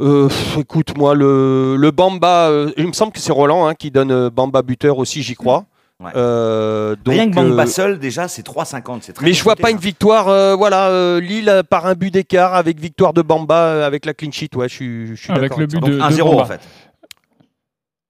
euh, 0.00 0.28
écoute, 0.58 0.96
moi, 0.96 1.14
le, 1.14 1.76
le 1.76 1.90
Bamba, 1.90 2.48
euh, 2.48 2.70
il 2.76 2.86
me 2.86 2.92
semble 2.92 3.12
que 3.12 3.18
c'est 3.18 3.32
Roland 3.32 3.66
hein, 3.66 3.74
qui 3.74 3.90
donne 3.90 4.12
euh, 4.12 4.30
Bamba 4.30 4.62
buteur 4.62 4.98
aussi, 4.98 5.22
j'y 5.22 5.34
crois. 5.34 5.66
Donc, 6.00 6.14
Rien 7.06 7.28
que 7.28 7.34
Bamba 7.34 7.66
seul, 7.66 7.98
déjà, 7.98 8.28
c'est 8.28 8.46
3,50. 8.46 9.00
C'est 9.02 9.20
mais 9.20 9.32
je 9.32 9.42
vois 9.42 9.56
pas 9.56 9.70
une 9.70 9.78
victoire, 9.78 10.56
voilà, 10.56 11.18
Lille 11.20 11.62
par 11.68 11.86
un 11.86 11.94
but 11.94 12.12
d'écart 12.12 12.54
avec 12.54 12.78
victoire 12.78 13.12
de 13.12 13.22
Bamba 13.22 13.84
avec 13.84 14.06
la 14.06 14.14
clean 14.14 14.30
sheet. 14.30 14.50
Ouais, 14.54 14.68
je 14.68 14.74
suis, 14.74 15.06
je 15.08 15.14
suis 15.14 15.32
Avec 15.32 15.56
le 15.56 15.66
but 15.66 15.82
de, 15.82 15.98
1-0 15.98 16.22
en 16.22 16.44
fait. 16.44 16.60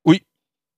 Oui. 0.05 0.22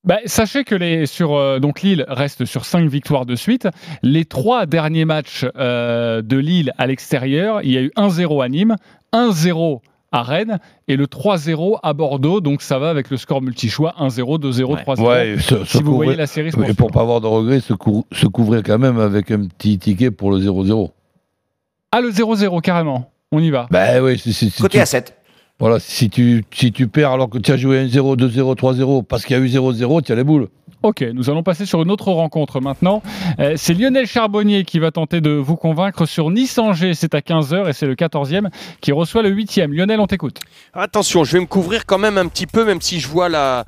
Bah, 0.04 0.18
sachez 0.24 0.64
que 0.64 0.74
les, 0.74 1.06
sur, 1.06 1.60
donc 1.60 1.82
Lille 1.82 2.04
reste 2.08 2.44
sur 2.44 2.64
5 2.64 2.88
victoires 2.88 3.26
de 3.26 3.34
suite. 3.34 3.68
Les 4.02 4.24
trois 4.24 4.66
derniers 4.66 5.04
matchs 5.04 5.44
de 5.44 6.36
Lille 6.36 6.72
à 6.78 6.86
l'extérieur, 6.86 7.60
il 7.62 7.72
y 7.72 7.78
a 7.78 7.82
eu 7.82 7.92
1-0 7.96 8.44
à 8.44 8.48
Nîmes, 8.48 8.76
1-0 9.12 9.80
à 10.12 10.22
Rennes 10.22 10.58
et 10.88 10.96
le 10.96 11.06
3-0 11.06 11.78
à 11.82 11.92
Bordeaux. 11.92 12.40
Donc 12.40 12.62
ça 12.62 12.78
va 12.78 12.90
avec 12.90 13.10
le 13.10 13.16
score 13.16 13.42
multi-choix 13.42 13.94
1-0, 13.98 14.40
2-0, 14.40 14.84
3-0. 14.84 15.06
Ouais, 15.06 15.36
si 15.66 15.82
vous 15.82 15.96
voyez 15.96 16.16
la 16.16 16.26
série. 16.26 16.50
Et 16.66 16.74
pour 16.74 16.90
pas 16.90 17.00
avoir 17.00 17.20
de 17.20 17.26
regrets, 17.26 17.60
se, 17.60 17.74
se, 18.12 18.26
couvrir 18.26 18.62
quand 18.62 18.78
même 18.78 18.98
avec 18.98 19.30
un 19.30 19.46
petit 19.46 19.78
ticket 19.78 20.10
pour 20.10 20.30
le 20.30 20.38
0-0. 20.38 20.90
Ah, 21.92 22.00
le 22.00 22.10
0-0, 22.10 22.60
carrément. 22.60 23.10
On 23.32 23.40
y 23.40 23.50
va. 23.50 23.66
Bah 23.70 24.02
oui, 24.02 24.18
c'est 24.18 24.54
Côté 24.60 24.80
à 24.80 24.86
7. 24.86 25.16
Voilà, 25.58 25.78
si 25.78 26.08
tu, 26.08 26.42
si 26.52 26.72
tu 26.72 26.88
perds 26.88 27.12
alors 27.12 27.28
que 27.28 27.36
tu 27.36 27.52
as 27.52 27.56
joué 27.56 27.84
1-0, 27.86 28.16
2-0, 28.16 28.56
3-0, 28.56 29.04
parce 29.04 29.24
qu'il 29.24 29.36
y 29.36 29.40
a 29.40 29.42
eu 29.42 29.48
0-0, 29.48 30.02
tu 30.02 30.10
as 30.10 30.14
les 30.14 30.24
boules. 30.24 30.48
Ok, 30.82 31.02
nous 31.12 31.28
allons 31.28 31.42
passer 31.42 31.66
sur 31.66 31.82
une 31.82 31.90
autre 31.90 32.10
rencontre 32.10 32.62
maintenant. 32.62 33.02
Euh, 33.38 33.52
c'est 33.56 33.74
Lionel 33.74 34.06
Charbonnier 34.06 34.64
qui 34.64 34.78
va 34.78 34.90
tenter 34.90 35.20
de 35.20 35.30
vous 35.30 35.56
convaincre 35.56 36.06
sur 36.06 36.30
Nice-Angers. 36.30 36.94
C'est 36.94 37.14
à 37.14 37.20
15h 37.20 37.68
et 37.68 37.74
c'est 37.74 37.86
le 37.86 37.94
14e 37.94 38.48
qui 38.80 38.90
reçoit 38.90 39.22
le 39.22 39.30
8e. 39.30 39.74
Lionel, 39.74 40.00
on 40.00 40.06
t'écoute. 40.06 40.40
Attention, 40.72 41.24
je 41.24 41.32
vais 41.32 41.40
me 41.40 41.46
couvrir 41.46 41.84
quand 41.84 41.98
même 41.98 42.16
un 42.16 42.26
petit 42.28 42.46
peu, 42.46 42.64
même 42.64 42.80
si 42.80 42.98
je 42.98 43.08
vois 43.08 43.28
la, 43.28 43.66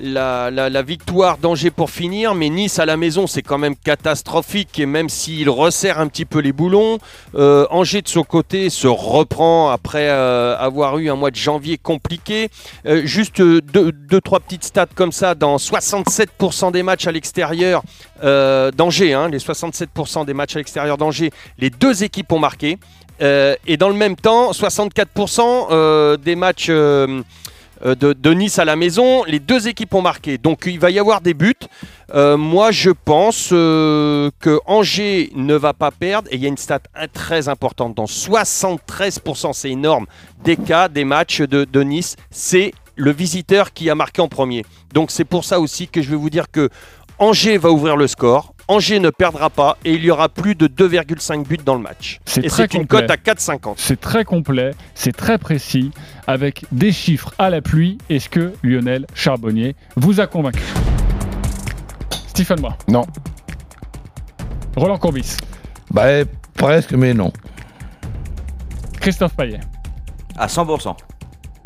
la, 0.00 0.82
victoire 0.82 1.38
d'Angers 1.38 1.70
pour 1.70 1.90
finir, 1.90 2.34
mais 2.34 2.48
Nice 2.48 2.78
à 2.78 2.86
la 2.86 2.96
maison, 2.96 3.26
c'est 3.26 3.42
quand 3.42 3.58
même 3.58 3.76
catastrophique. 3.76 4.78
Et 4.78 4.86
même 4.86 5.08
s'il 5.08 5.50
resserre 5.50 5.98
un 5.98 6.08
petit 6.08 6.24
peu 6.24 6.38
les 6.40 6.52
boulons, 6.52 6.98
euh, 7.34 7.66
Angers 7.70 8.02
de 8.02 8.08
son 8.08 8.22
côté 8.22 8.70
se 8.70 8.86
reprend 8.86 9.70
après 9.70 10.08
euh, 10.08 10.56
avoir 10.58 10.98
eu 10.98 11.10
un 11.10 11.16
mois 11.16 11.30
de 11.30 11.36
janvier 11.36 11.78
compliqué. 11.78 12.48
Euh, 12.86 13.02
juste 13.04 13.40
deux, 13.40 13.92
deux, 13.92 14.20
trois 14.20 14.40
petites 14.40 14.64
stats 14.64 14.86
comme 14.94 15.12
ça. 15.12 15.34
Dans 15.34 15.56
67% 15.56 16.72
des 16.72 16.82
matchs 16.82 17.06
à 17.06 17.12
l'extérieur 17.12 17.82
d'Angers, 18.22 19.14
hein, 19.14 19.28
les 19.28 19.38
67% 19.38 20.26
des 20.26 20.34
matchs 20.34 20.56
à 20.56 20.58
l'extérieur 20.58 20.98
d'Angers, 20.98 21.30
les 21.58 21.70
deux 21.70 22.02
équipes 22.02 22.32
ont 22.32 22.38
marqué. 22.38 22.78
Et 23.20 23.76
dans 23.76 23.88
le 23.88 23.94
même 23.94 24.16
temps, 24.16 24.52
64% 24.52 25.68
euh, 25.70 26.16
des 26.16 26.36
matchs 26.36 26.70
de, 27.84 28.12
de 28.12 28.30
Nice 28.32 28.58
à 28.58 28.64
la 28.64 28.76
maison, 28.76 29.24
les 29.24 29.38
deux 29.38 29.68
équipes 29.68 29.94
ont 29.94 30.02
marqué. 30.02 30.38
Donc 30.38 30.64
il 30.66 30.78
va 30.78 30.90
y 30.90 30.98
avoir 30.98 31.20
des 31.20 31.34
buts. 31.34 31.54
Euh, 32.14 32.36
moi, 32.36 32.70
je 32.70 32.90
pense 32.90 33.50
euh, 33.52 34.30
que 34.40 34.60
Angers 34.66 35.30
ne 35.34 35.54
va 35.54 35.74
pas 35.74 35.90
perdre. 35.90 36.28
Et 36.30 36.36
il 36.36 36.42
y 36.42 36.46
a 36.46 36.48
une 36.48 36.56
stat 36.56 36.80
euh, 36.96 37.06
très 37.12 37.48
importante. 37.48 37.94
Dans 37.94 38.06
73%, 38.06 39.52
c'est 39.52 39.70
énorme, 39.70 40.06
des 40.42 40.56
cas, 40.56 40.88
des 40.88 41.04
matchs 41.04 41.42
de 41.42 41.82
Nice, 41.82 42.16
c'est 42.30 42.72
le 42.96 43.12
visiteur 43.12 43.72
qui 43.72 43.90
a 43.90 43.94
marqué 43.94 44.20
en 44.20 44.28
premier. 44.28 44.64
Donc 44.92 45.10
c'est 45.10 45.24
pour 45.24 45.44
ça 45.44 45.60
aussi 45.60 45.86
que 45.88 46.02
je 46.02 46.10
vais 46.10 46.16
vous 46.16 46.30
dire 46.30 46.50
que 46.50 46.68
Angers 47.18 47.58
va 47.58 47.70
ouvrir 47.70 47.96
le 47.96 48.06
score. 48.06 48.54
Angers 48.70 49.00
ne 49.00 49.08
perdra 49.08 49.48
pas 49.48 49.78
et 49.86 49.94
il 49.94 50.04
y 50.04 50.10
aura 50.10 50.28
plus 50.28 50.54
de 50.54 50.66
2,5 50.66 51.46
buts 51.46 51.56
dans 51.64 51.74
le 51.74 51.80
match. 51.80 52.20
C'est 52.26 52.44
Et 52.44 52.48
très 52.48 52.64
c'est 52.64 52.74
une 52.74 52.86
complet. 52.86 53.06
cote 53.06 53.10
à 53.10 53.16
4,50. 53.16 53.74
C'est 53.78 53.98
très 53.98 54.24
complet, 54.26 54.72
c'est 54.94 55.16
très 55.16 55.38
précis, 55.38 55.90
avec 56.26 56.66
des 56.70 56.92
chiffres 56.92 57.32
à 57.38 57.48
la 57.48 57.62
pluie. 57.62 57.96
Est-ce 58.10 58.28
que 58.28 58.52
Lionel 58.62 59.06
Charbonnier 59.14 59.74
vous 59.96 60.20
a 60.20 60.26
convaincu? 60.26 60.60
Stephen 62.26 62.60
Brun. 62.60 62.76
Non. 62.88 63.06
Roland 64.76 64.98
Courbis. 64.98 65.38
Bah, 65.90 66.04
presque, 66.54 66.92
mais 66.92 67.14
non. 67.14 67.32
Christophe 69.00 69.34
Payet. 69.34 69.60
À 70.36 70.46
100%. 70.46 70.94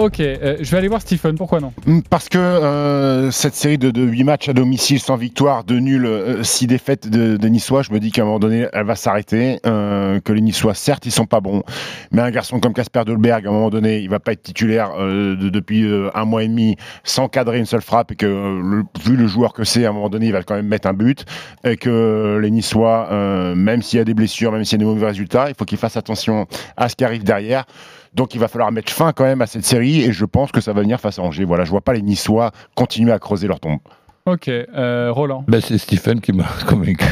Ok, 0.03 0.19
euh, 0.19 0.57
je 0.61 0.71
vais 0.71 0.79
aller 0.79 0.88
voir 0.88 1.01
Stephen, 1.01 1.37
pourquoi 1.37 1.61
non 1.61 1.73
Mm, 1.87 2.01
Parce 2.11 2.29
que 2.29 2.37
euh, 2.38 3.31
cette 3.31 3.55
série 3.55 3.79
de, 3.79 3.91
de 3.91 4.03
8 4.03 4.25
matchs 4.25 4.49
à 4.49 4.53
domicile 4.53 4.99
sans 4.99 5.17
victoire, 5.17 5.62
de 5.62 5.79
nul, 5.79 6.09
6 6.43 6.67
défaites 6.67 7.09
de, 7.09 7.37
de 7.37 7.49
Niçois, 7.49 7.83
je 7.83 7.93
me 7.93 8.01
dis 8.01 8.11
qu'à 8.11 8.23
un 8.23 8.25
moment 8.25 8.38
donné, 8.41 8.67
elle 8.73 8.85
va 8.85 8.97
s'arrêter. 8.97 9.61
euh, 9.65 10.19
que 10.21 10.33
les 10.33 10.41
Niçois, 10.41 10.75
certes, 10.75 11.07
ils 11.07 11.12
sont 11.12 11.27
pas 11.27 11.41
bons, 11.41 11.62
mais 12.11 12.21
un 12.21 12.31
garçon 12.31 12.59
comme 12.59 12.73
Casper 12.75 13.05
Dolberg, 13.07 13.47
à 13.47 13.51
un 13.51 13.53
moment 13.53 13.71
donné, 13.71 14.01
il 14.01 14.09
va 14.11 14.19
pas 14.19 14.33
être 14.33 14.43
titulaire 14.43 14.91
euh, 14.99 15.37
de- 15.37 15.49
depuis 15.51 15.85
euh, 15.85 16.11
un 16.15 16.25
mois 16.25 16.43
et 16.43 16.49
demi 16.49 16.77
sans 17.05 17.29
cadrer 17.29 17.59
une 17.59 17.67
seule 17.67 17.83
frappe 17.83 18.11
et 18.12 18.17
que, 18.17 18.27
euh, 18.27 18.83
vu 19.05 19.17
le 19.17 19.27
joueur 19.29 19.53
que 19.53 19.62
c'est, 19.65 19.85
à 19.85 19.91
un 19.91 19.93
moment 19.93 20.09
donné, 20.09 20.27
il 20.27 20.33
va 20.33 20.43
quand 20.43 20.57
même 20.57 20.67
mettre 20.67 20.88
un 20.88 20.95
but. 20.95 21.25
Et 21.65 21.77
que 21.77 22.38
les 22.43 22.51
Niçois, 22.51 23.09
euh, 23.12 23.55
même 23.55 23.83
s'il 23.83 23.99
y 23.99 24.03
a 24.03 24.05
des 24.05 24.15
blessures, 24.15 24.51
même 24.51 24.65
s'il 24.65 24.73
y 24.79 24.83
a 24.83 24.85
des 24.85 24.91
mauvais 24.93 25.07
résultats, 25.07 25.49
il 25.49 25.55
faut 25.55 25.65
qu'ils 25.65 25.79
fassent 25.79 25.97
attention 25.97 26.47
à 26.77 26.88
ce 26.88 26.97
qui 26.97 27.05
arrive 27.05 27.23
derrière. 27.25 27.65
Donc 28.14 28.35
il 28.35 28.40
va 28.40 28.48
falloir 28.48 28.70
mettre 28.72 28.92
fin 28.92 29.12
quand 29.12 29.25
même 29.25 29.40
à 29.40 29.46
cette 29.46 29.64
série 29.64 30.03
et 30.03 30.12
je 30.12 30.25
pense 30.25 30.53
que 30.53 30.61
ça 30.61 30.72
va 30.72 30.83
venir 30.83 31.01
face 31.01 31.18
à 31.18 31.22
Angers. 31.22 31.44
Voilà, 31.44 31.64
je 31.64 31.70
vois 31.70 31.81
pas 31.81 31.94
les 31.94 32.03
Niçois 32.03 32.53
continuer 32.75 33.12
à 33.12 33.18
creuser 33.18 33.46
leur 33.46 33.61
tombe. 33.61 33.79
Ok, 34.25 34.48
euh, 34.48 35.11
Roland. 35.11 35.44
Ben, 35.48 35.61
c'est 35.61 35.79
Stephen 35.79 36.20
qui 36.20 36.33
m'a 36.33 36.44
convaincu. 36.68 37.05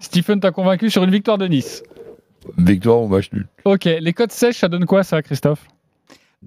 Stephen 0.00 0.40
t'a 0.40 0.52
convaincu 0.52 0.90
sur 0.90 1.02
une 1.02 1.10
victoire 1.10 1.38
de 1.38 1.46
Nice. 1.46 1.82
Victoire 2.58 3.02
ou 3.02 3.08
match 3.08 3.32
nul. 3.32 3.48
Ok, 3.64 3.84
les 3.84 4.12
codes 4.12 4.30
sèches, 4.30 4.58
ça 4.58 4.68
donne 4.68 4.84
quoi 4.84 5.02
ça, 5.02 5.22
Christophe? 5.22 5.66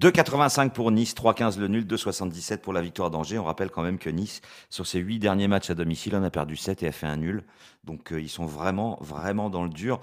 2,85 0.00 0.70
pour 0.70 0.92
Nice, 0.92 1.12
3,15 1.14 1.58
le 1.58 1.66
nul, 1.66 1.84
2,77 1.84 2.58
pour 2.58 2.72
la 2.72 2.80
victoire 2.80 3.10
d'Angers. 3.10 3.38
On 3.38 3.44
rappelle 3.44 3.68
quand 3.68 3.82
même 3.82 3.98
que 3.98 4.08
Nice, 4.08 4.40
sur 4.70 4.86
ses 4.86 5.00
huit 5.00 5.18
derniers 5.18 5.48
matchs 5.48 5.70
à 5.70 5.74
domicile, 5.74 6.14
en 6.14 6.22
a 6.22 6.30
perdu 6.30 6.54
7 6.54 6.84
et 6.84 6.86
a 6.86 6.92
fait 6.92 7.06
un 7.06 7.16
nul. 7.16 7.42
Donc 7.84 8.12
euh, 8.12 8.20
ils 8.20 8.28
sont 8.28 8.46
vraiment, 8.46 8.96
vraiment 9.00 9.50
dans 9.50 9.64
le 9.64 9.70
dur. 9.70 10.00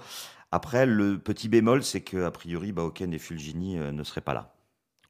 Après, 0.56 0.86
le 0.86 1.18
petit 1.18 1.50
bémol, 1.50 1.82
c'est 1.82 2.00
qu'a 2.00 2.30
priori, 2.30 2.72
Baoken 2.72 3.12
et 3.12 3.18
Fulgini 3.18 3.78
euh, 3.78 3.92
ne 3.92 4.02
seraient 4.02 4.22
pas 4.22 4.32
là. 4.32 4.54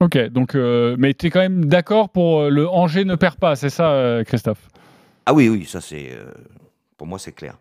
Ok, 0.00 0.18
donc, 0.30 0.56
euh, 0.56 0.96
mais 0.98 1.14
tu 1.14 1.26
es 1.26 1.30
quand 1.30 1.38
même 1.38 1.66
d'accord 1.66 2.08
pour 2.08 2.40
euh, 2.40 2.50
le 2.50 2.68
Angers 2.68 3.04
ne 3.04 3.14
perd 3.14 3.36
pas, 3.36 3.54
c'est 3.54 3.70
ça, 3.70 3.92
euh, 3.92 4.24
Christophe? 4.24 4.68
Ah 5.24 5.32
oui, 5.32 5.48
oui, 5.48 5.64
ça 5.64 5.80
c'est. 5.80 6.10
pour 6.96 7.06
moi, 7.06 7.20
c'est 7.20 7.30
clair. 7.30 7.58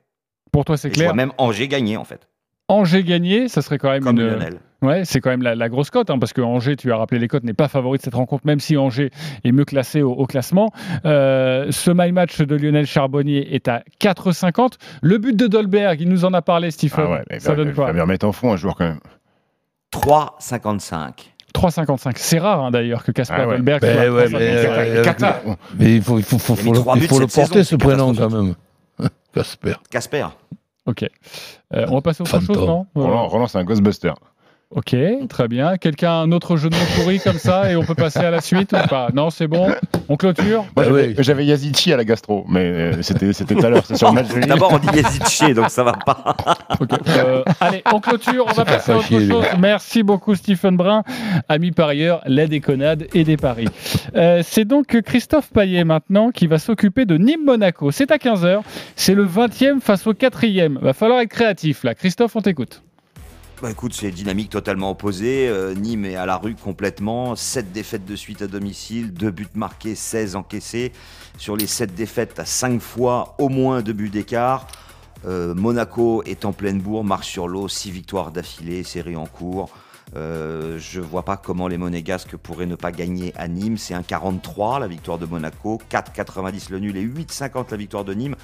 Pour 0.51 0.65
toi, 0.65 0.77
c'est 0.77 0.87
Et 0.87 0.91
je 0.91 0.95
clair? 0.95 1.09
vois 1.09 1.13
même 1.15 1.31
Angers 1.37 1.67
gagner, 1.67 1.95
en 1.95 2.05
fait. 2.05 2.27
Angers 2.69 3.03
gagné, 3.03 3.49
ça 3.49 3.61
serait 3.61 3.77
quand 3.77 3.91
même 3.91 4.01
Comme 4.03 4.19
une. 4.19 4.29
Lionel. 4.29 4.59
Ouais, 4.85 5.05
c'est 5.05 5.19
quand 5.21 5.29
même 5.31 5.41
la, 5.41 5.55
la 5.55 5.69
grosse 5.69 5.89
cote, 5.89 6.09
hein, 6.09 6.19
parce 6.19 6.33
que 6.33 6.41
Angers, 6.41 6.75
tu 6.75 6.91
as 6.91 6.97
rappelé 6.97 7.19
les 7.19 7.27
cotes, 7.27 7.43
n'est 7.43 7.53
pas 7.53 7.67
favori 7.67 7.97
de 7.97 8.03
cette 8.03 8.15
rencontre, 8.15 8.45
même 8.45 8.59
si 8.59 8.77
Angers 8.77 9.09
est 9.43 9.51
mieux 9.51 9.65
classé 9.65 10.01
au, 10.01 10.11
au 10.11 10.25
classement. 10.25 10.71
Euh, 11.05 11.67
ce 11.71 11.91
my 11.93 12.11
match 12.11 12.39
de 12.41 12.55
Lionel 12.55 12.85
Charbonnier 12.85 13.53
est 13.55 13.67
à 13.67 13.83
4,50. 13.99 14.73
Le 15.01 15.17
but 15.17 15.35
de 15.35 15.47
Dolberg, 15.47 15.99
il 16.01 16.09
nous 16.09 16.25
en 16.25 16.33
a 16.33 16.41
parlé, 16.41 16.71
Stephen. 16.71 17.05
Ah 17.07 17.11
ouais, 17.11 17.23
mais 17.29 17.39
ça 17.39 17.49
va- 17.51 17.55
donne 17.57 17.69
il 17.69 17.73
quoi 17.73 17.85
va 17.87 17.93
bien 17.93 18.03
remettre 18.03 18.25
en 18.27 18.31
fond 18.31 18.51
un 18.53 18.57
joueur 18.57 18.75
quand 18.75 18.85
même. 18.85 18.99
3,55. 19.91 21.31
3,55. 21.53 22.13
C'est 22.17 22.39
rare 22.39 22.63
hein, 22.65 22.71
d'ailleurs 22.71 23.03
que 23.03 23.11
Casper 23.11 23.35
Ah 23.39 23.47
ouais. 23.47 23.55
Dolberg 23.55 23.81
Ben 23.81 23.93
soit 23.95 24.03
à 24.03 24.09
ouais, 24.11 24.25
3,55. 24.27 24.31
mais, 24.37 24.41
euh, 24.41 25.55
mais 25.79 25.95
il 25.95 26.01
faut, 26.01 26.17
il 26.17 26.23
faut, 26.23 26.37
faut, 26.37 26.55
Il 26.55 26.59
a 26.71 26.73
faut 26.75 26.93
mis 26.95 27.01
le, 27.01 27.05
il 27.05 27.07
porter 27.07 27.29
saison, 27.29 27.63
ce 27.63 27.75
prénom 27.77 28.13
quand 28.13 28.29
même. 28.29 28.55
Casper. 29.33 29.73
Casper. 29.89 30.27
Ok. 30.85 31.03
Euh, 31.73 31.85
on 31.89 31.95
va 31.95 32.01
passer 32.01 32.21
à 32.21 32.23
autre 32.23 32.39
chose, 32.45 32.57
non? 32.57 32.85
Roland, 32.93 33.27
Roland, 33.27 33.47
c'est 33.47 33.57
un 33.57 33.63
Ghostbuster. 33.63 34.11
Ok, 34.71 34.95
très 35.29 35.47
bien. 35.47 35.77
Quelqu'un 35.77 36.09
a 36.09 36.15
un 36.15 36.31
autre 36.31 36.57
jeu 36.57 36.69
de 36.69 36.75
mots 36.75 36.81
pourri 36.95 37.19
comme 37.19 37.37
ça 37.37 37.71
et 37.71 37.75
on 37.75 37.83
peut 37.83 37.95
passer 37.95 38.19
à 38.19 38.31
la 38.31 38.41
suite 38.41 38.73
ou 38.73 38.87
pas? 38.89 39.09
Non, 39.13 39.29
c'est 39.29 39.47
bon. 39.47 39.69
On 40.09 40.17
clôture? 40.17 40.65
Bah 40.75 40.83
j'avais- 40.83 41.07
oui. 41.09 41.15
j'avais 41.19 41.45
Yazici 41.45 41.93
à 41.93 41.97
la 41.97 42.03
gastro, 42.03 42.45
mais 42.49 42.59
euh, 42.65 43.01
c'était 43.01 43.31
c'était 43.31 43.55
tout 43.55 43.65
à 43.65 43.69
l'heure, 43.69 43.85
c'est 43.85 43.95
sur. 43.95 44.11
D'abord, 44.47 44.73
on 44.73 44.79
dit 44.79 44.97
Yazidche, 44.97 45.53
donc 45.53 45.69
ça 45.69 45.83
va 45.83 45.93
pas. 45.93 46.35
Euh, 47.17 47.43
allez, 47.61 47.81
on 47.93 47.99
clôture, 47.99 48.45
on 48.49 48.53
va 48.53 48.65
passer 48.65 48.91
à 48.91 48.97
autre 48.97 49.07
chose. 49.07 49.45
Merci 49.59 50.03
beaucoup 50.03 50.35
Stephen 50.35 50.75
Brun, 50.75 51.03
ami 51.47 51.71
parieur, 51.71 52.21
la 52.25 52.47
déconnade 52.47 53.07
et 53.13 53.23
des 53.23 53.37
paris. 53.37 53.67
Euh, 54.15 54.41
c'est 54.43 54.65
donc 54.65 54.99
Christophe 55.01 55.51
Payet 55.51 55.83
maintenant 55.83 56.31
qui 56.31 56.47
va 56.47 56.57
s'occuper 56.59 57.05
de 57.05 57.17
Nîmes-Monaco. 57.17 57.91
C'est 57.91 58.11
à 58.11 58.17
15h, 58.17 58.61
c'est 58.95 59.13
le 59.15 59.25
20e 59.25 59.79
face 59.79 60.05
au 60.07 60.13
4e. 60.13 60.77
Va 60.79 60.93
falloir 60.93 61.21
être 61.21 61.29
créatif 61.29 61.83
là. 61.83 61.95
Christophe, 61.95 62.35
on 62.35 62.41
t'écoute. 62.41 62.81
Bah 63.61 63.71
écoute, 63.71 63.93
c'est 63.93 64.11
dynamique 64.11 64.49
totalement 64.49 64.91
opposée. 64.91 65.47
Euh, 65.47 65.73
Nîmes 65.73 66.03
est 66.03 66.17
à 66.17 66.25
la 66.25 66.35
rue 66.35 66.55
complètement. 66.55 67.37
7 67.37 67.71
défaites 67.71 68.05
de 68.05 68.15
suite 68.17 68.41
à 68.41 68.47
domicile, 68.47 69.13
2 69.13 69.31
buts 69.31 69.47
marqués, 69.55 69.95
16 69.95 70.35
encaissés. 70.35 70.91
Sur 71.37 71.55
les 71.55 71.65
7 71.65 71.95
défaites, 71.95 72.37
à 72.37 72.45
5 72.45 72.81
fois 72.81 73.33
au 73.39 73.47
moins 73.47 73.81
2 73.81 73.93
buts 73.93 74.09
d'écart. 74.09 74.67
Euh, 75.25 75.55
Monaco 75.55 76.21
est 76.23 76.43
en 76.43 76.51
pleine 76.51 76.79
bourre, 76.79 77.05
marche 77.05 77.29
sur 77.29 77.47
l'eau, 77.47 77.69
6 77.69 77.91
victoires 77.91 78.31
d'affilée, 78.31 78.83
série 78.83 79.15
en 79.15 79.25
cours. 79.25 79.69
Euh, 80.15 80.77
je 80.79 81.01
vois 81.01 81.23
pas 81.23 81.37
comment 81.37 81.67
les 81.67 81.77
Monégasques 81.77 82.37
pourraient 82.37 82.65
ne 82.65 82.75
pas 82.75 82.91
gagner 82.91 83.33
à 83.35 83.47
Nîmes. 83.47 83.77
C'est 83.77 83.93
un 83.93 84.03
43 84.03 84.79
la 84.79 84.87
victoire 84.87 85.17
de 85.17 85.25
Monaco, 85.25 85.81
4,90 85.91 86.71
le 86.71 86.79
nul 86.79 86.97
et 86.97 87.03
8,50 87.03 87.71
la 87.71 87.77
victoire 87.77 88.05
de 88.05 88.13
Nîmes. 88.13 88.35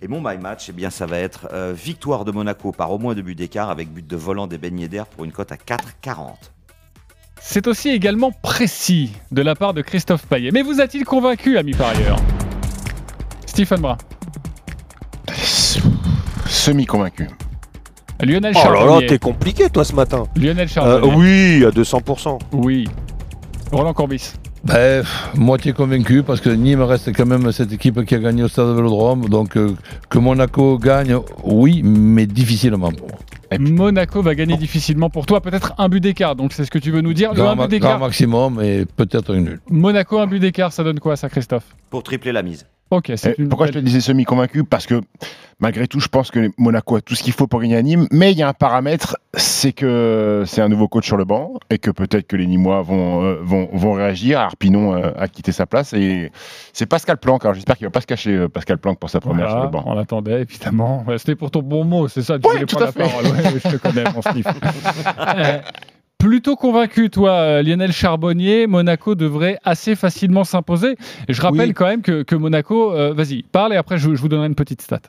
Et 0.00 0.08
mon 0.08 0.20
my 0.20 0.38
match, 0.38 0.66
eh 0.68 0.72
bien, 0.72 0.90
ça 0.90 1.06
va 1.06 1.18
être 1.18 1.48
euh, 1.52 1.72
victoire 1.76 2.24
de 2.24 2.32
Monaco 2.32 2.72
par 2.72 2.90
au 2.90 2.98
moins 2.98 3.14
deux 3.14 3.22
buts 3.22 3.34
d'écart 3.34 3.70
avec 3.70 3.92
but 3.92 4.06
de 4.06 4.16
volant 4.16 4.46
des 4.46 4.58
beignets 4.58 4.88
d'air 4.88 5.06
pour 5.06 5.24
une 5.24 5.32
cote 5.32 5.52
à 5.52 5.56
4,40. 5.56 6.34
C'est 7.40 7.66
aussi 7.66 7.90
également 7.90 8.30
précis 8.30 9.12
de 9.32 9.42
la 9.42 9.54
part 9.54 9.74
de 9.74 9.82
Christophe 9.82 10.26
Payet. 10.26 10.50
Mais 10.52 10.62
vous 10.62 10.80
a-t-il 10.80 11.04
convaincu, 11.04 11.58
ami 11.58 11.72
parieur 11.72 12.16
Stephen 13.46 13.80
Brun. 13.80 13.98
Semi-convaincu. 16.46 17.28
Lionel 18.22 18.52
Oh 18.54 18.58
là 18.58 18.70
là, 18.70 18.76
Charbonnier. 18.78 19.06
t'es 19.06 19.18
compliqué 19.18 19.68
toi 19.70 19.84
ce 19.84 19.94
matin. 19.94 20.24
Lionel 20.36 20.64
Euh, 20.64 20.68
Charbonnier. 20.68 21.14
oui, 21.60 21.64
à 21.66 21.70
200%. 21.70 22.38
Oui. 22.52 22.88
Roland 23.72 23.92
Corbis. 23.94 24.32
Ben, 24.64 25.02
moitié 25.34 25.72
convaincu 25.72 26.22
parce 26.22 26.40
que 26.40 26.48
Nîmes 26.50 26.82
reste 26.82 27.12
quand 27.16 27.26
même 27.26 27.50
cette 27.50 27.72
équipe 27.72 28.04
qui 28.04 28.14
a 28.14 28.18
gagné 28.18 28.44
au 28.44 28.48
stade 28.48 28.68
de 28.68 28.72
Vélodrome. 28.74 29.28
Donc 29.28 29.56
euh, 29.56 29.74
que 30.08 30.18
Monaco 30.18 30.78
gagne, 30.78 31.16
oui, 31.42 31.82
mais 31.84 32.26
difficilement 32.26 32.92
pour 32.92 33.08
moi. 33.08 33.18
Monaco 33.58 34.22
va 34.22 34.34
gagner 34.34 34.56
difficilement 34.56 35.10
pour 35.10 35.26
toi, 35.26 35.40
peut-être 35.42 35.74
un 35.78 35.88
but 35.88 36.00
d'écart. 36.00 36.36
Donc 36.36 36.52
c'est 36.52 36.64
ce 36.64 36.70
que 36.70 36.78
tu 36.78 36.90
veux 36.90 37.00
nous 37.00 37.12
dire. 37.12 37.34
Le 37.34 37.42
un 37.42 37.56
but 37.56 37.68
d'écart. 37.68 37.98
maximum 37.98 38.62
et 38.62 38.84
peut-être 38.96 39.34
une 39.34 39.44
nulle. 39.44 39.60
Monaco, 39.68 40.18
un 40.20 40.26
but 40.26 40.38
d'écart, 40.38 40.72
ça 40.72 40.84
donne 40.84 41.00
quoi 41.00 41.16
ça, 41.16 41.28
Christophe? 41.28 41.64
Pour 41.90 42.02
tripler 42.02 42.32
la 42.32 42.42
mise. 42.42 42.64
Une 43.38 43.48
Pourquoi 43.48 43.66
je 43.68 43.72
te 43.72 43.78
disais 43.78 44.00
semi-convaincu 44.00 44.64
Parce 44.64 44.86
que 44.86 45.00
malgré 45.60 45.86
tout, 45.86 46.00
je 46.00 46.08
pense 46.08 46.30
que 46.30 46.50
Monaco 46.58 46.96
a 46.96 47.00
tout 47.00 47.14
ce 47.14 47.22
qu'il 47.22 47.32
faut 47.32 47.46
pour 47.46 47.60
gagner 47.60 47.76
à 47.76 47.82
Nîmes. 47.82 48.06
Mais 48.10 48.32
il 48.32 48.38
y 48.38 48.42
a 48.42 48.48
un 48.48 48.52
paramètre, 48.52 49.16
c'est 49.34 49.72
que 49.72 50.42
c'est 50.46 50.60
un 50.60 50.68
nouveau 50.68 50.88
coach 50.88 51.06
sur 51.06 51.16
le 51.16 51.24
banc 51.24 51.54
et 51.70 51.78
que 51.78 51.90
peut-être 51.90 52.26
que 52.26 52.36
les 52.36 52.46
Nîmois 52.46 52.82
vont, 52.82 53.22
euh, 53.22 53.38
vont, 53.42 53.68
vont 53.72 53.92
réagir. 53.92 54.40
Arpinon 54.40 54.94
euh, 54.96 55.10
a 55.16 55.28
quitté 55.28 55.52
sa 55.52 55.66
place 55.66 55.92
et 55.92 56.30
c'est 56.72 56.86
Pascal 56.86 57.16
Planck. 57.18 57.44
Alors 57.44 57.54
j'espère 57.54 57.76
qu'il 57.76 57.86
va 57.86 57.90
pas 57.90 58.00
se 58.00 58.06
cacher 58.06 58.32
euh, 58.36 58.48
Pascal 58.48 58.78
Planck 58.78 58.98
pour 58.98 59.08
sa 59.10 59.20
première 59.20 59.46
Voilà, 59.46 59.52
sur 59.52 59.62
le 59.64 59.70
banc. 59.70 59.84
on 59.86 59.94
l'attendait 59.94 60.42
évidemment. 60.42 61.04
C'était 61.16 61.36
pour 61.36 61.50
ton 61.50 61.62
bon 61.62 61.84
mot, 61.84 62.08
c'est 62.08 62.22
ça. 62.22 62.38
Tu 62.38 62.46
Ouais, 62.46 62.54
voulais 62.54 62.66
tout 62.66 62.76
prendre 62.76 62.92
à 62.96 62.98
la 62.98 63.08
fait. 63.08 63.22
parole. 63.22 63.26
Ouais, 63.36 63.60
je 63.64 63.68
te 63.70 63.76
connais, 63.76 64.04
mon 64.12 64.22
Plutôt 66.22 66.54
convaincu, 66.54 67.10
toi, 67.10 67.32
euh, 67.32 67.62
Lionel 67.62 67.90
Charbonnier, 67.90 68.68
Monaco 68.68 69.16
devrait 69.16 69.58
assez 69.64 69.96
facilement 69.96 70.44
s'imposer. 70.44 70.94
Et 71.26 71.32
je 71.32 71.42
rappelle 71.42 71.70
Oui. 71.70 71.74
quand 71.74 71.86
même 71.86 72.00
que, 72.00 72.22
que 72.22 72.36
Monaco, 72.36 72.92
euh, 72.92 73.12
vas-y, 73.12 73.42
parle 73.42 73.72
et 73.72 73.76
après 73.76 73.98
je, 73.98 74.14
je 74.14 74.20
vous 74.20 74.28
donnerai 74.28 74.46
une 74.46 74.54
petite 74.54 74.82
stat. 74.82 75.00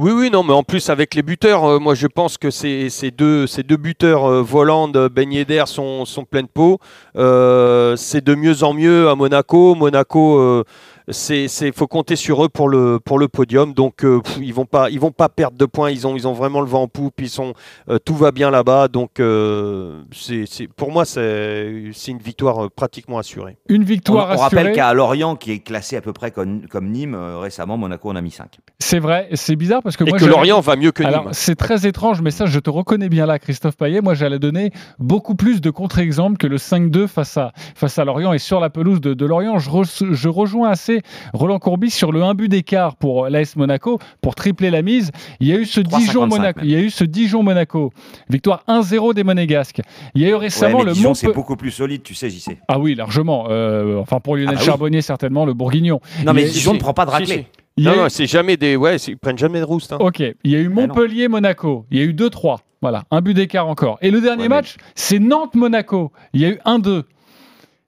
Oui, 0.00 0.10
oui, 0.12 0.28
non, 0.28 0.42
mais 0.42 0.52
en 0.52 0.64
plus 0.64 0.90
avec 0.90 1.14
les 1.14 1.22
buteurs, 1.22 1.64
euh, 1.64 1.78
moi 1.78 1.94
je 1.94 2.08
pense 2.08 2.36
que 2.36 2.50
ces, 2.50 2.90
ces 2.90 3.12
deux, 3.12 3.46
ces 3.46 3.62
deux 3.62 3.76
buteurs, 3.76 4.24
euh, 4.28 4.42
Voland, 4.42 4.88
Ben 4.88 5.32
Yedder, 5.32 5.62
sont, 5.66 6.04
sont 6.04 6.24
pleins 6.24 6.42
de 6.42 6.48
peau. 6.52 6.80
Euh, 7.16 7.94
c'est 7.94 8.24
de 8.24 8.34
mieux 8.34 8.64
en 8.64 8.74
mieux 8.74 9.08
à 9.08 9.14
Monaco. 9.14 9.76
Monaco 9.76 10.64
c'est 11.08 11.48
c'est 11.48 11.70
faut 11.76 11.86
compter 11.86 12.16
sur 12.16 12.44
eux 12.44 12.48
pour 12.48 12.68
le 12.68 12.98
pour 13.04 13.18
le 13.18 13.28
podium. 13.28 13.72
Donc 13.74 14.04
euh, 14.04 14.20
pff, 14.20 14.38
ils 14.42 14.52
vont 14.54 14.64
pas 14.64 14.90
ils 14.90 14.98
vont 15.00 15.10
pas 15.12 15.28
perdre 15.28 15.56
de 15.56 15.64
points. 15.64 15.90
Ils 15.90 16.06
ont 16.06 16.16
ils 16.16 16.26
ont 16.26 16.32
vraiment 16.32 16.60
le 16.60 16.66
vent 16.66 16.82
en 16.82 16.88
poupe. 16.88 17.20
Ils 17.20 17.28
sont 17.28 17.54
euh, 17.88 17.98
tout 17.98 18.14
va 18.14 18.32
bien 18.32 18.50
là-bas. 18.50 18.88
Donc 18.88 19.20
euh, 19.20 20.02
c'est 20.12 20.44
c'est 20.46 20.66
pour 20.66 20.90
moi 20.92 21.04
c'est 21.04 21.90
c'est 21.92 22.10
une 22.10 22.18
victoire 22.18 22.64
euh, 22.66 22.68
pratiquement 22.74 23.18
assurée. 23.18 23.56
Une 23.68 23.82
On, 23.82 23.84
victoire 23.84 24.28
on 24.32 24.36
rappelle 24.36 24.58
assurée. 24.58 24.72
qu'à 24.74 24.92
Lorient, 24.94 25.36
qui 25.36 25.52
est 25.52 25.58
classé 25.60 25.96
à 25.96 26.00
peu 26.00 26.12
près 26.12 26.30
comme, 26.30 26.66
comme 26.68 26.90
Nîmes, 26.90 27.14
euh, 27.14 27.38
récemment, 27.38 27.76
Monaco 27.76 28.10
en 28.10 28.16
a 28.16 28.20
mis 28.20 28.30
5. 28.30 28.58
C'est 28.78 28.98
vrai, 28.98 29.28
c'est 29.34 29.56
bizarre 29.56 29.82
parce 29.82 29.96
que 29.96 30.04
Et 30.04 30.08
moi 30.10 30.18
que 30.18 30.24
Lorient 30.24 30.60
va 30.60 30.76
mieux 30.76 30.92
que 30.92 31.02
Nîmes. 31.02 31.12
Alors 31.12 31.28
c'est 31.32 31.54
très 31.56 31.86
étrange, 31.86 32.20
mais 32.20 32.30
ça 32.30 32.46
je 32.46 32.58
te 32.58 32.70
reconnais 32.70 33.08
bien 33.08 33.26
là, 33.26 33.38
Christophe 33.38 33.76
Payet. 33.76 34.00
Moi 34.00 34.14
j'allais 34.14 34.38
donner 34.38 34.72
beaucoup 34.98 35.34
plus 35.34 35.60
de 35.60 35.70
contre-exemples 35.70 36.36
que 36.36 36.46
le 36.46 36.56
5-2 36.56 37.06
face 37.06 37.36
à 37.36 37.52
face 37.74 37.98
à 37.98 38.04
Lorient 38.04 38.32
et 38.32 38.38
sur 38.38 38.60
la 38.60 38.70
pelouse 38.70 39.00
de, 39.00 39.14
de 39.14 39.26
Lorient. 39.26 39.58
Je, 39.58 39.70
re- 39.70 40.12
je 40.14 40.28
rejoins 40.28 40.68
assez 40.70 40.95
Roland 41.32 41.58
Courbis 41.58 41.90
sur 41.90 42.12
le 42.12 42.22
1 42.22 42.34
but 42.34 42.48
d'écart 42.48 42.96
pour 42.96 43.28
l'AS 43.28 43.56
Monaco 43.56 43.98
pour 44.20 44.34
tripler 44.34 44.70
la 44.70 44.82
mise. 44.82 45.10
Il 45.40 45.48
y 45.48 45.52
a 45.52 45.56
eu 45.56 45.64
ce 45.64 45.80
3,55 45.80 45.98
Dijon 45.98 46.26
Monaco, 46.26 46.60
il 46.62 46.70
y 46.70 46.74
a 46.76 46.80
eu 46.80 46.90
ce 46.90 47.04
Dijon 47.04 47.42
Monaco, 47.42 47.92
victoire 48.28 48.62
1-0 48.68 49.14
des 49.14 49.24
Monégasques. 49.24 49.80
Il 50.14 50.22
y 50.22 50.26
a 50.26 50.28
eu 50.30 50.34
récemment 50.34 50.78
ouais, 50.78 50.84
mais 50.84 50.90
le 50.90 50.94
Dijon, 50.94 51.10
Montpe- 51.12 51.14
c'est 51.16 51.32
beaucoup 51.32 51.56
plus 51.56 51.70
solide, 51.70 52.02
tu 52.02 52.14
sais, 52.14 52.30
j'y 52.30 52.40
sais. 52.40 52.58
Ah 52.68 52.78
oui, 52.78 52.94
largement. 52.94 53.46
Euh, 53.50 53.98
enfin 53.98 54.20
pour 54.20 54.36
Lionel 54.36 54.50
Ah 54.50 54.52
bah 54.54 54.58
oui. 54.60 54.66
Charbonnier 54.66 55.02
certainement 55.02 55.44
le 55.44 55.54
Bourguignon. 55.54 56.00
Non, 56.24 56.32
mais 56.32 56.44
Dijon 56.44 56.74
ne 56.74 56.78
prend 56.78 56.94
pas 56.94 57.04
de 57.06 57.10
raclée. 57.10 57.26
si. 57.26 57.46
Il 57.78 57.84
Non, 57.84 57.92
eu- 57.92 57.96
non, 57.98 58.08
c'est 58.08 58.26
jamais 58.26 58.56
des 58.56 58.74
ouais, 58.74 58.96
c'est- 58.98 59.12
ils 59.12 59.18
prennent 59.18 59.36
jamais 59.36 59.60
de 59.60 59.64
rouste. 59.64 59.92
hein. 59.92 59.98
Ok, 60.00 60.20
il 60.20 60.50
y 60.50 60.56
a 60.56 60.58
eu 60.60 60.68
non. 60.68 60.86
Montpellier-Monaco, 60.86 61.84
il 61.90 61.98
y 61.98 62.00
a 62.00 62.04
eu 62.04 62.14
2-3, 62.14 62.60
voilà, 62.80 63.04
un 63.10 63.20
but 63.20 63.34
d'écart 63.34 63.68
encore. 63.68 63.98
Et 64.00 64.10
le 64.10 64.20
dernier 64.22 64.44
Ouais, 64.44 64.48
mais- 64.48 64.54
match, 64.56 64.76
c'est 64.94 65.18
Nantes-Monaco, 65.18 66.10
il 66.32 66.40
y 66.40 66.46
a 66.46 66.48
eu 66.50 66.58
1-2. 66.64 67.04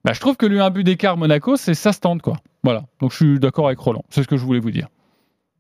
Bah, 0.05 0.13
je 0.13 0.21
trouve 0.21 0.37
que 0.37 0.45
lui, 0.47 0.61
un 0.61 0.71
but 0.71 0.85
d'écart 0.85 1.17
Monaco, 1.17 1.57
c'est 1.57 1.75
ça 1.75 1.93
se 1.93 2.01
tente, 2.01 2.21
quoi. 2.23 2.37
Voilà, 2.65 2.85
donc 3.01 3.13
je 3.13 3.17
suis 3.17 3.39
d'accord 3.39 3.67
avec 3.67 3.79
Roland, 3.79 4.05
c'est 4.11 4.23
ce 4.23 4.29
que 4.29 4.37
je 4.37 4.45
voulais 4.45 4.61
vous 4.61 4.71
dire. 4.71 4.89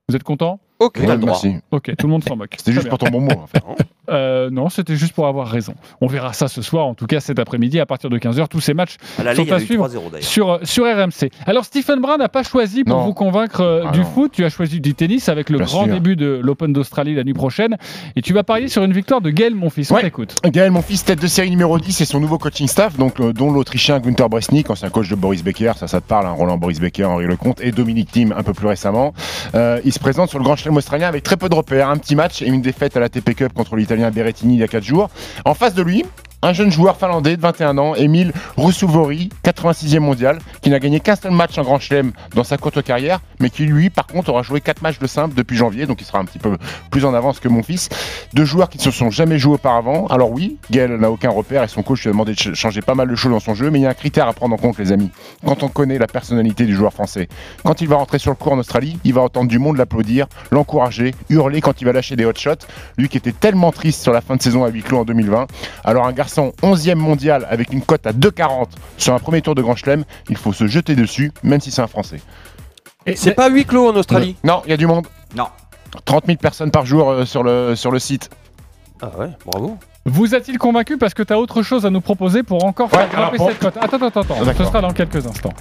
Vous 0.08 0.16
êtes 0.16 0.24
content? 0.24 0.60
Ok. 0.80 0.98
Ouais, 1.04 1.16
merci. 1.18 1.56
Ok, 1.70 1.92
tout 1.98 2.06
le 2.06 2.12
monde 2.12 2.24
s'en 2.24 2.36
moque. 2.36 2.54
C'était 2.56 2.72
juste 2.72 2.88
pour 2.88 2.98
ton 2.98 3.08
bon 3.10 3.20
mot. 3.20 3.32
en 3.32 3.46
fait. 3.46 3.62
Euh, 4.10 4.48
non, 4.48 4.70
c'était 4.70 4.96
juste 4.96 5.12
pour 5.12 5.26
avoir 5.26 5.48
raison. 5.48 5.74
On 6.00 6.06
verra 6.06 6.32
ça 6.32 6.48
ce 6.48 6.62
soir, 6.62 6.86
en 6.86 6.94
tout 6.94 7.04
cas 7.06 7.20
cet 7.20 7.38
après-midi 7.38 7.78
à 7.78 7.84
partir 7.84 8.08
de 8.08 8.16
15h. 8.18 8.48
Tous 8.48 8.58
ces 8.58 8.72
matchs 8.72 8.96
À 9.18 9.34
sont 9.34 9.52
à 9.52 9.60
suivre 9.60 9.86
3-0 9.86 10.10
d'ailleurs. 10.10 10.22
sur, 10.22 10.60
sur 10.62 10.84
RMC. 10.86 11.28
Alors 11.44 11.66
Stephen 11.66 12.00
Brown 12.00 12.18
n'a 12.18 12.30
pas 12.30 12.42
choisi 12.42 12.84
pour 12.84 12.96
Non. 12.96 13.04
vous 13.04 13.12
convaincre 13.12 13.60
euh, 13.60 13.82
Ah 13.86 13.90
du 13.90 13.98
non. 14.00 14.06
foot, 14.06 14.32
tu 14.32 14.46
as 14.46 14.48
choisi 14.48 14.80
du 14.80 14.94
tennis 14.94 15.28
avec 15.28 15.50
le 15.50 15.58
Bien 15.58 15.66
grand 15.66 15.84
sûr. 15.84 15.92
début 15.92 16.16
de 16.16 16.40
l'Open 16.42 16.72
d'Australie 16.72 17.14
la 17.16 17.22
nuit 17.22 17.34
prochaine. 17.34 17.76
Et 18.16 18.22
tu 18.22 18.32
vas 18.32 18.44
parier 18.44 18.68
sur 18.68 18.82
une 18.82 18.94
victoire 18.94 19.20
de 19.20 19.28
Gaël, 19.28 19.54
mon 19.54 19.68
fils. 19.68 19.90
On 19.90 19.96
Ouais. 19.96 20.00
t'écoute. 20.04 20.36
Gaël, 20.42 20.70
mon 20.70 20.80
fils, 20.80 21.04
tête 21.04 21.20
de 21.20 21.26
série 21.26 21.50
numéro 21.50 21.78
10, 21.78 21.92
c'est 21.92 22.06
son 22.06 22.18
nouveau 22.18 22.38
coaching 22.38 22.66
staff, 22.66 22.96
donc, 22.96 23.20
euh, 23.20 23.34
dont 23.34 23.50
l'Autrichien 23.52 24.00
Günther 24.00 24.30
Bresnik, 24.30 24.70
ancien 24.70 24.88
coach 24.88 25.10
de 25.10 25.16
Boris 25.16 25.44
Becker, 25.44 25.72
ça, 25.76 25.86
ça 25.86 26.00
te 26.00 26.08
parle, 26.08 26.24
hein, 26.28 26.30
Roland 26.30 26.56
Boris 26.56 26.80
Becker, 26.80 27.04
Henri 27.04 27.26
Lecomte, 27.26 27.60
et 27.60 27.72
Dominique 27.72 28.10
Thiem 28.10 28.32
un 28.34 28.42
peu 28.42 28.54
plus 28.54 28.68
récemment. 28.68 29.12
Euh, 29.54 29.82
il 29.84 29.92
se 29.92 29.98
présente 29.98 30.30
sur 30.30 30.38
le 30.38 30.44
Grand 30.44 30.56
Australien 30.76 31.08
avec 31.08 31.22
très 31.22 31.36
peu 31.36 31.48
de 31.48 31.54
repères, 31.54 31.88
un 31.88 31.96
petit 31.96 32.16
match 32.16 32.42
et 32.42 32.46
une 32.46 32.60
défaite 32.60 32.96
à 32.96 33.00
la 33.00 33.08
TP 33.08 33.34
Cup 33.34 33.52
contre 33.52 33.76
l'Italien 33.76 34.10
Berrettini 34.10 34.54
il 34.54 34.60
y 34.60 34.62
a 34.62 34.68
4 34.68 34.82
jours. 34.82 35.10
En 35.44 35.54
face 35.54 35.74
de 35.74 35.82
lui, 35.82 36.04
un 36.40 36.52
jeune 36.52 36.70
joueur 36.70 36.96
finlandais 36.96 37.36
de 37.36 37.42
21 37.42 37.78
ans, 37.78 37.94
Emile 37.96 38.32
Roussouvori, 38.56 39.28
86e 39.44 39.98
mondial, 39.98 40.38
qui 40.62 40.70
n'a 40.70 40.78
gagné 40.78 41.00
qu'un 41.00 41.16
seul 41.16 41.32
match 41.32 41.58
en 41.58 41.62
Grand 41.62 41.80
Chelem 41.80 42.12
dans 42.34 42.44
sa 42.44 42.56
courte 42.58 42.80
carrière, 42.82 43.20
mais 43.40 43.50
qui 43.50 43.64
lui, 43.64 43.90
par 43.90 44.06
contre, 44.06 44.28
aura 44.30 44.42
joué 44.42 44.60
4 44.60 44.80
matchs 44.82 45.00
de 45.00 45.08
simple 45.08 45.34
depuis 45.34 45.56
janvier, 45.56 45.86
donc 45.86 46.00
il 46.00 46.04
sera 46.04 46.18
un 46.20 46.24
petit 46.24 46.38
peu 46.38 46.56
plus 46.92 47.04
en 47.04 47.12
avance 47.12 47.40
que 47.40 47.48
mon 47.48 47.64
fils. 47.64 47.88
Deux 48.34 48.44
joueurs 48.44 48.68
qui 48.68 48.78
ne 48.78 48.82
se 48.84 48.92
sont 48.92 49.10
jamais 49.10 49.36
joués 49.38 49.54
auparavant. 49.54 50.06
Alors 50.06 50.30
oui, 50.30 50.58
Gaël 50.70 50.94
n'a 50.96 51.10
aucun 51.10 51.30
repère 51.30 51.64
et 51.64 51.68
son 51.68 51.82
coach 51.82 52.02
lui 52.02 52.10
a 52.10 52.12
demandé 52.12 52.34
de 52.34 52.38
ch- 52.38 52.54
changer 52.54 52.82
pas 52.82 52.94
mal 52.94 53.08
de 53.08 53.16
choses 53.16 53.32
dans 53.32 53.40
son 53.40 53.54
jeu, 53.56 53.70
mais 53.70 53.80
il 53.80 53.82
y 53.82 53.86
a 53.86 53.90
un 53.90 53.94
critère 53.94 54.28
à 54.28 54.32
prendre 54.32 54.54
en 54.54 54.58
compte, 54.58 54.78
les 54.78 54.92
amis. 54.92 55.10
Quand 55.44 55.64
on 55.64 55.68
connaît 55.68 55.98
la 55.98 56.06
personnalité 56.06 56.66
du 56.66 56.74
joueur 56.76 56.92
français, 56.92 57.28
quand 57.64 57.80
il 57.80 57.88
va 57.88 57.96
rentrer 57.96 58.20
sur 58.20 58.30
le 58.30 58.36
court 58.36 58.52
en 58.52 58.58
Australie, 58.58 58.96
il 59.02 59.12
va 59.12 59.22
entendre 59.22 59.48
du 59.48 59.58
monde 59.58 59.76
l'applaudir, 59.76 60.28
l'encourager, 60.52 61.16
hurler 61.30 61.60
quand 61.60 61.80
il 61.80 61.84
va 61.84 61.92
lâcher 61.92 62.14
des 62.14 62.24
hot 62.24 62.32
shots. 62.36 62.66
Lui 62.96 63.08
qui 63.08 63.16
était 63.16 63.32
tellement 63.32 63.72
triste 63.72 64.02
sur 64.04 64.12
la 64.12 64.20
fin 64.20 64.36
de 64.36 64.42
saison 64.42 64.62
à 64.62 64.68
huis 64.68 64.82
clos 64.82 64.98
en 65.00 65.04
2020. 65.04 65.48
Alors 65.82 66.06
un 66.06 66.12
garçon 66.12 66.27
11e 66.36 66.94
mondial 66.94 67.46
avec 67.50 67.72
une 67.72 67.82
cote 67.82 68.06
à 68.06 68.12
2,40 68.12 68.68
sur 68.96 69.14
un 69.14 69.18
premier 69.18 69.42
tour 69.42 69.54
de 69.54 69.62
Grand 69.62 69.76
Chelem, 69.76 70.04
il 70.28 70.36
faut 70.36 70.52
se 70.52 70.66
jeter 70.66 70.94
dessus, 70.94 71.32
même 71.42 71.60
si 71.60 71.70
c'est 71.70 71.82
un 71.82 71.86
Français. 71.86 72.20
C'est 73.14 73.34
pas 73.34 73.48
huis 73.48 73.64
clos 73.64 73.88
en 73.88 73.96
Australie. 73.96 74.36
Non, 74.44 74.62
il 74.66 74.70
y 74.70 74.74
a 74.74 74.76
du 74.76 74.86
monde. 74.86 75.06
Non. 75.34 75.46
30 76.04 76.26
000 76.26 76.38
personnes 76.38 76.70
par 76.70 76.84
jour 76.84 77.10
euh, 77.10 77.24
sur, 77.24 77.42
le, 77.42 77.74
sur 77.74 77.90
le 77.90 77.98
site. 77.98 78.28
Ah 79.00 79.10
ouais, 79.18 79.30
bravo. 79.46 79.78
Vous 80.04 80.34
a-t-il 80.34 80.58
convaincu 80.58 80.98
parce 80.98 81.14
que 81.14 81.22
tu 81.22 81.32
as 81.32 81.38
autre 81.38 81.62
chose 81.62 81.86
à 81.86 81.90
nous 81.90 82.00
proposer 82.00 82.42
pour 82.42 82.64
encore 82.64 82.90
faire 82.90 83.00
Ouais, 83.08 83.16
alors 83.16 83.32
grimper 83.34 83.52
cette 83.52 83.58
cote 83.60 83.76
Attends, 83.78 83.96
attends, 84.06 84.20
attends, 84.20 84.44
D'accord. 84.44 84.54
ce 84.56 84.64
sera 84.64 84.80
dans 84.80 84.92
quelques 84.92 85.26
instants. 85.26 85.52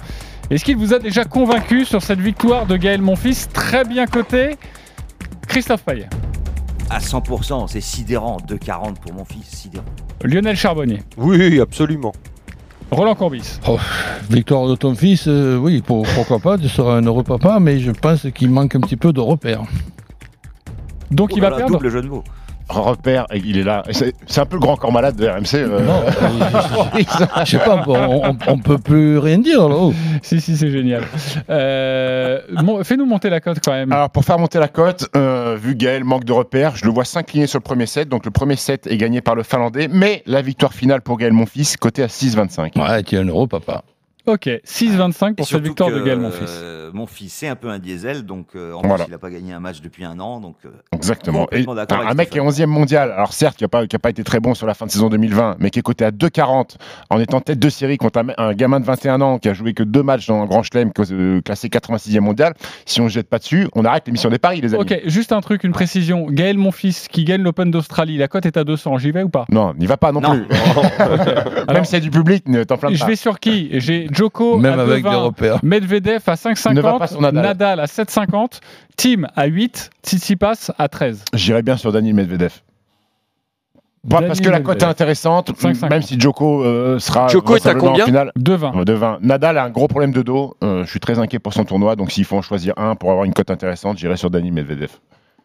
Est-ce 0.50 0.64
qu'il 0.64 0.76
vous 0.76 0.94
a 0.94 0.98
déjà 0.98 1.24
convaincu 1.24 1.84
sur 1.84 2.02
cette 2.02 2.20
victoire 2.20 2.66
de 2.66 2.76
Gaël 2.76 3.02
Monfils 3.02 3.48
Très 3.52 3.84
bien 3.84 4.06
coté. 4.06 4.56
Christophe 5.46 5.82
Payet. 5.82 6.08
À 6.90 6.98
100%, 7.00 7.68
c'est 7.68 7.80
sidérant. 7.82 8.38
2,40 8.48 8.94
pour 8.94 9.12
mon 9.12 9.24
fils, 9.24 9.46
sidérant. 9.46 9.84
Lionel 10.24 10.56
Charbonnier. 10.56 11.02
Oui, 11.16 11.60
absolument. 11.60 12.12
Roland 12.90 13.14
Courbis. 13.14 13.60
Oh, 13.68 13.78
victoire 14.30 14.66
de 14.66 14.74
ton 14.74 14.94
fils, 14.94 15.26
euh, 15.28 15.58
oui, 15.58 15.82
pour- 15.82 16.06
pourquoi 16.14 16.38
pas, 16.38 16.56
tu 16.58 16.68
seras 16.68 16.94
un 16.96 17.02
heureux 17.04 17.22
papa, 17.22 17.58
mais 17.60 17.78
je 17.80 17.90
pense 17.90 18.26
qu'il 18.34 18.50
manque 18.50 18.74
un 18.74 18.80
petit 18.80 18.96
peu 18.96 19.12
de 19.12 19.20
repères. 19.20 19.62
Donc 21.10 21.34
il 21.36 21.40
va 21.40 21.50
là, 21.50 21.56
perdre 21.56 21.72
Double 21.74 21.90
jeu 21.90 22.02
de 22.02 22.08
mots. 22.08 22.24
Repère, 22.68 23.26
et 23.32 23.38
il 23.44 23.56
est 23.58 23.62
là. 23.62 23.82
C'est 23.92 24.14
c'est 24.26 24.40
un 24.42 24.46
peu 24.46 24.56
le 24.56 24.60
grand 24.60 24.76
corps 24.76 24.92
malade 24.92 25.16
de 25.16 25.26
RMC. 25.26 25.54
euh. 25.54 25.80
Non, 25.80 26.02
je 27.44 27.50
sais 27.50 27.58
pas, 27.58 27.82
on, 27.86 28.22
on, 28.30 28.36
on 28.46 28.58
peut 28.58 28.76
plus 28.78 29.18
rien 29.18 29.38
dire 29.38 29.68
là-haut. 29.68 29.94
Si, 30.22 30.40
si, 30.40 30.56
c'est 30.56 30.70
génial. 30.70 31.02
Euh, 31.48 32.40
mon- 32.62 32.84
Fais-nous 32.84 33.06
monter 33.06 33.30
la 33.30 33.40
cote 33.40 33.58
quand 33.64 33.72
même. 33.72 33.90
Alors 33.92 34.10
pour 34.10 34.24
faire 34.24 34.38
monter 34.38 34.58
la 34.58 34.68
cote, 34.68 35.08
euh, 35.16 35.56
vu 35.60 35.74
Gaël 35.74 36.04
manque 36.04 36.24
de 36.24 36.32
repères, 36.32 36.76
je 36.76 36.84
le 36.84 36.90
vois 36.92 37.04
s'incliner 37.04 37.46
sur 37.46 37.58
le 37.58 37.64
premier 37.64 37.86
set. 37.86 38.08
Donc 38.08 38.24
le 38.24 38.30
premier 38.30 38.56
set 38.56 38.86
est 38.86 38.96
gagné 38.96 39.20
par 39.20 39.34
le 39.34 39.42
Finlandais, 39.42 39.88
mais 39.90 40.22
la 40.26 40.42
victoire 40.42 40.72
finale 40.74 41.00
pour 41.00 41.16
Gaël 41.18 41.32
Monfils, 41.32 41.76
côté 41.80 42.02
à 42.02 42.06
6,25. 42.08 42.78
Ouais, 42.80 43.02
tu 43.02 43.16
es 43.16 43.18
un 43.18 43.26
heureux 43.28 43.46
papa. 43.46 43.82
Ok, 44.28 44.46
6,25 44.46 45.30
Et 45.30 45.34
pour 45.34 45.46
cette 45.46 45.62
victoire 45.64 45.90
de 45.90 46.00
Gaël 46.00 46.18
Monfils. 46.18 46.44
euh, 46.48 46.90
mon 46.92 47.06
fils, 47.06 47.32
c'est 47.32 47.48
un 47.48 47.56
peu 47.56 47.68
un 47.70 47.78
diesel, 47.78 48.24
donc 48.24 48.48
euh, 48.54 48.72
en 48.74 48.80
Voilà. 48.82 49.04
plus, 49.04 49.08
il 49.08 49.12
n'a 49.12 49.18
pas 49.18 49.30
gagné 49.30 49.52
un 49.54 49.60
match 49.60 49.80
depuis 49.80 50.04
un 50.04 50.20
an. 50.20 50.40
Donc, 50.40 50.56
euh, 50.64 50.68
Exactement. 50.92 51.46
Et 51.50 51.64
un, 51.66 52.14
mec 52.14 52.30
qui 52.30 52.38
est 52.38 52.40
Stéphane. 52.50 52.66
11e 52.66 52.66
mondial, 52.66 53.10
alors 53.10 53.32
certes, 53.32 53.56
qui 53.56 53.64
n'a 53.64 53.68
pas, 53.68 53.86
pas 53.86 54.10
été 54.10 54.22
très 54.24 54.40
bon 54.40 54.54
sur 54.54 54.66
la 54.66 54.74
fin 54.74 54.84
de 54.86 54.90
saison 54.90 55.08
2020, 55.08 55.56
mais 55.60 55.70
qui 55.70 55.78
est 55.78 55.82
coté 55.82 56.04
à 56.04 56.10
2,40 56.10 56.76
en 57.10 57.20
étant 57.20 57.40
tête 57.40 57.58
de 57.58 57.68
série 57.70 57.96
contre 57.96 58.18
un, 58.20 58.26
un 58.36 58.52
gamin 58.52 58.80
de 58.80 58.84
21 58.84 59.20
ans 59.22 59.38
qui 59.38 59.48
a 59.48 59.54
joué 59.54 59.72
que 59.72 59.82
deux 59.82 60.02
matchs 60.02 60.26
dans 60.26 60.42
un 60.42 60.46
grand 60.46 60.62
chelem, 60.62 60.90
euh, 61.10 61.40
classé 61.40 61.68
86e 61.68 62.20
mondial. 62.20 62.52
Si 62.84 63.00
on 63.00 63.04
ne 63.04 63.08
jette 63.08 63.28
pas 63.28 63.38
dessus, 63.38 63.68
on 63.74 63.84
arrête 63.84 64.04
l'émission 64.06 64.28
des 64.28 64.38
paris, 64.38 64.60
les 64.60 64.74
amis. 64.74 64.82
Ok, 64.82 65.00
juste 65.06 65.32
un 65.32 65.40
truc, 65.40 65.64
une 65.64 65.72
précision. 65.72 66.26
Gaël 66.30 66.58
Monfils 66.58 67.08
qui 67.10 67.24
gagne 67.24 67.42
l'Open 67.42 67.70
d'Australie, 67.70 68.18
la 68.18 68.28
cote 68.28 68.44
est 68.46 68.56
à 68.58 68.64
200. 68.64 68.98
J'y 68.98 69.10
vais 69.10 69.22
ou 69.22 69.28
pas? 69.30 69.46
Non, 69.50 69.72
n'y 69.78 69.86
va 69.86 69.96
pas 69.96 70.12
non, 70.12 70.20
Non. 70.20 70.32
plus. 70.32 70.44
Même 71.72 71.84
s'il 71.84 71.94
y 71.94 71.96
a 71.96 72.00
du 72.00 72.10
public, 72.10 72.46
ne 72.48 72.64
t'enflamme 72.64 72.94
Je 72.94 73.00
pas. 73.00 73.06
vais 73.06 73.16
sur 73.16 73.40
qui? 73.40 73.68
J'ai 73.80 74.06
Joko 74.18 74.58
Même 74.58 74.80
à 74.80 74.82
avec 74.82 75.04
2,20, 75.04 75.10
des 75.10 75.16
repères. 75.16 75.58
Medvedev 75.62 76.22
à 76.26 76.72
Ne 76.72 76.80
va 76.80 76.98
pas 76.98 77.04
5,50, 77.06 77.08
sur 77.08 77.20
Nadal. 77.20 77.42
Nadal 77.44 77.80
à 77.80 77.84
7,50, 77.84 78.60
Tim 78.96 79.28
à 79.36 79.46
8, 79.46 79.90
Tsitsipas 80.04 80.72
à 80.76 80.88
13. 80.88 81.24
J'irais 81.34 81.62
bien 81.62 81.76
sur 81.76 81.92
Daniel 81.92 82.16
Medvedev. 82.16 82.52
Bon, 84.02 84.16
Daniil 84.16 84.28
parce 84.28 84.40
que 84.40 84.48
la 84.48 84.60
cote 84.60 84.82
est 84.82 84.86
intéressante, 84.86 85.50
5,50. 85.50 85.90
même 85.90 86.02
si 86.02 86.18
Joko 86.18 86.64
euh, 86.64 86.98
sera 86.98 87.28
Djoko 87.28 87.56
est 87.56 87.66
à 87.66 87.74
combien 87.74 88.06
finale. 88.06 88.32
2,20. 88.38 88.80
Euh, 88.80 88.84
de 88.84 88.92
20. 88.92 89.18
Nadal 89.22 89.56
a 89.56 89.64
un 89.64 89.70
gros 89.70 89.86
problème 89.86 90.12
de 90.12 90.22
dos. 90.22 90.56
Euh, 90.64 90.84
je 90.84 90.90
suis 90.90 91.00
très 91.00 91.20
inquiet 91.20 91.38
pour 91.38 91.52
son 91.52 91.64
tournoi. 91.64 91.94
Donc, 91.94 92.10
s'il 92.10 92.24
faut 92.24 92.36
en 92.36 92.42
choisir 92.42 92.74
un 92.76 92.96
pour 92.96 93.10
avoir 93.10 93.24
une 93.24 93.34
cote 93.34 93.50
intéressante, 93.50 93.98
j'irai 93.98 94.16
sur 94.16 94.30
Dani 94.30 94.50
Medvedev. 94.50 94.90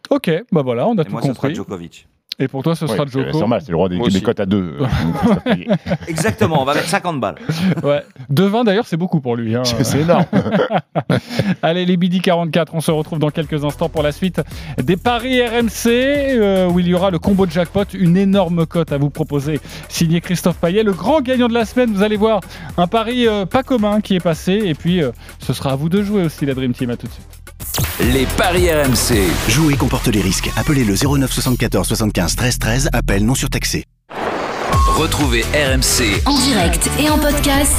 Ok, 0.09 0.31
bah 0.51 0.61
voilà, 0.63 0.87
on 0.87 0.97
a 0.97 1.01
et 1.01 1.05
tout 1.05 1.11
moi, 1.11 1.21
ce 1.21 1.27
sera 1.27 1.35
compris. 1.35 1.55
Djokovic. 1.55 2.07
Et 2.39 2.47
pour 2.47 2.63
toi, 2.63 2.75
ce 2.75 2.87
sera 2.87 3.03
Oui, 3.03 3.09
Joko. 3.11 3.29
C'est 3.31 3.39
normal, 3.39 3.61
c'est 3.63 3.71
le 3.71 3.77
roi 3.77 3.89
des, 3.89 3.99
des 3.99 4.21
cotes 4.21 4.39
à 4.39 4.45
deux. 4.45 4.77
euh. 4.81 4.85
Exactement, 6.07 6.61
on 6.61 6.65
va 6.65 6.73
mettre 6.73 6.87
50 6.87 7.19
balles. 7.19 7.35
Ouais. 7.83 8.03
2,20 8.31 8.65
d'ailleurs, 8.65 8.87
c'est 8.87 8.97
beaucoup 8.97 9.19
pour 9.21 9.35
lui. 9.35 9.55
hein. 9.55 9.63
C'est 9.63 9.99
énorme. 10.01 10.25
Allez, 11.61 11.85
les 11.85 11.97
Midi 11.97 12.21
44, 12.21 12.73
on 12.73 12.81
se 12.81 12.91
retrouve 12.91 13.19
dans 13.19 13.29
quelques 13.29 13.63
instants 13.63 13.89
pour 13.89 14.03
la 14.03 14.11
suite 14.11 14.41
des 14.81 14.97
paris 14.97 15.41
RMC, 15.45 15.87
euh, 15.87 16.69
où 16.69 16.79
il 16.79 16.87
y 16.87 16.93
aura 16.93 17.11
le 17.11 17.19
combo 17.19 17.45
de 17.45 17.51
jackpot, 17.51 17.83
une 17.93 18.17
énorme 18.17 18.65
cote 18.65 18.91
à 18.91 18.97
vous 18.97 19.09
proposer, 19.09 19.59
signé 19.89 20.21
Christophe 20.21 20.57
Payet, 20.57 20.83
le 20.83 20.93
grand 20.93 21.21
gagnant 21.21 21.47
de 21.47 21.53
la 21.53 21.65
semaine. 21.65 21.91
Vous 21.93 22.03
allez 22.03 22.17
voir 22.17 22.41
un 22.77 22.87
pari 22.87 23.27
euh, 23.27 23.45
pas 23.45 23.63
commun 23.63 24.01
qui 24.01 24.15
est 24.15 24.19
passé, 24.23 24.53
et 24.65 24.73
puis 24.73 25.01
euh, 25.03 25.11
ce 25.39 25.53
sera 25.53 25.71
à 25.71 25.75
vous 25.75 25.89
de 25.89 26.01
jouer 26.01 26.23
aussi, 26.23 26.45
la 26.45 26.53
Dream 26.53 26.73
Team. 26.73 26.89
À 26.89 26.97
tout 26.97 27.07
de 27.07 27.11
suite. 27.11 27.42
Les 27.99 28.25
paris 28.37 28.69
RMC. 28.71 29.27
Jouer 29.49 29.75
comporte 29.75 30.07
les 30.07 30.21
risques. 30.21 30.49
Appelez 30.55 30.83
le 30.83 30.95
09 30.95 31.31
74 31.31 31.87
75 31.87 32.35
13 32.35 32.59
13. 32.59 32.89
Appel 32.93 33.25
non 33.25 33.35
surtaxé. 33.35 33.85
Retrouvez 34.95 35.43
RMC 35.53 36.21
En 36.25 36.37
direct 36.39 36.89
et 36.99 37.09
en 37.09 37.17
podcast 37.17 37.73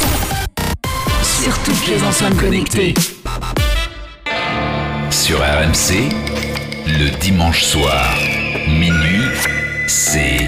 sur 1.22 1.56
toutes 1.64 1.86
les 1.88 2.02
enceintes 2.02 2.36
connectées. 2.36 2.94
sur 5.10 5.38
RMC. 5.38 6.10
Le 6.86 7.10
dimanche 7.18 7.62
soir, 7.64 8.14
minuit, 8.68 9.24
c'est 9.86 10.38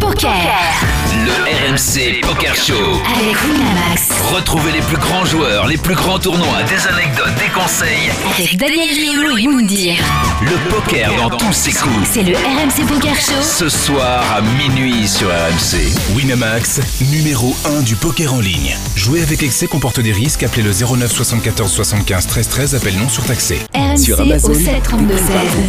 Poker 0.00 0.91
le 1.24 1.32
RMC 1.32 2.20
Poker 2.22 2.54
Show. 2.54 3.00
Avec 3.06 3.36
Winamax. 3.44 4.08
Retrouvez 4.32 4.72
les 4.72 4.80
plus 4.80 4.96
grands 4.96 5.24
joueurs, 5.24 5.66
les 5.68 5.76
plus 5.76 5.94
grands 5.94 6.18
tournois, 6.18 6.62
des 6.64 6.86
anecdotes, 6.86 7.34
des 7.36 7.50
conseils. 7.52 8.10
Avec 8.36 8.56
Daniel 8.56 8.88
Riolo 8.88 9.36
et 9.36 9.46
Moundir. 9.46 9.94
Le 10.40 10.70
poker 10.70 11.14
dans 11.16 11.36
tous 11.36 11.52
ses 11.52 11.72
coups. 11.72 12.08
C'est 12.10 12.24
le 12.24 12.34
RMC 12.34 12.86
Poker 12.88 13.14
Show. 13.14 13.40
Ce 13.40 13.68
soir 13.68 14.24
à 14.34 14.40
minuit 14.40 15.06
sur 15.06 15.28
RMC. 15.28 16.16
Winamax, 16.16 16.80
numéro 17.12 17.54
1 17.66 17.82
du 17.82 17.94
poker 17.94 18.34
en 18.34 18.40
ligne. 18.40 18.76
Jouer 18.96 19.22
avec 19.22 19.42
excès 19.42 19.68
comporte 19.68 20.00
des 20.00 20.12
risques. 20.12 20.42
Appelez 20.42 20.62
le 20.62 20.72
09 20.72 21.12
74 21.12 21.70
75 21.70 22.26
13 22.26 22.48
13. 22.48 22.74
Appel 22.74 22.96
non 22.96 23.08
surtaxé. 23.08 23.60
RMC 23.74 23.98
Sur 23.98 24.18
au 24.18 24.22
Amazon. 24.22 24.54
732 24.54 25.16
16. 25.16 25.26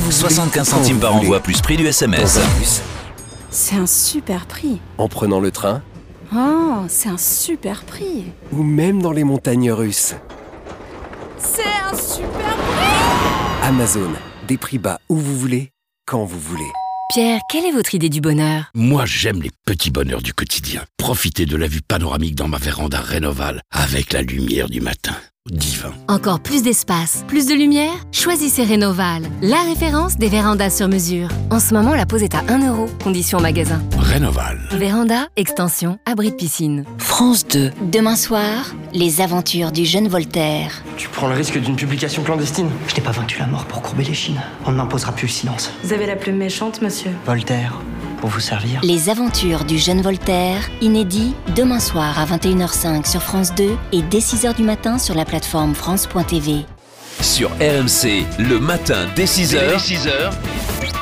75 0.09 0.67
centimes 0.67 0.99
par 0.99 1.15
envoi 1.15 1.39
plus 1.41 1.61
prix 1.61 1.77
du 1.77 1.85
SMS. 1.85 2.39
C'est 3.55 3.75
un 3.75 3.85
super 3.85 4.47
prix. 4.47 4.79
En 4.97 5.07
prenant 5.07 5.39
le 5.39 5.51
train 5.51 5.83
Oh, 6.35 6.85
c'est 6.87 7.09
un 7.09 7.19
super 7.19 7.83
prix. 7.83 8.23
ou 8.51 8.63
même 8.63 8.99
dans 8.99 9.11
les 9.11 9.23
montagnes 9.23 9.71
russes. 9.71 10.15
C'est 11.37 11.61
un 11.61 11.95
super 11.95 12.55
prix 12.55 13.61
Amazon, 13.61 14.09
des 14.47 14.57
prix 14.57 14.79
bas 14.79 14.99
où 15.07 15.15
vous 15.17 15.37
voulez, 15.37 15.69
quand 16.07 16.25
vous 16.25 16.39
voulez. 16.39 16.71
Pierre, 17.13 17.41
quelle 17.51 17.65
est 17.65 17.71
votre 17.71 17.93
idée 17.93 18.09
du 18.09 18.21
bonheur? 18.21 18.71
Moi, 18.73 19.05
j'aime 19.05 19.43
les 19.43 19.51
petits 19.65 19.91
bonheurs 19.91 20.23
du 20.23 20.33
quotidien. 20.33 20.83
Profiter 20.97 21.45
de 21.45 21.55
la 21.55 21.67
vue 21.67 21.81
panoramique 21.81 22.33
dans 22.33 22.47
ma 22.47 22.57
véranda 22.57 22.99
Rénoval 23.01 23.61
avec 23.69 24.13
la 24.13 24.23
lumière 24.23 24.67
du 24.67 24.81
matin. 24.81 25.13
Divin. 25.51 25.91
Encore 26.07 26.39
plus 26.39 26.63
d'espace, 26.63 27.25
plus 27.27 27.47
de 27.47 27.53
lumière 27.53 27.91
Choisissez 28.13 28.63
Rénoval, 28.63 29.23
la 29.41 29.61
référence 29.63 30.15
des 30.15 30.29
vérandas 30.29 30.69
sur 30.69 30.87
mesure. 30.87 31.27
En 31.51 31.59
ce 31.59 31.73
moment, 31.73 31.93
la 31.95 32.05
pose 32.05 32.23
est 32.23 32.33
à 32.33 32.43
1 32.47 32.65
euro, 32.65 32.85
condition 33.03 33.41
magasin. 33.41 33.81
Rénoval. 33.97 34.57
Véranda, 34.71 35.27
extension, 35.35 35.99
abri 36.05 36.31
de 36.31 36.35
piscine. 36.37 36.85
France 36.97 37.45
2. 37.45 37.71
Demain 37.91 38.15
soir, 38.15 38.73
les 38.93 39.19
aventures 39.19 39.73
du 39.73 39.83
jeune 39.83 40.07
Voltaire. 40.07 40.81
Tu 40.95 41.09
prends 41.09 41.27
le 41.27 41.35
risque 41.35 41.59
d'une 41.59 41.75
publication 41.75 42.23
clandestine 42.23 42.69
Je 42.87 42.95
n'ai 42.95 43.01
pas 43.01 43.11
vaincu 43.11 43.37
la 43.39 43.47
mort 43.47 43.65
pour 43.65 43.81
courber 43.81 44.05
les 44.05 44.13
chines. 44.13 44.39
On 44.65 44.71
ne 44.71 44.77
m'imposera 44.77 45.11
plus 45.11 45.27
le 45.27 45.33
silence. 45.33 45.71
Vous 45.83 45.91
avez 45.91 46.05
la 46.05 46.15
plume 46.15 46.37
méchante, 46.37 46.81
monsieur. 46.81 47.11
Voltaire, 47.25 47.81
pour 48.23 48.29
vous 48.29 48.39
servir. 48.39 48.79
Les 48.83 49.09
aventures 49.09 49.65
du 49.65 49.77
jeune 49.77 50.01
Voltaire, 50.01 50.69
inédit, 50.79 51.33
demain 51.57 51.81
soir 51.81 52.17
à 52.17 52.25
21h05 52.25 53.05
sur 53.05 53.21
France 53.21 53.53
2 53.53 53.75
et 53.91 54.01
dès 54.01 54.19
6h 54.19 54.55
du 54.55 54.63
matin 54.63 54.97
sur 54.97 55.13
la 55.13 55.25
plateforme 55.25 55.75
France.tv. 55.75 56.63
Sur 57.19 57.49
RMC, 57.49 58.23
le 58.39 58.59
matin 58.61 59.07
dès 59.17 59.25
6h. 59.25 60.31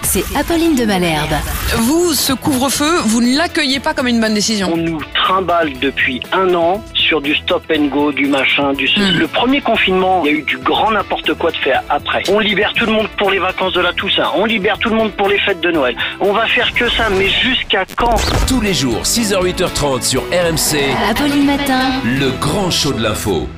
C'est 0.02 0.24
Apolline 0.36 0.76
de 0.76 0.84
Malherbe. 0.84 1.36
Vous, 1.78 2.16
ce 2.16 2.34
couvre-feu, 2.34 3.02
vous 3.06 3.22
ne 3.22 3.38
l'accueillez 3.38 3.80
pas 3.80 3.94
comme 3.94 4.08
une 4.08 4.20
bonne 4.20 4.34
décision. 4.34 4.72
On 4.74 4.78
nous 4.78 5.00
trimballe 5.14 5.74
depuis 5.80 6.22
un 6.32 6.56
an 6.56 6.84
sur 7.12 7.20
du 7.20 7.36
stop 7.36 7.64
and 7.78 7.88
go, 7.88 8.14
du 8.14 8.26
machin, 8.28 8.72
du 8.72 8.88
ceci. 8.88 9.12
Le 9.12 9.28
premier 9.28 9.59
confinement, 9.59 10.22
il 10.24 10.32
y 10.32 10.34
a 10.34 10.38
eu 10.38 10.43
du 10.43 10.57
grand 10.59 10.91
n'importe 10.91 11.34
quoi 11.34 11.51
de 11.51 11.57
fait 11.57 11.74
après. 11.89 12.24
On 12.30 12.39
libère 12.39 12.72
tout 12.72 12.86
le 12.86 12.93
monde 12.93 13.09
pour 13.18 13.30
les 13.30 13.39
vacances 13.39 13.74
de 13.74 13.82
la 13.82 13.91
Toussaint. 13.91 14.32
On 14.38 14.45
libère 14.45 14.78
tout 14.78 14.88
le 14.88 14.95
monde 14.95 15.12
pour 15.12 15.28
les 15.28 15.38
fêtes 15.39 15.59
de 15.59 15.72
Noël. 15.72 15.97
On 16.22 16.32
va 16.32 16.47
faire 16.47 16.74
que 16.74 16.89
ça, 16.89 17.09
mais 17.09 17.28
jusqu'à 17.28 17.84
quand? 17.97 18.16
Tous 18.47 18.62
les 18.62 18.74
jours, 18.74 19.01
6h, 19.01 19.43
8h30 19.43 20.03
sur 20.03 20.22
RMC. 20.22 20.80
Apolline 21.09 21.47
Matin. 21.47 21.99
Le 22.05 22.32
grand 22.39 22.72
show 22.72 22.93
de 22.93 23.03
l'info. 23.03 23.49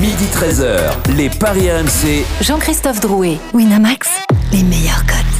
Midi 0.00 0.24
13h, 0.32 0.92
les 1.18 1.28
paris 1.28 1.70
RMC. 1.70 2.24
Jean-Christophe 2.40 3.00
Drouet, 3.00 3.36
Winamax, 3.52 4.08
les 4.54 4.62
meilleurs 4.62 5.04
codes. 5.04 5.39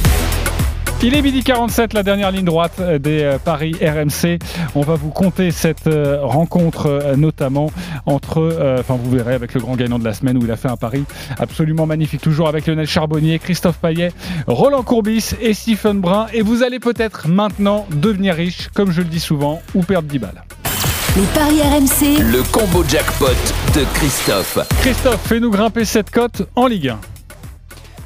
Il 1.03 1.15
est 1.15 1.21
midi 1.23 1.41
47, 1.41 1.93
la 1.93 2.03
dernière 2.03 2.29
ligne 2.29 2.45
droite 2.45 2.73
euh, 2.79 2.99
des 2.99 3.23
euh, 3.23 3.39
paris 3.39 3.73
RMC. 3.81 4.37
On 4.75 4.81
va 4.81 4.93
vous 4.93 5.09
compter 5.09 5.49
cette 5.49 5.87
euh, 5.87 6.19
rencontre, 6.21 7.15
notamment 7.17 7.71
entre, 8.05 8.37
euh, 8.39 8.77
enfin 8.79 8.99
vous 9.01 9.09
verrez 9.09 9.33
avec 9.33 9.55
le 9.55 9.61
grand 9.61 9.75
gagnant 9.75 9.97
de 9.97 10.03
la 10.03 10.13
semaine 10.13 10.37
où 10.37 10.45
il 10.45 10.51
a 10.51 10.57
fait 10.57 10.67
un 10.67 10.77
pari 10.77 11.03
absolument 11.39 11.87
magnifique, 11.87 12.21
toujours 12.21 12.47
avec 12.47 12.67
Lionel 12.67 12.85
Charbonnier, 12.85 13.39
Christophe 13.39 13.79
Payet, 13.79 14.11
Roland 14.45 14.83
Courbis 14.83 15.31
et 15.41 15.55
Stephen 15.55 16.01
Brun. 16.01 16.27
Et 16.33 16.43
vous 16.43 16.61
allez 16.61 16.79
peut-être 16.79 17.27
maintenant 17.27 17.87
devenir 17.89 18.35
riche, 18.35 18.69
comme 18.75 18.91
je 18.91 19.01
le 19.01 19.07
dis 19.07 19.19
souvent, 19.19 19.59
ou 19.73 19.81
perdre 19.81 20.07
10 20.07 20.19
balles. 20.19 20.43
Les 21.17 21.25
paris 21.33 21.61
RMC. 21.61 22.21
Le 22.31 22.43
combo 22.51 22.83
jackpot 22.87 23.25
de 23.73 23.83
Christophe. 23.95 24.59
Christophe, 24.81 25.21
fais-nous 25.25 25.49
grimper 25.49 25.83
cette 25.83 26.11
cote 26.11 26.43
en 26.55 26.67
Ligue 26.67 26.89
1. 26.89 27.10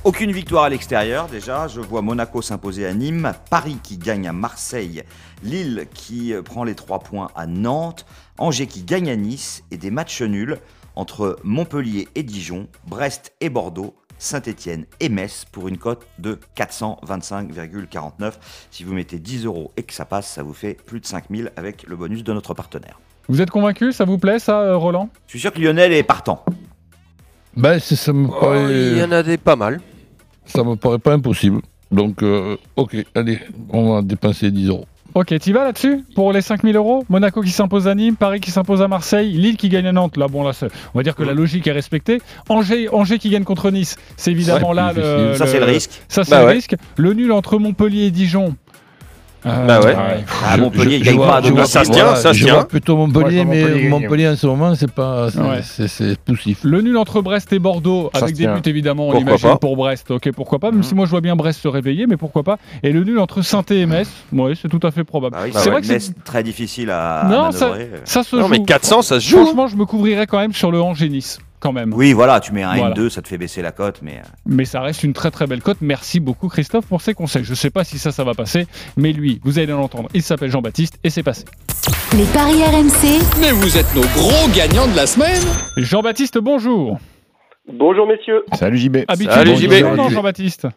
Aucune 0.06 0.32
victoire 0.32 0.66
à 0.66 0.70
l'extérieur 0.70 1.28
déjà. 1.28 1.68
Je 1.68 1.82
vois 1.82 2.04
Monaco 2.04 2.42
s'imposer 2.44 2.86
à 2.86 2.94
Nîmes, 2.94 3.34
Paris 3.50 3.78
qui 3.82 3.98
gagne 3.98 4.28
à 4.28 4.34
Marseille, 4.34 5.04
Lille 5.44 5.88
qui 5.96 6.32
euh, 6.32 6.44
prend 6.44 6.64
les 6.64 6.76
3 6.76 7.00
points 7.00 7.30
à 7.36 7.48
Nantes, 7.48 8.06
Angers 8.38 8.68
qui 8.68 8.84
gagne 8.84 9.10
à 9.10 9.16
Nice 9.16 9.64
et 9.72 9.78
des 9.78 9.90
matchs 9.90 10.22
nuls 10.22 10.58
entre 10.96 11.38
Montpellier 11.44 12.08
et 12.14 12.22
Dijon, 12.22 12.68
Brest 12.88 13.34
et 13.42 13.50
Bordeaux, 13.50 13.96
Saint-Étienne 14.20 14.86
et 15.00 15.10
Metz 15.10 15.44
pour 15.52 15.68
une 15.68 15.78
cote 15.80 16.06
de 16.20 16.40
425,49. 16.56 18.34
Si 18.70 18.84
vous 18.84 18.94
mettez 18.94 19.18
10 19.18 19.46
euros 19.46 19.72
et 19.76 19.82
que 19.84 19.94
ça 19.94 20.06
passe, 20.06 20.28
ça 20.32 20.44
vous 20.44 20.54
fait 20.54 20.76
plus 20.86 21.00
de 21.00 21.08
5000 21.08 21.52
avec 21.58 21.82
le 21.84 21.96
bonus 21.96 22.24
de 22.24 22.32
notre 22.32 22.54
partenaire. 22.54 23.00
Vous 23.28 23.42
êtes 23.42 23.50
convaincu? 23.50 23.92
Ça 23.92 24.06
vous 24.06 24.20
plaît 24.20 24.38
ça, 24.38 24.62
euh, 24.62 24.78
Roland? 24.78 25.10
Je 25.26 25.32
suis 25.32 25.40
sûr 25.40 25.52
que 25.52 25.60
Lionel 25.60 25.92
est 25.94 26.04
partant. 26.04 26.46
Ben, 27.58 27.80
c'est- 27.80 27.96
ça 27.96 28.14
me 28.14 28.28
paraît. 28.28 28.92
il 28.92 28.98
y 29.00 29.04
en 29.04 29.12
a 29.12 29.24
des 29.24 29.38
pas 29.40 29.56
mal. 29.56 29.82
Ça 30.46 30.64
me 30.64 30.76
paraît 30.76 31.00
pas 31.00 31.14
impossible. 31.14 31.62
Donc, 31.92 32.24
euh, 32.24 32.58
ok, 32.76 32.96
allez, 33.16 33.40
on 33.70 33.94
va 33.94 34.02
dépenser 34.02 34.52
10 34.52 34.68
euros. 34.70 34.86
Ok, 35.14 35.34
tu 35.40 35.54
vas 35.54 35.64
là-dessus 35.64 36.04
pour 36.14 36.34
les 36.34 36.42
5000 36.42 36.76
euros? 36.76 37.06
Monaco 37.08 37.42
qui 37.42 37.52
s'impose 37.52 37.88
à 37.88 37.96
Nîmes, 37.96 38.18
Paris 38.18 38.42
qui 38.42 38.52
s'impose 38.52 38.82
à 38.82 38.90
Marseille, 38.90 39.32
Lille 39.32 39.56
qui 39.56 39.70
gagne 39.70 39.88
à 39.88 39.94
Nantes. 39.94 40.18
Là, 40.18 40.28
bon, 40.28 40.44
là, 40.44 40.52
c'est- 40.52 40.66
on 40.94 41.00
va 41.00 41.04
dire 41.04 41.16
que 41.16 41.24
la 41.24 41.34
logique 41.34 41.68
est 41.68 41.72
respectée. 41.72 42.22
Angers, 42.50 42.90
Angers 42.92 43.18
qui 43.18 43.30
gagne 43.30 43.46
contre 43.46 43.72
Nice, 43.72 43.96
c'est 44.18 44.32
évidemment 44.32 44.70
Ouais, 44.72 44.76
là 44.76 44.92
le. 44.94 45.36
Ça, 45.36 45.48
c'est 45.48 45.60
le 45.60 45.66
risque. 45.66 46.02
Ça, 46.10 46.26
c'est 46.26 46.32
Bah 46.32 46.42
le 46.42 46.48
ouais. 46.48 46.54
risque. 46.54 46.76
Le 46.98 47.14
nul 47.14 47.32
entre 47.32 47.58
Montpellier 47.60 48.08
et 48.08 48.12
Dijon. 48.12 48.56
Euh, 49.46 49.66
Bah 49.68 49.80
ouais. 49.82 49.96
Ah, 50.44 50.58
Montpellier, 50.58 50.96
il 50.98 51.04
Je 51.04 51.06
gagne 51.10 51.16
vois- 51.18 51.28
pas. 51.28 51.42
vois- 51.42 51.66
ça 51.66 51.84
se 51.84 51.92
tient, 51.92 52.16
ça 52.16 52.34
se 52.34 52.40
je 52.40 52.46
tient. 52.46 52.64
plutôt 52.64 52.98
Montpellier, 52.98 53.46
mais 53.46 53.88
Montpellier 53.90 54.30
en 54.30 54.36
ce 54.36 54.48
moment, 54.48 54.74
c'est 54.76 54.90
pas, 54.92 55.30
c'est, 55.30 55.40
Ouais. 55.40 55.60
c'est, 55.64 55.88
c'est 55.88 56.18
poussif. 56.20 56.60
Le 56.64 56.82
nul 56.82 56.98
entre 56.98 57.22
Brest 57.22 57.54
et 57.54 57.60
Bordeaux, 57.60 58.10
Ça 58.14 58.24
avec 58.24 58.36
des 58.36 58.48
buts 58.48 58.62
évidemment, 58.66 59.08
on 59.10 59.12
Pourquoi 59.12 59.30
imagine 59.32 59.50
pas 59.50 59.58
pour 59.58 59.76
Brest. 59.78 60.10
Ok, 60.12 60.32
pourquoi 60.36 60.58
pas 60.60 60.72
Même 60.72 60.84
si 60.84 60.96
moi 60.96 61.06
je 61.06 61.12
vois 61.12 61.22
bien 61.22 61.36
Brest 61.36 61.62
se 61.62 61.68
réveiller, 61.68 62.08
mais 62.08 62.18
pourquoi 62.18 62.44
pas 62.44 62.58
Et 62.82 62.92
le 62.92 63.04
nul 63.04 63.20
entre 63.20 63.42
saint 63.44 63.64
et 63.70 63.86
Metz, 63.86 64.08
oui, 64.34 64.58
c'est 64.60 64.70
tout 64.70 64.80
à 64.86 64.92
fait 64.92 65.04
probable. 65.04 65.36
Bah 65.36 65.42
oui, 65.46 65.52
c'est 65.54 65.60
c'est 65.60 65.70
vrai 65.70 65.82
que 65.82 65.88
c'est 65.88 66.24
très 66.24 66.42
difficile 66.42 66.90
à, 66.90 67.20
à 67.22 67.30
non, 67.30 67.52
ça, 67.52 67.68
manœuvrer. 67.70 67.92
ça 68.04 68.24
se 68.24 68.36
Non, 68.36 68.44
joue. 68.44 68.48
mais 68.50 68.64
400, 68.64 69.02
ça 69.04 69.20
se 69.20 69.30
joue. 69.30 69.38
hein. 69.40 69.44
Franchement, 69.46 69.68
je 69.68 69.76
me 69.76 69.86
couvrirais 69.86 70.26
quand 70.28 70.40
même 70.40 70.54
sur 70.54 70.72
le 70.72 70.82
Angers-Nice, 70.82 71.40
quand 71.66 71.74
même. 71.74 71.92
Oui, 71.96 72.14
voilà, 72.14 72.40
tu 72.40 72.54
mets 72.54 72.62
un 72.62 72.76
Voilà. 72.76 72.94
N2, 72.94 73.10
ça 73.10 73.22
te 73.24 73.28
fait 73.28 73.40
baisser 73.40 73.64
la 73.64 73.72
cote, 73.72 74.02
mais 74.04 74.18
euh, 74.18 74.28
Mais 74.46 74.66
ça 74.66 74.82
reste 74.82 75.04
une 75.04 75.14
très 75.14 75.32
très 75.32 75.48
belle 75.48 75.62
cote. 75.64 75.78
Merci 75.82 76.20
beaucoup 76.20 76.48
Christophe 76.48 76.86
pour 76.86 77.02
ces 77.02 77.16
conseils. 77.16 77.44
Je 77.44 77.56
sais 77.56 77.72
pas 77.72 77.84
si 77.84 77.98
ça, 77.98 78.12
ça 78.12 78.24
va 78.24 78.34
passer, 78.36 78.68
mais 78.98 79.12
lui, 79.14 79.40
vous 79.44 79.58
allez 79.58 79.68
l'entendre, 79.68 80.10
il 80.14 80.22
s'appelle 80.22 80.52
Jean-Baptiste 80.52 81.00
et 81.04 81.10
c'est 81.10 81.24
passé. 81.24 81.46
Les 82.16 82.26
paris 82.26 82.62
RMC. 82.64 83.42
Mais 83.42 83.52
vous 83.52 83.78
êtes 83.78 83.94
nos 83.96 84.02
gros 84.02 84.48
gagnants 84.56 84.88
de 84.88 84.96
la 84.96 85.08
semaine 85.08 85.42
Jean-Baptiste, 85.78 86.38
bonjour. 86.38 87.00
Bonjour 87.68 88.06
messieurs. 88.08 88.44
Salut 88.54 88.78
JB. 88.78 88.98
Habitué 89.08 89.34
Salut, 89.34 89.52
de 89.52 89.56
JB. 89.56 89.62
l'émission, 89.72 89.96
non, 89.96 90.10
Jean-Baptiste 90.10 90.68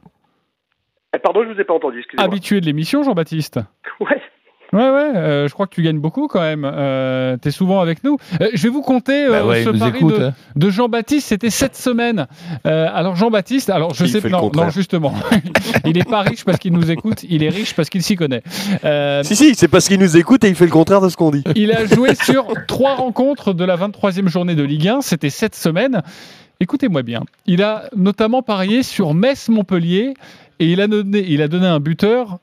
Eh, 1.15 1.19
pardon, 1.19 1.45
je 1.47 1.53
vous 1.55 1.61
ai 1.61 1.65
pas 1.65 1.75
entendu, 1.75 1.99
excusez-moi. 1.99 2.25
Habitué 2.25 2.61
de 2.63 2.67
l'émission, 2.67 3.03
Jean-Baptiste 3.03 3.61
Ouais. 4.01 4.21
Ouais, 4.73 4.81
ouais, 4.91 5.17
euh, 5.17 5.49
je 5.49 5.55
crois 5.55 5.67
que 5.67 5.75
tu 5.75 5.83
gagnes 5.83 5.99
beaucoup 5.99 6.29
quand 6.29 6.41
même. 6.41 6.65
Euh, 6.71 7.39
tu 7.41 7.49
es 7.49 7.51
souvent 7.51 7.81
avec 7.81 8.05
nous. 8.05 8.19
Euh, 8.41 8.49
je 8.53 8.63
vais 8.65 8.69
vous 8.69 8.83
compter 8.83 9.25
euh, 9.25 9.31
Bah 9.31 9.47
ouais, 9.47 9.65
ce 9.65 9.71
pari 9.71 9.99
écoute, 9.99 10.19
de, 10.19 10.25
hein. 10.27 10.35
de 10.57 10.71
Jean-Baptiste. 10.71 11.29
C'était 11.29 11.49
cette 11.49 11.75
semaine. 11.75 12.27
Euh, 12.67 12.87
alors, 12.93 13.17
Jean-Baptiste, 13.17 13.71
alors 13.71 13.95
je 13.95 14.05
Il 14.05 14.11
sais 14.11 14.29
non, 14.29 14.51
non, 14.55 14.69
justement. 14.69 15.15
il 15.87 15.97
est 15.97 16.09
pas 16.09 16.21
riche 16.21 16.45
parce 16.45 16.59
qu'il 16.59 16.75
nous 16.75 16.91
écoute, 16.91 17.25
il 17.29 17.43
est 17.43 17.49
riche 17.49 17.75
parce 17.75 17.89
qu'il 17.89 18.03
s'y 18.03 18.15
connaît. 18.17 18.43
Euh, 18.85 19.23
Si, 19.23 19.37
si, 19.37 19.55
c'est 19.55 19.69
parce 19.69 19.89
qu'il 19.89 20.01
nous 20.01 20.17
écoute 20.19 20.45
et 20.45 20.49
il 20.49 20.55
fait 20.55 20.67
le 20.67 20.71
contraire 20.71 21.01
de 21.01 21.09
ce 21.09 21.17
qu'on 21.17 21.31
dit. 21.31 21.45
il 21.57 21.73
a 21.73 21.87
joué 21.87 22.15
sur 22.15 22.47
trois 22.67 22.95
rencontres 22.95 23.55
de 23.55 23.65
la 23.65 23.77
23e 23.77 24.29
journée 24.29 24.55
de 24.55 24.63
Ligue 24.63 24.89
1. 24.89 25.01
C'était 25.01 25.31
cette 25.31 25.55
semaine. 25.55 26.03
Écoutez-moi 26.61 27.03
bien. 27.03 27.23
Il 27.47 27.63
a 27.63 27.85
notamment 27.97 28.43
parié 28.43 28.83
sur 28.83 29.15
Metz-Montpellier 29.15 30.13
et 30.59 30.67
il 30.67 30.81
a 30.83 30.89
donné, 30.89 31.25
il 31.27 31.41
a 31.41 31.49
donné 31.49 31.67
un 31.67 31.81
buteur 31.81 32.39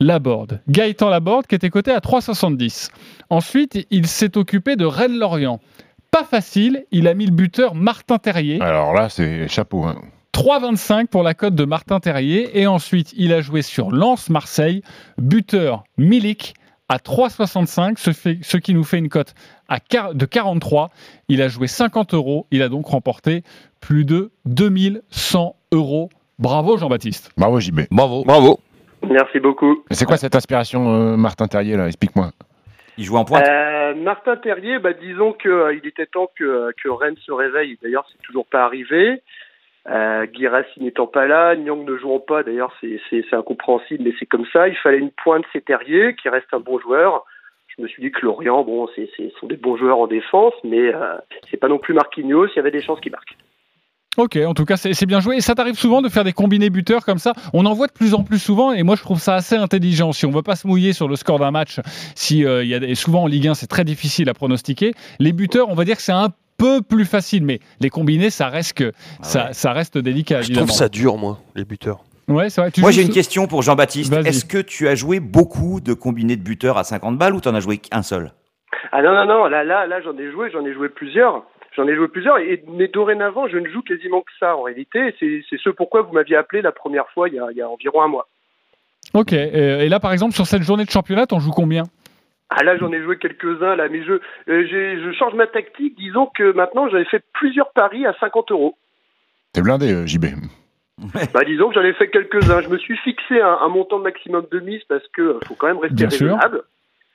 Laborde. 0.00 0.60
Gaëtan 0.68 1.08
Laborde 1.08 1.46
qui 1.46 1.54
était 1.54 1.70
coté 1.70 1.90
à 1.92 1.98
3,70. 2.00 2.88
Ensuite, 3.30 3.86
il 3.90 4.06
s'est 4.06 4.36
occupé 4.36 4.76
de 4.76 4.84
Rennes-Lorient. 4.84 5.60
Pas 6.10 6.24
facile, 6.24 6.84
il 6.92 7.08
a 7.08 7.14
mis 7.14 7.26
le 7.26 7.32
buteur 7.32 7.74
Martin 7.74 8.18
Terrier. 8.18 8.60
Alors 8.60 8.92
là, 8.94 9.08
c'est 9.08 9.48
chapeau. 9.48 9.84
hein. 9.84 9.96
3,25 10.32 11.06
pour 11.06 11.22
la 11.22 11.34
cote 11.34 11.54
de 11.54 11.64
Martin 11.64 12.00
Terrier. 12.00 12.58
Et 12.60 12.66
ensuite, 12.66 13.12
il 13.16 13.32
a 13.32 13.40
joué 13.40 13.62
sur 13.62 13.90
Lens-Marseille, 13.92 14.82
buteur 15.18 15.84
Milik 15.96 16.54
à 16.88 16.98
3,65, 16.98 17.98
ce, 17.98 18.12
fait- 18.12 18.38
ce 18.42 18.56
qui 18.56 18.74
nous 18.74 18.84
fait 18.84 18.98
une 18.98 19.08
cote 19.08 19.34
à 19.68 19.78
de 20.12 20.26
43. 20.26 20.90
Il 21.28 21.40
a 21.40 21.48
joué 21.48 21.66
50 21.66 22.14
euros. 22.14 22.46
Il 22.50 22.62
a 22.62 22.68
donc 22.68 22.86
remporté 22.86 23.42
plus 23.80 24.04
de 24.04 24.32
2100 24.44 25.56
euros. 25.72 26.10
Bravo 26.38 26.76
Jean-Baptiste. 26.76 27.30
Bravo 27.36 27.60
JB. 27.60 27.82
Bravo. 27.90 28.24
Bravo. 28.24 28.60
Merci 29.10 29.40
beaucoup. 29.40 29.84
C'est 29.90 30.04
quoi 30.06 30.16
cette 30.16 30.34
inspiration, 30.34 30.92
euh, 30.94 31.16
Martin 31.16 31.46
Terrier, 31.46 31.76
là? 31.76 31.86
Explique-moi. 31.86 32.30
Il 32.96 33.04
joue 33.04 33.16
en 33.16 33.24
pointe 33.24 33.44
Euh, 33.48 33.94
Martin 33.96 34.36
Terrier, 34.36 34.78
bah, 34.78 34.92
disons 34.92 35.32
que 35.32 35.48
euh, 35.48 35.74
il 35.74 35.86
était 35.88 36.06
temps 36.06 36.30
que, 36.38 36.70
que 36.82 36.88
Rennes 36.88 37.16
se 37.26 37.32
réveille. 37.32 37.76
D'ailleurs, 37.82 38.06
c'est 38.12 38.22
toujours 38.22 38.46
pas 38.46 38.64
arrivé. 38.64 39.20
Euh, 39.90 40.24
Guirassi 40.26 40.80
n'étant 40.80 41.06
pas 41.06 41.26
là, 41.26 41.56
Nyang 41.56 41.84
ne 41.84 41.96
jouant 41.96 42.20
pas. 42.20 42.42
D'ailleurs, 42.42 42.72
c'est 42.80 43.24
incompréhensible, 43.34 44.04
mais 44.04 44.12
c'est 44.18 44.26
comme 44.26 44.46
ça. 44.52 44.68
Il 44.68 44.76
fallait 44.76 44.98
une 44.98 45.10
pointe, 45.10 45.44
c'est 45.52 45.64
Terrier, 45.64 46.14
qui 46.14 46.28
reste 46.28 46.46
un 46.52 46.60
bon 46.60 46.78
joueur. 46.78 47.24
Je 47.76 47.82
me 47.82 47.88
suis 47.88 48.00
dit 48.02 48.12
que 48.12 48.24
Lorient, 48.24 48.62
bon, 48.62 48.88
c'est 48.94 49.10
c'est- 49.16 49.32
sont 49.40 49.48
des 49.48 49.56
bons 49.56 49.76
joueurs 49.76 49.98
en 49.98 50.06
défense, 50.06 50.54
mais 50.62 50.94
euh, 50.94 51.16
c'est 51.50 51.56
pas 51.56 51.68
non 51.68 51.78
plus 51.78 51.92
Marquinhos. 51.92 52.46
Il 52.46 52.56
y 52.56 52.58
avait 52.60 52.70
des 52.70 52.80
chances 52.80 53.00
qu'il 53.00 53.10
marque. 53.12 53.36
Ok, 54.16 54.36
en 54.46 54.54
tout 54.54 54.64
cas, 54.64 54.76
c'est 54.76 55.06
bien 55.06 55.20
joué. 55.20 55.36
Et 55.36 55.40
ça 55.40 55.54
t'arrive 55.54 55.76
souvent 55.78 56.00
de 56.02 56.08
faire 56.08 56.22
des 56.24 56.32
combinés 56.32 56.70
buteurs 56.70 57.04
comme 57.04 57.18
ça? 57.18 57.32
On 57.52 57.66
en 57.66 57.74
voit 57.74 57.88
de 57.88 57.92
plus 57.92 58.14
en 58.14 58.22
plus 58.22 58.38
souvent, 58.38 58.72
et 58.72 58.82
moi 58.84 58.94
je 58.96 59.02
trouve 59.02 59.18
ça 59.20 59.34
assez 59.34 59.56
intelligent. 59.56 60.12
Si 60.12 60.24
on 60.26 60.30
veut 60.30 60.42
pas 60.42 60.54
se 60.56 60.66
mouiller 60.66 60.92
sur 60.92 61.08
le 61.08 61.16
score 61.16 61.38
d'un 61.38 61.50
match, 61.50 61.80
si 62.14 62.44
euh, 62.44 62.62
il 62.62 62.68
y 62.70 62.74
a 62.74 62.78
des- 62.80 62.94
souvent 62.94 63.22
en 63.24 63.26
Ligue 63.26 63.48
1, 63.48 63.54
c'est 63.54 63.66
très 63.66 63.84
difficile 63.84 64.28
à 64.28 64.34
pronostiquer. 64.34 64.94
Les 65.18 65.32
buteurs, 65.32 65.68
on 65.68 65.74
va 65.74 65.84
dire 65.84 65.96
que 65.96 66.02
c'est 66.02 66.12
un 66.12 66.28
peu 66.56 66.80
plus 66.82 67.04
facile, 67.04 67.44
mais 67.44 67.58
les 67.80 67.90
combinés, 67.90 68.30
ça 68.30 68.48
reste 68.48 68.74
que 68.74 68.92
ça, 69.22 69.52
ça 69.52 69.72
reste 69.72 69.98
délicat. 69.98 70.36
Je 70.42 70.46
évidemment. 70.46 70.66
trouve 70.68 70.76
ça 70.78 70.88
dur, 70.88 71.16
moi, 71.16 71.40
les 71.56 71.64
buteurs. 71.64 72.04
Ouais, 72.28 72.48
c'est 72.50 72.60
vrai. 72.60 72.70
Tu 72.70 72.80
Moi, 72.80 72.90
j'ai 72.92 73.02
une 73.02 73.10
question 73.10 73.46
pour 73.48 73.62
Jean-Baptiste. 73.62 74.12
Est-ce 74.24 74.44
que 74.44 74.58
tu 74.58 74.86
as 74.88 74.94
joué 74.94 75.18
beaucoup 75.20 75.80
de 75.80 75.92
combinés 75.92 76.36
de 76.36 76.42
buteurs 76.42 76.78
à 76.78 76.84
50 76.84 77.18
balles 77.18 77.34
ou 77.34 77.40
t'en 77.40 77.54
as 77.54 77.60
joué 77.60 77.78
qu'un 77.78 78.02
seul? 78.02 78.32
Ah 78.92 79.02
non, 79.02 79.12
non, 79.12 79.26
non, 79.26 79.44
là, 79.46 79.64
là, 79.64 79.86
là, 79.86 80.00
j'en 80.02 80.16
ai 80.16 80.30
joué, 80.30 80.50
j'en 80.52 80.64
ai 80.64 80.72
joué 80.72 80.88
plusieurs. 80.88 81.42
J'en 81.76 81.88
ai 81.88 81.96
joué 81.96 82.08
plusieurs, 82.08 82.38
et, 82.38 82.62
mais 82.68 82.88
dorénavant, 82.88 83.48
je 83.48 83.58
ne 83.58 83.68
joue 83.68 83.82
quasiment 83.82 84.20
que 84.20 84.30
ça 84.38 84.56
en 84.56 84.62
réalité. 84.62 85.14
C'est 85.18 85.44
c'est 85.50 85.58
ce 85.58 85.70
pourquoi 85.70 86.02
vous 86.02 86.12
m'aviez 86.12 86.36
appelé 86.36 86.62
la 86.62 86.72
première 86.72 87.08
fois 87.10 87.28
il 87.28 87.34
y 87.34 87.38
a, 87.38 87.48
il 87.50 87.56
y 87.56 87.62
a 87.62 87.68
environ 87.68 88.02
un 88.02 88.08
mois. 88.08 88.28
Ok, 89.12 89.32
et 89.32 89.88
là 89.88 90.00
par 90.00 90.12
exemple, 90.12 90.34
sur 90.34 90.46
cette 90.46 90.62
journée 90.62 90.84
de 90.84 90.90
championnat, 90.90 91.26
on 91.32 91.40
joue 91.40 91.50
combien? 91.50 91.84
Ah 92.50 92.62
là, 92.62 92.76
j'en 92.76 92.92
ai 92.92 93.02
joué 93.02 93.18
quelques-uns 93.18 93.74
là, 93.74 93.88
mais 93.88 94.04
je, 94.04 94.12
euh, 94.12 94.20
je 94.48 95.12
change 95.18 95.34
ma 95.34 95.46
tactique. 95.46 95.96
Disons 95.96 96.26
que 96.26 96.52
maintenant, 96.52 96.88
j'avais 96.88 97.04
fait 97.06 97.22
plusieurs 97.32 97.72
paris 97.72 98.06
à 98.06 98.14
50 98.20 98.50
euros. 98.52 98.76
T'es 99.52 99.62
blindé, 99.62 99.92
euh, 99.92 100.06
JB. 100.06 100.26
Bah, 101.34 101.42
disons 101.44 101.70
que 101.70 101.74
j'en 101.74 101.82
ai 101.82 101.92
fait 101.92 102.08
quelques-uns. 102.08 102.60
Je 102.60 102.68
me 102.68 102.78
suis 102.78 102.96
fixé 102.98 103.40
un, 103.40 103.58
un 103.62 103.68
montant 103.68 103.98
maximum 103.98 104.46
de 104.52 104.60
mise 104.60 104.82
parce 104.88 105.06
que 105.08 105.22
euh, 105.22 105.40
faut 105.44 105.56
quand 105.56 105.66
même 105.66 105.78
rester 105.78 105.96
Bien 105.96 106.10
sûr. 106.10 106.38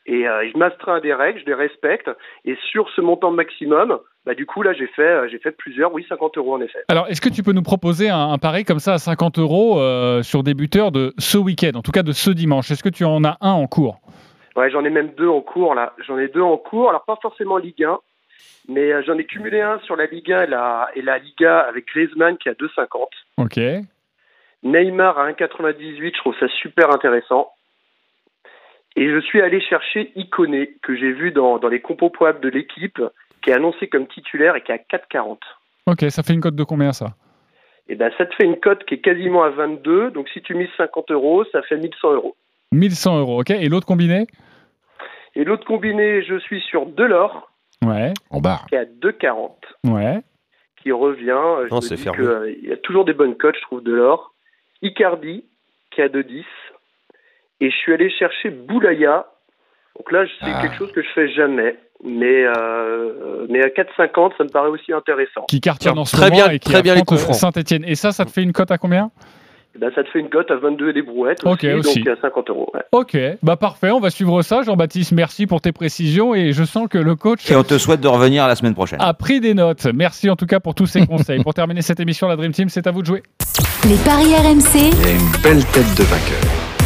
Et 0.06 0.28
euh, 0.28 0.50
je 0.52 0.58
m'astreins 0.58 0.96
à 0.96 1.00
des 1.00 1.14
règles, 1.14 1.40
je 1.42 1.46
les 1.46 1.54
respecte. 1.54 2.10
Et 2.46 2.58
sur 2.72 2.90
ce 2.96 3.02
montant 3.02 3.32
maximum, 3.32 4.00
bah, 4.26 4.34
du 4.34 4.46
coup, 4.46 4.62
là, 4.62 4.74
j'ai 4.74 4.88
fait, 4.88 5.02
euh, 5.02 5.28
j'ai 5.30 5.40
fait 5.40 5.52
plusieurs, 5.52 5.94
oui, 5.94 6.06
50 6.08 6.38
euros 6.38 6.56
en 6.56 6.62
effet. 6.62 6.80
Alors, 6.88 7.08
est-ce 7.08 7.22
que 7.22 7.30
tu 7.30 7.44
peux 7.44 7.52
nous 7.52 7.62
proposer 7.62 8.10
un, 8.10 8.32
un 8.32 8.38
pari 8.38 8.64
comme 8.64 8.80
ça 8.80 8.94
à 8.94 8.98
50 8.98 9.40
euros 9.40 9.80
euh, 9.80 10.24
sur 10.24 10.44
des 10.44 10.54
buteurs 10.54 10.92
de 10.92 11.14
ce 11.18 11.38
week-end, 11.38 11.72
en 11.76 11.82
tout 11.82 11.92
cas 11.92 12.04
de 12.04 12.12
ce 12.12 12.32
dimanche? 12.32 12.72
Est-ce 12.72 12.84
que 12.84 12.90
tu 12.90 13.06
en 13.06 13.24
as 13.24 13.38
un 13.42 13.52
en 13.52 13.68
cours? 13.68 14.00
Ouais, 14.56 14.70
j'en 14.72 14.84
ai 14.84 14.90
même 14.90 15.12
deux 15.18 15.28
en 15.28 15.42
cours 15.42 15.74
là. 15.74 15.94
J'en 16.06 16.18
ai 16.18 16.28
deux 16.28 16.42
en 16.42 16.58
cours. 16.58 16.90
Alors 16.90 17.06
pas 17.06 17.18
forcément 17.22 17.58
Ligue 17.58 17.84
1, 17.84 17.98
mais 18.68 18.92
euh, 18.92 19.02
j'en 19.06 19.18
ai 19.18 19.26
cumulé 19.26 19.62
un 19.62 19.80
sur 19.80 19.96
la 19.96 20.06
Ligue 20.06 20.32
1 20.32 20.44
et 20.44 20.48
la, 20.48 20.90
et 20.96 21.02
la 21.02 21.18
Liga 21.18 21.60
avec 21.60 21.88
Griezmann 21.88 22.38
qui 22.38 22.50
a 22.50 22.54
2,50. 22.54 23.08
Ok. 23.38 23.58
Neymar 24.64 25.18
à 25.18 25.32
1,98. 25.32 26.12
Je 26.14 26.20
trouve 26.20 26.36
ça 26.40 26.48
super 26.62 26.92
intéressant. 26.94 27.52
Et 28.96 29.10
je 29.10 29.20
suis 29.22 29.42
allé 29.42 29.62
chercher 29.62 30.12
Iconé 30.16 30.76
que 30.82 30.96
j'ai 30.96 31.12
vu 31.12 31.32
dans, 31.32 31.58
dans 31.60 31.68
les 31.70 31.80
compos 31.82 32.10
probables 32.10 32.42
de 32.42 32.50
l'équipe, 32.50 33.02
qui 33.42 33.50
est 33.50 33.54
annoncé 33.54 33.88
comme 33.88 34.08
titulaire 34.08 34.56
et 34.56 34.62
qui 34.62 34.72
est 34.72 34.76
à 34.76 34.98
4,40. 34.98 35.38
Ok, 35.88 36.06
ça 36.10 36.24
fait 36.24 36.34
une 36.34 36.42
cote 36.42 36.56
de 36.56 36.64
combien 36.64 36.92
ça? 36.92 37.16
Et 37.88 37.96
ben 37.96 38.12
ça 38.18 38.26
te 38.26 38.36
fait 38.36 38.46
une 38.46 38.60
cote 38.60 38.84
qui 38.86 38.96
est 38.96 39.00
quasiment 39.00 39.44
à 39.44 39.50
22. 39.50 40.12
Donc 40.12 40.30
si 40.30 40.42
tu 40.42 40.54
mises 40.54 40.70
50 40.78 41.10
euros, 41.12 41.44
ça 41.52 41.62
fait 41.64 41.78
1100 41.78 42.14
euros. 42.14 42.36
1100 42.72 43.20
euros, 43.20 43.42
ok. 43.42 43.50
Et 43.52 43.68
l'autre 43.70 43.88
combiné? 43.88 44.28
Et 45.36 45.44
l'autre 45.44 45.66
combiné, 45.66 46.22
je 46.24 46.38
suis 46.40 46.62
sur 46.62 46.86
Delors 46.86 47.50
Ouais. 47.84 48.14
En 48.30 48.42
barre. 48.42 48.66
qui 48.68 48.76
est 48.76 48.80
à 48.80 48.86
2,40. 48.86 49.52
Ouais. 49.86 50.20
qui 50.84 50.92
revient. 50.92 51.66
Je 51.66 51.70
Non, 51.70 51.78
me 51.78 51.82
c'est 51.82 51.96
dis 51.96 52.04
fermé. 52.04 52.18
que, 52.20 52.24
euh, 52.24 52.52
il 52.62 52.70
y 52.70 52.74
a 52.74 52.78
toujours 52.78 53.06
des 53.06 53.14
bonnes 53.14 53.36
cotes, 53.38 53.56
je 53.56 53.62
trouve, 53.62 53.82
de 53.84 53.94
l'or. 53.94 54.34
Icardi, 54.82 55.46
qui 55.92 56.02
a 56.02 56.10
2,10. 56.10 56.44
Et 57.62 57.70
je 57.72 57.76
suis 57.76 57.94
allé 57.94 58.10
chercher 58.10 58.50
Boulaya. 58.50 59.26
Donc 59.98 60.12
là, 60.12 60.24
c'est 60.40 60.46
Ah. 60.54 60.62
quelque 60.62 60.76
chose 60.78 60.92
que 60.94 61.02
je 61.02 61.08
fais 61.14 61.30
jamais. 61.34 61.76
Mais, 62.06 62.46
euh, 62.46 63.46
mais 63.50 63.62
à 63.62 63.70
4,50, 63.70 64.32
ça 64.38 64.46
me 64.46 64.50
paraît 64.50 64.70
aussi 64.70 64.94
intéressant. 64.94 65.44
Qui 65.50 65.60
cartonne 65.60 65.98
en 66.00 66.06
ce 66.06 66.16
Très 66.16 66.30
moment 66.30 66.46
bien- 66.46 66.52
et 66.54 66.60
qui 66.60 66.70
très 66.72 66.82
bien 66.82 66.96
les 66.96 67.02
coups 67.02 67.20
francs. 67.22 67.36
Saint-Etienne. 67.36 67.84
Et 67.86 67.96
ça, 67.96 68.14
ça 68.14 68.24
te 68.24 68.32
fait 68.32 68.42
une 68.42 68.54
cote 68.54 68.72
à 68.72 68.78
combien? 68.78 69.12
Eh 69.76 69.80
ben, 69.80 69.92
ça 69.94 70.04
te 70.04 70.10
fait 70.10 70.20
une 70.20 70.30
cote 70.30 70.50
à 70.50 70.56
22 70.56 70.90
et 70.90 70.94
des 70.94 71.02
brouettes 71.02 71.44
Ok, 71.46 71.66
aussi, 71.66 71.74
aussi. 71.74 72.04
donc 72.04 72.18
à 72.18 72.22
50 72.22 72.50
euros. 72.50 72.72
ouais. 72.74 72.82
Ok, 72.94 73.18
bah 73.44 73.56
parfait, 73.58 73.92
on 73.92 74.00
va 74.00 74.10
suivre 74.10 74.42
ça. 74.42 74.62
Jean-Baptiste, 74.64 75.12
merci 75.12 75.46
pour 75.46 75.60
tes 75.62 75.74
précisions 75.74 76.34
et 76.34 76.54
je 76.54 76.64
sens 76.64 76.88
que 76.90 76.98
le 76.98 77.16
coach 77.16 77.52
Et 77.52 77.56
on 77.56 77.64
te 77.64 77.78
souhaite 77.78 78.00
de 78.02 78.08
revenir 78.08 78.48
la 78.48 78.56
semaine 78.56 78.74
prochaine. 78.74 79.00
a 79.02 79.14
pris 79.14 79.42
des 79.42 79.54
notes. 79.54 79.86
Merci 79.94 80.30
en 80.30 80.36
tout 80.38 80.46
cas 80.48 80.60
pour 80.62 80.74
tous 80.76 80.86
ces 80.88 81.06
conseils. 81.06 81.44
pour 81.44 81.54
terminer 81.54 81.82
cette 81.82 82.00
émission, 82.00 82.28
la 82.30 82.36
Dream 82.38 82.54
Team, 82.54 82.70
c'est 82.70 82.88
à 82.88 82.92
vous 82.92 83.02
de 83.02 83.08
jouer. 83.08 83.24
Les 83.88 83.98
paris 84.06 84.34
RMC, 84.36 84.90
Il 84.92 85.06
y 85.06 85.10
a 85.10 85.12
une 85.12 85.32
belle 85.44 85.66
tête 85.66 85.96
de 85.98 86.04
vainqueur. 86.04 86.79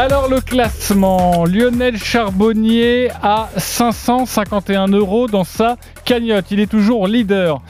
Alors 0.00 0.30
le 0.30 0.40
classement, 0.40 1.44
Lionel 1.44 1.98
Charbonnier 1.98 3.10
à 3.22 3.50
551 3.58 4.88
euros 4.88 5.26
dans 5.26 5.44
sa 5.44 5.76
cagnotte. 6.06 6.46
Il 6.50 6.58
est 6.58 6.70
toujours 6.70 7.06
leader. 7.06 7.60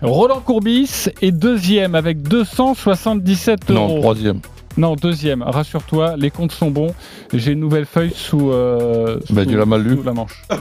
Roland 0.00 0.40
Courbis 0.40 1.10
est 1.20 1.30
deuxième 1.30 1.94
avec 1.94 2.22
277 2.22 3.70
euros. 3.70 3.78
Non, 3.96 4.00
troisième. 4.00 4.40
Non, 4.78 4.96
deuxième. 4.96 5.42
Rassure-toi, 5.42 6.16
les 6.16 6.30
comptes 6.30 6.52
sont 6.52 6.70
bons. 6.70 6.94
J'ai 7.34 7.52
une 7.52 7.60
nouvelle 7.60 7.84
feuille 7.84 8.14
sous, 8.16 8.50
euh, 8.50 9.18
Bah, 9.28 9.42
sous- 9.44 9.50
tu 9.50 9.56
l'as 9.58 9.66
mal 9.66 9.82
lu. 9.82 9.96
sous 9.96 10.02
la 10.04 10.14
manche. 10.14 10.42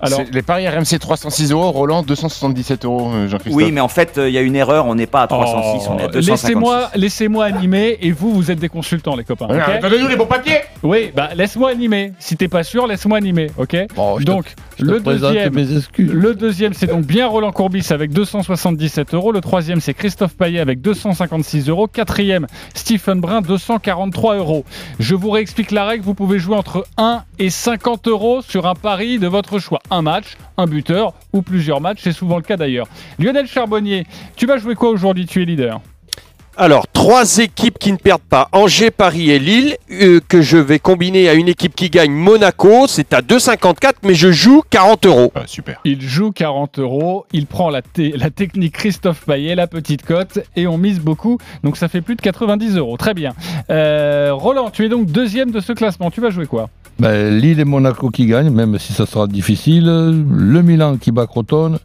Alors, 0.00 0.20
Les 0.32 0.42
paris 0.42 0.68
RMC 0.68 0.98
306 1.00 1.50
euros, 1.52 1.70
Roland 1.70 2.02
277 2.02 2.84
euros, 2.84 3.10
euh, 3.12 3.28
Jean-Christophe. 3.28 3.56
Oui, 3.56 3.72
mais 3.72 3.80
en 3.80 3.88
fait, 3.88 4.16
euh, 4.18 4.28
il 4.28 4.34
y 4.34 4.38
a 4.38 4.42
une 4.42 4.54
erreur. 4.56 4.86
On 4.86 4.94
n'est 4.94 5.06
pas 5.06 5.22
à 5.22 5.26
306, 5.26 5.88
on 5.88 5.98
est 5.98 6.02
à 6.02 6.06
oh, 6.06 6.10
256. 6.10 6.30
laissez-moi, 6.30 6.90
laissez-moi 6.94 7.44
animer 7.44 7.98
et 8.00 8.12
vous, 8.12 8.32
vous 8.32 8.50
êtes 8.50 8.58
des 8.60 8.68
consultants, 8.68 9.16
les 9.16 9.24
copains. 9.24 9.46
Ouais, 9.48 9.58
ok 9.60 9.82
Donnez-nous 9.82 10.08
les 10.08 10.16
bons 10.16 10.26
papiers 10.26 10.58
oui, 10.84 11.10
bah 11.14 11.30
laisse-moi 11.34 11.70
animer. 11.70 12.12
Si 12.20 12.36
t'es 12.36 12.46
pas 12.46 12.62
sûr, 12.62 12.86
laisse-moi 12.86 13.18
animer, 13.18 13.48
ok 13.58 13.76
Bon, 13.96 14.18
je 14.18 14.24
te- 14.24 14.30
Donc 14.30 14.54
te 14.76 14.84
le 14.84 15.00
présente 15.00 15.32
deuxième, 15.32 15.54
mes 15.54 15.76
excuses. 15.76 16.12
le 16.12 16.34
deuxième, 16.34 16.72
c'est 16.72 16.86
donc 16.86 17.04
bien 17.04 17.26
Roland 17.26 17.50
Courbis 17.50 17.86
avec 17.90 18.12
277 18.12 19.14
euros. 19.14 19.32
Le 19.32 19.40
troisième, 19.40 19.80
c'est 19.80 19.94
Christophe 19.94 20.36
Payet 20.36 20.60
avec 20.60 20.80
256 20.80 21.68
euros. 21.68 21.88
Quatrième, 21.88 22.46
Stephen 22.74 23.20
Brun, 23.20 23.40
243 23.40 24.36
euros. 24.36 24.64
Je 25.00 25.16
vous 25.16 25.30
réexplique 25.30 25.72
la 25.72 25.84
règle. 25.84 26.04
Vous 26.04 26.14
pouvez 26.14 26.38
jouer 26.38 26.56
entre 26.56 26.86
1 26.96 27.22
et 27.40 27.50
50 27.50 28.06
euros 28.06 28.40
sur 28.42 28.66
un 28.66 28.74
pari 28.74 29.18
de 29.18 29.26
votre 29.26 29.58
choix. 29.58 29.80
Un 29.90 30.02
match, 30.02 30.36
un 30.56 30.66
buteur 30.66 31.14
ou 31.32 31.42
plusieurs 31.42 31.80
matchs. 31.80 32.00
C'est 32.02 32.12
souvent 32.12 32.36
le 32.36 32.42
cas 32.42 32.56
d'ailleurs. 32.56 32.86
Lionel 33.18 33.46
Charbonnier, 33.46 34.06
tu 34.36 34.46
vas 34.46 34.58
jouer 34.58 34.74
quoi 34.74 34.90
aujourd'hui? 34.90 35.26
Tu 35.26 35.42
es 35.42 35.44
leader. 35.44 35.80
Alors, 36.60 36.88
trois 36.92 37.38
équipes 37.38 37.78
qui 37.78 37.92
ne 37.92 37.96
perdent 37.98 38.20
pas, 38.20 38.48
Angers, 38.50 38.90
Paris 38.90 39.30
et 39.30 39.38
Lille, 39.38 39.76
euh, 39.92 40.18
que 40.28 40.42
je 40.42 40.56
vais 40.58 40.80
combiner 40.80 41.28
à 41.28 41.34
une 41.34 41.46
équipe 41.46 41.76
qui 41.76 41.88
gagne 41.88 42.10
Monaco. 42.10 42.88
C'est 42.88 43.14
à 43.14 43.20
2,54, 43.22 43.92
mais 44.02 44.14
je 44.14 44.32
joue 44.32 44.62
40 44.68 45.06
euros. 45.06 45.30
Ah, 45.36 45.42
super. 45.46 45.78
Il 45.84 46.00
joue 46.02 46.32
40 46.32 46.80
euros, 46.80 47.26
il 47.32 47.46
prend 47.46 47.70
la, 47.70 47.80
te- 47.80 48.16
la 48.18 48.30
technique 48.30 48.72
Christophe 48.72 49.24
Payet, 49.24 49.54
la 49.54 49.68
petite 49.68 50.04
cote, 50.04 50.40
et 50.56 50.66
on 50.66 50.78
mise 50.78 50.98
beaucoup, 50.98 51.38
donc 51.62 51.76
ça 51.76 51.86
fait 51.86 52.00
plus 52.00 52.16
de 52.16 52.22
90 52.22 52.76
euros. 52.76 52.96
Très 52.96 53.14
bien. 53.14 53.34
Euh, 53.70 54.30
Roland, 54.32 54.70
tu 54.70 54.84
es 54.84 54.88
donc 54.88 55.06
deuxième 55.06 55.52
de 55.52 55.60
ce 55.60 55.72
classement, 55.72 56.10
tu 56.10 56.20
vas 56.20 56.30
jouer 56.30 56.46
quoi? 56.46 56.70
Ben, 56.98 57.38
Lille 57.38 57.60
et 57.60 57.64
Monaco 57.64 58.10
qui 58.10 58.26
gagnent, 58.26 58.50
même 58.50 58.78
si 58.78 58.92
ça 58.92 59.06
sera 59.06 59.28
difficile. 59.28 59.86
Le 59.86 60.62
Milan 60.62 60.96
qui 60.96 61.12
bat 61.12 61.26
Crotone. 61.26 61.78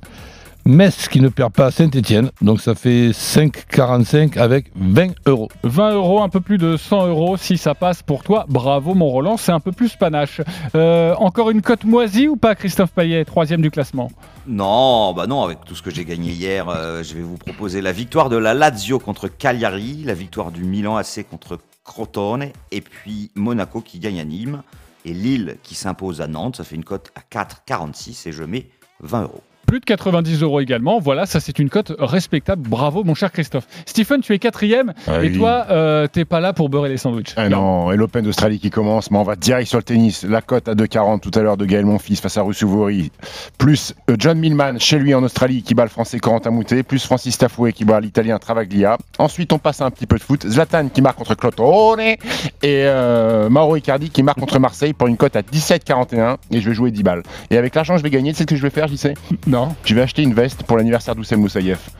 Metz 0.65 1.09
qui 1.09 1.19
ne 1.19 1.27
perd 1.27 1.51
pas 1.51 1.65
à 1.67 1.71
Saint-Etienne. 1.71 2.31
Donc 2.41 2.61
ça 2.61 2.73
fait 2.73 3.09
5,45 3.09 4.39
avec 4.39 4.71
20 4.75 5.13
euros. 5.27 5.49
20 5.63 5.91
euros, 5.91 6.21
un 6.23 6.29
peu 6.29 6.39
plus 6.39 6.57
de 6.57 6.77
100 6.77 7.07
euros 7.07 7.35
si 7.35 7.57
ça 7.57 7.75
passe 7.75 8.01
pour 8.01 8.23
toi. 8.23 8.45
Bravo 8.47 8.93
mon 8.93 9.07
Roland, 9.07 9.35
c'est 9.35 9.51
un 9.51 9.59
peu 9.59 9.73
plus 9.73 9.95
panache. 9.97 10.41
Euh, 10.73 11.13
encore 11.15 11.51
une 11.51 11.61
cote 11.61 11.83
moisie 11.83 12.29
ou 12.29 12.37
pas 12.37 12.55
Christophe 12.55 12.91
Payet, 12.91 13.25
troisième 13.25 13.61
du 13.61 13.71
classement? 13.71 14.09
Non, 14.47 15.13
bah 15.13 15.27
non, 15.27 15.43
avec 15.43 15.65
tout 15.65 15.75
ce 15.75 15.81
que 15.81 15.91
j'ai 15.91 16.05
gagné 16.05 16.31
hier, 16.31 16.69
euh, 16.69 17.03
je 17.03 17.13
vais 17.13 17.21
vous 17.21 17.37
proposer 17.37 17.81
la 17.81 17.91
victoire 17.91 18.29
de 18.29 18.37
la 18.37 18.53
Lazio 18.53 18.99
contre 18.99 19.27
Cagliari, 19.27 20.03
la 20.05 20.13
victoire 20.13 20.51
du 20.51 20.63
Milan 20.63 20.95
AC 20.95 21.25
contre 21.29 21.59
Crotone, 21.83 22.47
et 22.71 22.81
puis 22.81 23.31
Monaco 23.35 23.81
qui 23.81 23.99
gagne 23.99 24.19
à 24.21 24.25
Nîmes, 24.25 24.63
et 25.05 25.13
Lille 25.13 25.57
qui 25.63 25.75
s'impose 25.75 26.21
à 26.21 26.27
Nantes. 26.27 26.57
Ça 26.57 26.63
fait 26.63 26.75
une 26.75 26.83
cote 26.83 27.11
à 27.15 27.21
4,46 27.21 28.27
et 28.27 28.31
je 28.31 28.43
mets 28.43 28.69
20 29.01 29.23
euros. 29.23 29.43
Plus 29.65 29.79
de 29.79 29.85
90 29.85 30.41
euros 30.43 30.59
également. 30.59 30.99
Voilà, 30.99 31.25
ça 31.25 31.39
c'est 31.39 31.59
une 31.59 31.69
cote 31.69 31.93
respectable. 31.97 32.67
Bravo, 32.67 33.03
mon 33.03 33.15
cher 33.15 33.31
Christophe. 33.31 33.67
Stephen, 33.85 34.21
tu 34.21 34.33
es 34.33 34.39
quatrième. 34.39 34.93
Ah 35.07 35.23
et 35.23 35.29
oui. 35.29 35.37
toi, 35.37 35.65
euh, 35.69 36.07
t'es 36.07 36.25
pas 36.25 36.39
là 36.39 36.53
pour 36.53 36.69
beurrer 36.69 36.89
les 36.89 36.97
sandwichs. 36.97 37.33
Ah 37.37 37.49
non, 37.49 37.91
et 37.91 37.97
l'Open 37.97 38.23
d'Australie 38.23 38.59
qui 38.59 38.69
commence, 38.69 39.11
mais 39.11 39.17
on 39.17 39.23
va 39.23 39.35
direct 39.35 39.67
sur 39.67 39.77
le 39.77 39.83
tennis. 39.83 40.23
La 40.23 40.41
cote 40.41 40.67
à 40.67 40.75
2,40 40.75 41.19
tout 41.19 41.31
à 41.35 41.41
l'heure 41.41 41.57
de 41.57 41.65
Gaël 41.65 41.85
Monfils 41.85 42.17
face 42.17 42.37
à 42.37 42.41
Russouvori, 42.41 43.11
plus 43.57 43.93
euh, 44.09 44.15
John 44.19 44.37
Millman 44.39 44.79
chez 44.79 44.99
lui 44.99 45.13
en 45.13 45.23
Australie 45.23 45.63
qui 45.63 45.73
bat 45.73 45.83
le 45.83 45.89
français 45.89 46.19
Corentin 46.19 46.51
Moutet, 46.51 46.83
plus 46.83 47.05
Francis 47.05 47.37
Tafoué 47.37 47.73
qui 47.73 47.85
bat 47.85 47.99
l'italien 47.99 48.37
Travaglia. 48.39 48.97
Ensuite, 49.17 49.53
on 49.53 49.59
passe 49.59 49.81
à 49.81 49.85
un 49.85 49.91
petit 49.91 50.05
peu 50.07 50.17
de 50.17 50.23
foot. 50.23 50.45
Zlatan 50.47 50.89
qui 50.89 51.01
marque 51.01 51.17
contre 51.17 51.35
Clotone 51.35 51.99
et 51.99 52.17
euh, 52.63 53.49
Mauro 53.49 53.75
Icardi 53.75 54.09
qui 54.09 54.23
marque 54.23 54.39
contre 54.39 54.59
Marseille 54.59 54.93
pour 54.93 55.07
une 55.07 55.17
cote 55.17 55.35
à 55.35 55.41
17,41 55.41 56.37
et 56.51 56.61
je 56.61 56.69
vais 56.69 56.75
jouer 56.75 56.91
10 56.91 57.03
balles. 57.03 57.23
Et 57.49 57.57
avec 57.57 57.75
l'argent 57.75 57.97
je 57.97 58.03
vais 58.03 58.09
gagner, 58.09 58.31
tu 58.31 58.37
sais 58.37 58.43
ce 58.43 58.47
que 58.47 58.55
je 58.55 58.61
vais 58.61 58.69
faire, 58.69 58.87
j'y 58.87 58.97
sais 58.97 59.13
Non. 59.53 59.75
Je 59.85 59.93
vais 59.93 60.01
acheter 60.01 60.23
une 60.23 60.33
veste 60.33 60.63
pour 60.63 60.77
l'anniversaire 60.77 61.15
d'Oussem 61.15 61.39
Moussaïef? 61.39 61.91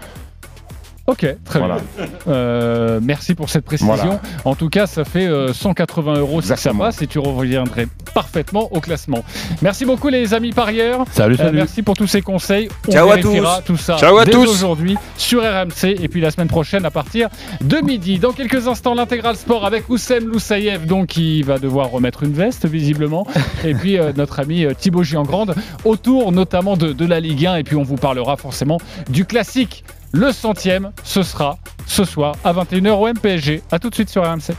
Ok, 1.05 1.25
très 1.43 1.59
Voilà. 1.59 1.79
bien. 1.97 2.05
Euh, 2.29 3.01
merci 3.03 3.35
pour 3.35 3.49
cette 3.49 3.65
précision. 3.65 3.93
Voilà. 3.93 4.21
En 4.45 4.55
tout 4.55 4.69
cas, 4.69 4.87
ça 4.87 5.03
fait 5.03 5.27
euh, 5.27 5.51
180 5.51 6.13
euros 6.19 6.41
si 6.41 6.47
ça 6.55 6.73
passe 6.73 7.01
et 7.01 7.07
tu 7.07 7.19
reviendrais 7.19 7.87
parfaitement 8.13 8.69
au 8.71 8.79
classement. 8.79 9.21
Merci 9.61 9.83
beaucoup 9.85 10.07
les 10.07 10.33
amis 10.33 10.51
parieurs. 10.53 11.01
Euh, 11.01 11.05
Salut, 11.11 11.35
salut. 11.35 11.57
merci 11.57 11.81
pour 11.81 11.97
tous 11.97 12.07
ces 12.07 12.21
conseils. 12.21 12.69
On 12.87 12.91
Ciao 12.93 13.11
à 13.11 13.17
tous. 13.17 13.37
tout 13.65 13.75
ça 13.75 13.97
Ciao 13.97 14.17
à 14.17 14.23
dès 14.23 14.31
tous. 14.31 14.47
aujourd'hui 14.49 14.95
sur 15.17 15.41
RMC 15.41 15.83
et 16.01 16.07
puis 16.07 16.21
la 16.21 16.31
semaine 16.31 16.47
prochaine 16.47 16.85
à 16.85 16.91
partir 16.91 17.27
de 17.59 17.79
midi. 17.83 18.17
Dans 18.17 18.31
quelques 18.31 18.69
instants, 18.69 18.93
l'intégral 18.93 19.35
sport 19.35 19.65
avec 19.65 19.89
Oussem 19.89 20.25
Loussaïev, 20.25 20.85
donc 20.85 21.07
qui 21.07 21.41
va 21.41 21.59
devoir 21.59 21.89
remettre 21.89 22.23
une 22.23 22.33
veste 22.33 22.65
visiblement. 22.65 23.27
et 23.65 23.73
puis 23.73 23.97
euh, 23.99 24.13
notre 24.15 24.39
ami 24.39 24.63
euh, 24.63 24.73
Thibaut 24.73 25.03
Giangrande 25.03 25.53
autour 25.83 26.31
notamment 26.31 26.77
de, 26.77 26.93
de 26.93 27.05
la 27.05 27.19
Ligue 27.19 27.45
1 27.45 27.57
et 27.57 27.63
puis 27.63 27.75
on 27.75 27.83
vous 27.83 27.97
parlera 27.97 28.37
forcément 28.37 28.77
du 29.09 29.25
classique. 29.25 29.83
Le 30.15 30.31
centième, 30.31 30.91
ce 31.03 31.23
sera 31.23 31.57
ce 31.87 32.05
soir 32.05 32.35
à 32.43 32.53
21h 32.53 32.91
au 32.91 33.07
MPSG. 33.07 33.63
A 33.71 33.79
tout 33.79 33.89
de 33.89 33.95
suite 33.95 34.09
sur 34.09 34.21
RMC. 34.23 34.53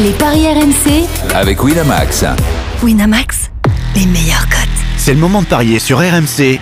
Les 0.00 0.10
paris 0.10 0.46
RMC, 0.46 1.06
Avec 1.34 1.64
Winamax. 1.64 2.26
Winamax, 2.82 3.50
les 3.94 4.04
meilleurs 4.04 4.46
cotes. 4.50 4.68
C'est 4.98 5.14
le 5.14 5.18
moment 5.20 5.40
de 5.40 5.46
parier 5.46 5.78
sur 5.78 5.98
RMC 5.98 6.54